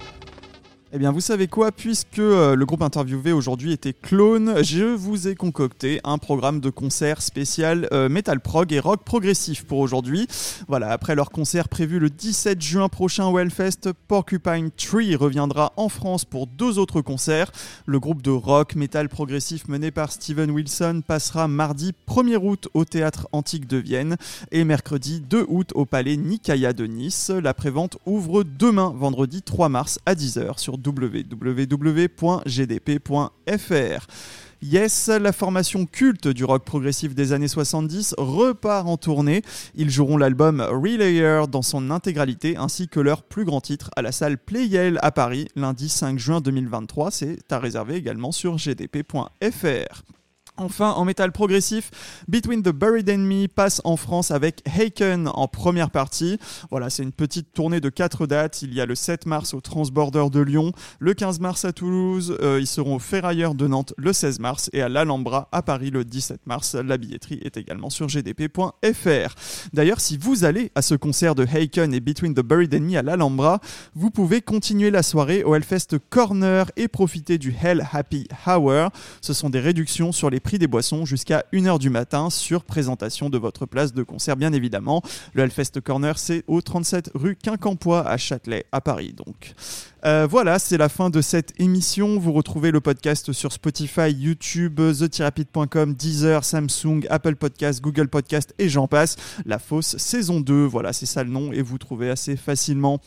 Eh 0.97 0.99
bien, 1.01 1.11
vous 1.11 1.21
savez 1.21 1.49
quoi 1.49 1.73
Puisque 1.73 2.21
euh, 2.21 2.55
le 2.55 2.65
groupe 2.67 2.83
interviewé 2.83 3.33
aujourd'hui 3.33 3.73
était 3.73 3.93
Clone, 3.93 4.63
je 4.63 4.85
vous 4.85 5.27
ai 5.27 5.35
concocté 5.35 6.01
un 6.05 6.19
programme 6.19 6.61
de 6.61 6.71
concert 6.71 7.21
spécial 7.21 7.89
euh, 7.91 8.09
metal 8.09 8.39
prog 8.39 8.73
et 8.73 8.79
rock 8.79 9.03
progressif 9.03 9.65
pour 9.65 9.81
aujourd'hui. 9.81 10.29
Voilà, 10.69 10.91
après 10.93 11.17
leur 11.17 11.33
concert 11.33 11.69
prévu 11.69 11.99
le 11.99 12.11
17 12.11 12.63
juin 12.63 12.89
prochain 12.89 13.27
au 13.27 13.41
Hellfest, 13.41 13.91
Porcupine 14.07 14.71
Tree 14.71 15.17
reviendra 15.17 15.73
en 15.77 15.89
France 15.89 16.25
pour 16.25 16.47
deux 16.47 16.79
autres 16.79 17.01
concerts. 17.01 17.51
Le 17.87 17.99
groupe 17.99 18.23
de 18.23 18.31
rock 18.31 18.77
metal 18.77 19.09
progressif 19.09 19.67
mené 19.67 19.91
par 19.91 20.13
Steven 20.13 20.53
Wilson 20.53 21.03
passera 21.05 21.49
mardi 21.49 21.93
1er 22.09 22.37
août 22.37 22.69
au 22.73 22.85
Théâtre 22.85 23.27
Antique 23.33 23.67
de 23.67 23.79
Vienne 23.79 24.17
et 24.53 24.63
mercredi 24.63 25.21
2 25.29 25.45
août 25.49 25.73
au 25.75 25.87
Palais 25.87 26.17
Nikaya 26.17 26.73
de 26.73 26.87
Nice. 26.87 27.31
La 27.31 27.53
prévente 27.53 27.99
ouvre 28.07 28.45
demain, 28.45 28.95
vendredi 28.97 29.43
3 29.43 29.69
mars 29.69 29.99
à 30.07 30.15
10h 30.15 30.61
sur 30.61 30.79
www.gdp.fr. 30.85 32.45
Yes, 34.63 35.09
la 35.09 35.33
formation 35.33 35.85
culte 35.85 36.29
du 36.29 36.45
rock 36.45 36.65
progressif 36.65 37.15
des 37.15 37.35
années 37.35 37.49
70 37.49 38.15
repart 38.17 38.87
en 38.89 38.97
tournée. 38.97 39.43
Ils 39.75 39.91
joueront 39.91 40.17
l'album 40.17 40.63
Relayer 40.63 41.43
dans 41.51 41.61
son 41.61 41.91
intégralité 41.91 42.57
ainsi 42.57 42.89
que 42.89 42.99
leur 42.99 43.25
plus 43.25 43.45
grand 43.45 43.61
titre 43.61 43.91
à 43.95 44.01
la 44.01 44.11
salle 44.11 44.39
Playel 44.39 44.99
à 45.03 45.13
Paris 45.13 45.49
lundi 45.55 45.91
5 45.91 46.19
juin 46.19 46.41
2023. 46.41 47.11
C'est 47.11 47.53
à 47.53 47.59
réserver 47.59 47.97
également 47.97 48.33
sur 48.33 48.57
gdp.fr. 48.57 50.14
Enfin, 50.57 50.93
en 50.93 51.05
métal 51.05 51.33
progressif, 51.33 51.91
Between 52.29 52.63
the 52.63 52.69
Buried 52.69 53.11
and 53.11 53.19
Me 53.19 53.49
passe 53.49 53.81
en 53.83 53.97
France 53.97 54.31
avec 54.31 54.63
Haken 54.69 55.29
en 55.35 55.49
première 55.49 55.91
partie. 55.91 56.39
Voilà, 56.71 56.91
c'est 56.91 57.03
une 57.03 57.11
petite 57.11 57.53
tournée 57.53 57.81
de 57.81 57.89
quatre 57.89 58.29
dates. 58.29 58.63
Il 58.63 58.73
y 58.73 58.81
a 58.81 58.87
le 58.87 58.95
7 58.95 59.27
mars 59.27 59.53
au 59.53 59.61
Transborder 59.61 60.31
de 60.31 60.39
Lyon, 60.39 60.71
le 61.01 61.13
15 61.13 61.41
mars 61.41 61.65
à 61.65 61.73
Toulouse, 61.73 62.39
euh, 62.41 62.61
ils 62.61 62.69
seront 62.69 62.97
au 62.97 62.99
Ferrailleur 63.01 63.57
de 63.57 63.67
Nantes 63.67 63.95
le 63.97 64.13
16 64.13 64.39
mars 64.39 64.71
et 64.73 64.81
à 64.81 64.89
l'Alhambra 64.89 65.49
à 65.51 65.63
Paris 65.63 65.91
le 65.91 66.05
17 66.05 66.47
mars. 66.47 66.77
La 66.77 66.99
billetterie 66.99 67.41
est 67.43 67.57
également 67.57 67.91
sur 67.91 68.07
gdp.fr. 68.07 69.35
D'ailleurs, 69.73 70.01
si 70.01 70.17
vous 70.17 70.45
allez 70.45 70.71
à 70.77 70.83
ce 70.83 70.95
concert 70.95 71.35
de 71.35 71.45
Haken 71.45 71.93
et 71.93 71.99
Between 71.99 72.33
the 72.33 72.43
Buried 72.43 72.73
and 72.77 72.83
Me 72.83 72.97
à 72.97 73.03
l'Alhambra, 73.03 73.59
vous 73.97 74.11
pouvez 74.11 74.41
continuer 74.41 74.93
la 74.93 75.03
soirée 75.03 75.43
au 75.43 75.57
Hellfest 75.57 75.99
Corner 76.11 76.71
et 76.77 76.87
profiter 76.87 77.39
du 77.39 77.53
Hell 77.61 77.85
Happy 77.93 78.29
Hour. 78.47 78.91
Ce 79.21 79.33
sont 79.33 79.51
des 79.51 79.59
réductions 79.59 80.13
sur 80.13 80.31
les 80.31 80.44
prix 80.45 80.59
des 80.59 80.69
boissons 80.69 81.05
jusqu'à 81.05 81.45
1h 81.53 81.81
du 81.81 81.91
matin 81.91 82.31
sur 82.31 82.63
présentation 82.63 83.31
de 83.31 83.39
votre 83.39 83.67
place 83.67 83.93
de 83.93 84.05
concert 84.05 84.37
bien 84.37 84.53
évidemment. 84.53 85.03
Le 85.33 85.43
Hellfest 85.43 85.81
Corner 85.83 86.17
c'est 86.19 86.45
au 86.47 86.61
37 86.61 87.11
rue 87.15 87.35
Quincampoix 87.35 88.07
à 88.07 88.17
Châtelet 88.17 88.67
à 88.71 88.81
Paris 88.81 89.13
donc. 89.13 89.55
Euh, 90.05 90.27
voilà, 90.31 90.59
c'est 90.59 90.77
la 90.77 90.91
fin 90.91 91.09
de 91.09 91.23
cette 91.23 91.59
émission. 91.59 92.19
Vous 92.19 92.33
retrouvez 92.33 92.71
le 92.71 92.83
podcast 92.83 93.33
sur 93.33 93.53
Spotify, 93.53 94.11
YouTube, 94.11 94.79
therapide.com, 95.11 95.95
Deezer, 95.95 96.45
Samsung, 96.45 97.07
Apple 97.09 97.37
Podcast, 97.37 97.81
Google 97.81 98.09
Podcast 98.09 98.55
et 98.59 98.69
j'en 98.69 98.87
passe. 98.87 99.17
La 99.47 99.59
Fosse 99.59 99.97
saison 99.97 100.41
2, 100.41 100.67
voilà, 100.67 100.93
c'est 100.93 101.07
ça 101.07 101.25
le 101.25 101.31
nom 101.31 101.53
et 101.53 101.63
vous 101.63 101.79
trouvez 101.79 102.11
assez 102.11 102.37
facilement 102.37 103.01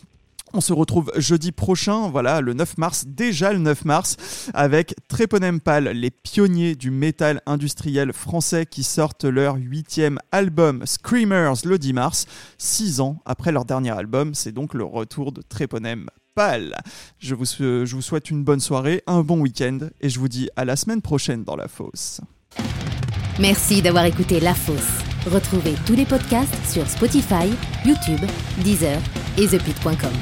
on 0.53 0.61
se 0.61 0.73
retrouve 0.73 1.11
jeudi 1.17 1.51
prochain, 1.51 2.09
voilà, 2.09 2.41
le 2.41 2.53
9 2.53 2.77
mars, 2.77 3.05
déjà 3.07 3.53
le 3.53 3.59
9 3.59 3.85
mars, 3.85 4.17
avec 4.53 4.95
Treponempal, 5.07 5.85
les 5.89 6.11
pionniers 6.11 6.75
du 6.75 6.91
métal 6.91 7.41
industriel 7.45 8.13
français 8.13 8.65
qui 8.65 8.83
sortent 8.83 9.25
leur 9.25 9.55
huitième 9.55 10.19
album 10.31 10.85
Screamers 10.85 11.65
le 11.65 11.77
10 11.77 11.93
mars, 11.93 12.25
six 12.57 13.01
ans 13.01 13.17
après 13.25 13.51
leur 13.51 13.65
dernier 13.65 13.91
album. 13.91 14.33
C'est 14.33 14.51
donc 14.51 14.73
le 14.73 14.83
retour 14.83 15.31
de 15.31 15.41
Treponempal. 15.41 16.77
Je 17.19 17.33
vous 17.35 17.45
souhaite 18.01 18.29
une 18.29 18.43
bonne 18.43 18.59
soirée, 18.59 19.01
un 19.07 19.21
bon 19.21 19.39
week-end 19.39 19.79
et 20.01 20.09
je 20.09 20.19
vous 20.19 20.27
dis 20.27 20.49
à 20.55 20.65
la 20.65 20.75
semaine 20.75 21.01
prochaine 21.01 21.43
dans 21.43 21.55
la 21.55 21.67
fosse. 21.67 22.21
Merci 23.39 23.81
d'avoir 23.81 24.05
écouté 24.05 24.39
La 24.39 24.53
Fosse. 24.53 25.06
Retrouvez 25.27 25.75
tous 25.85 25.95
les 25.95 26.05
podcasts 26.05 26.55
sur 26.71 26.87
Spotify, 26.87 27.51
YouTube, 27.85 28.25
Deezer 28.59 28.97
et 29.37 29.45
ThePit.com. 29.45 30.13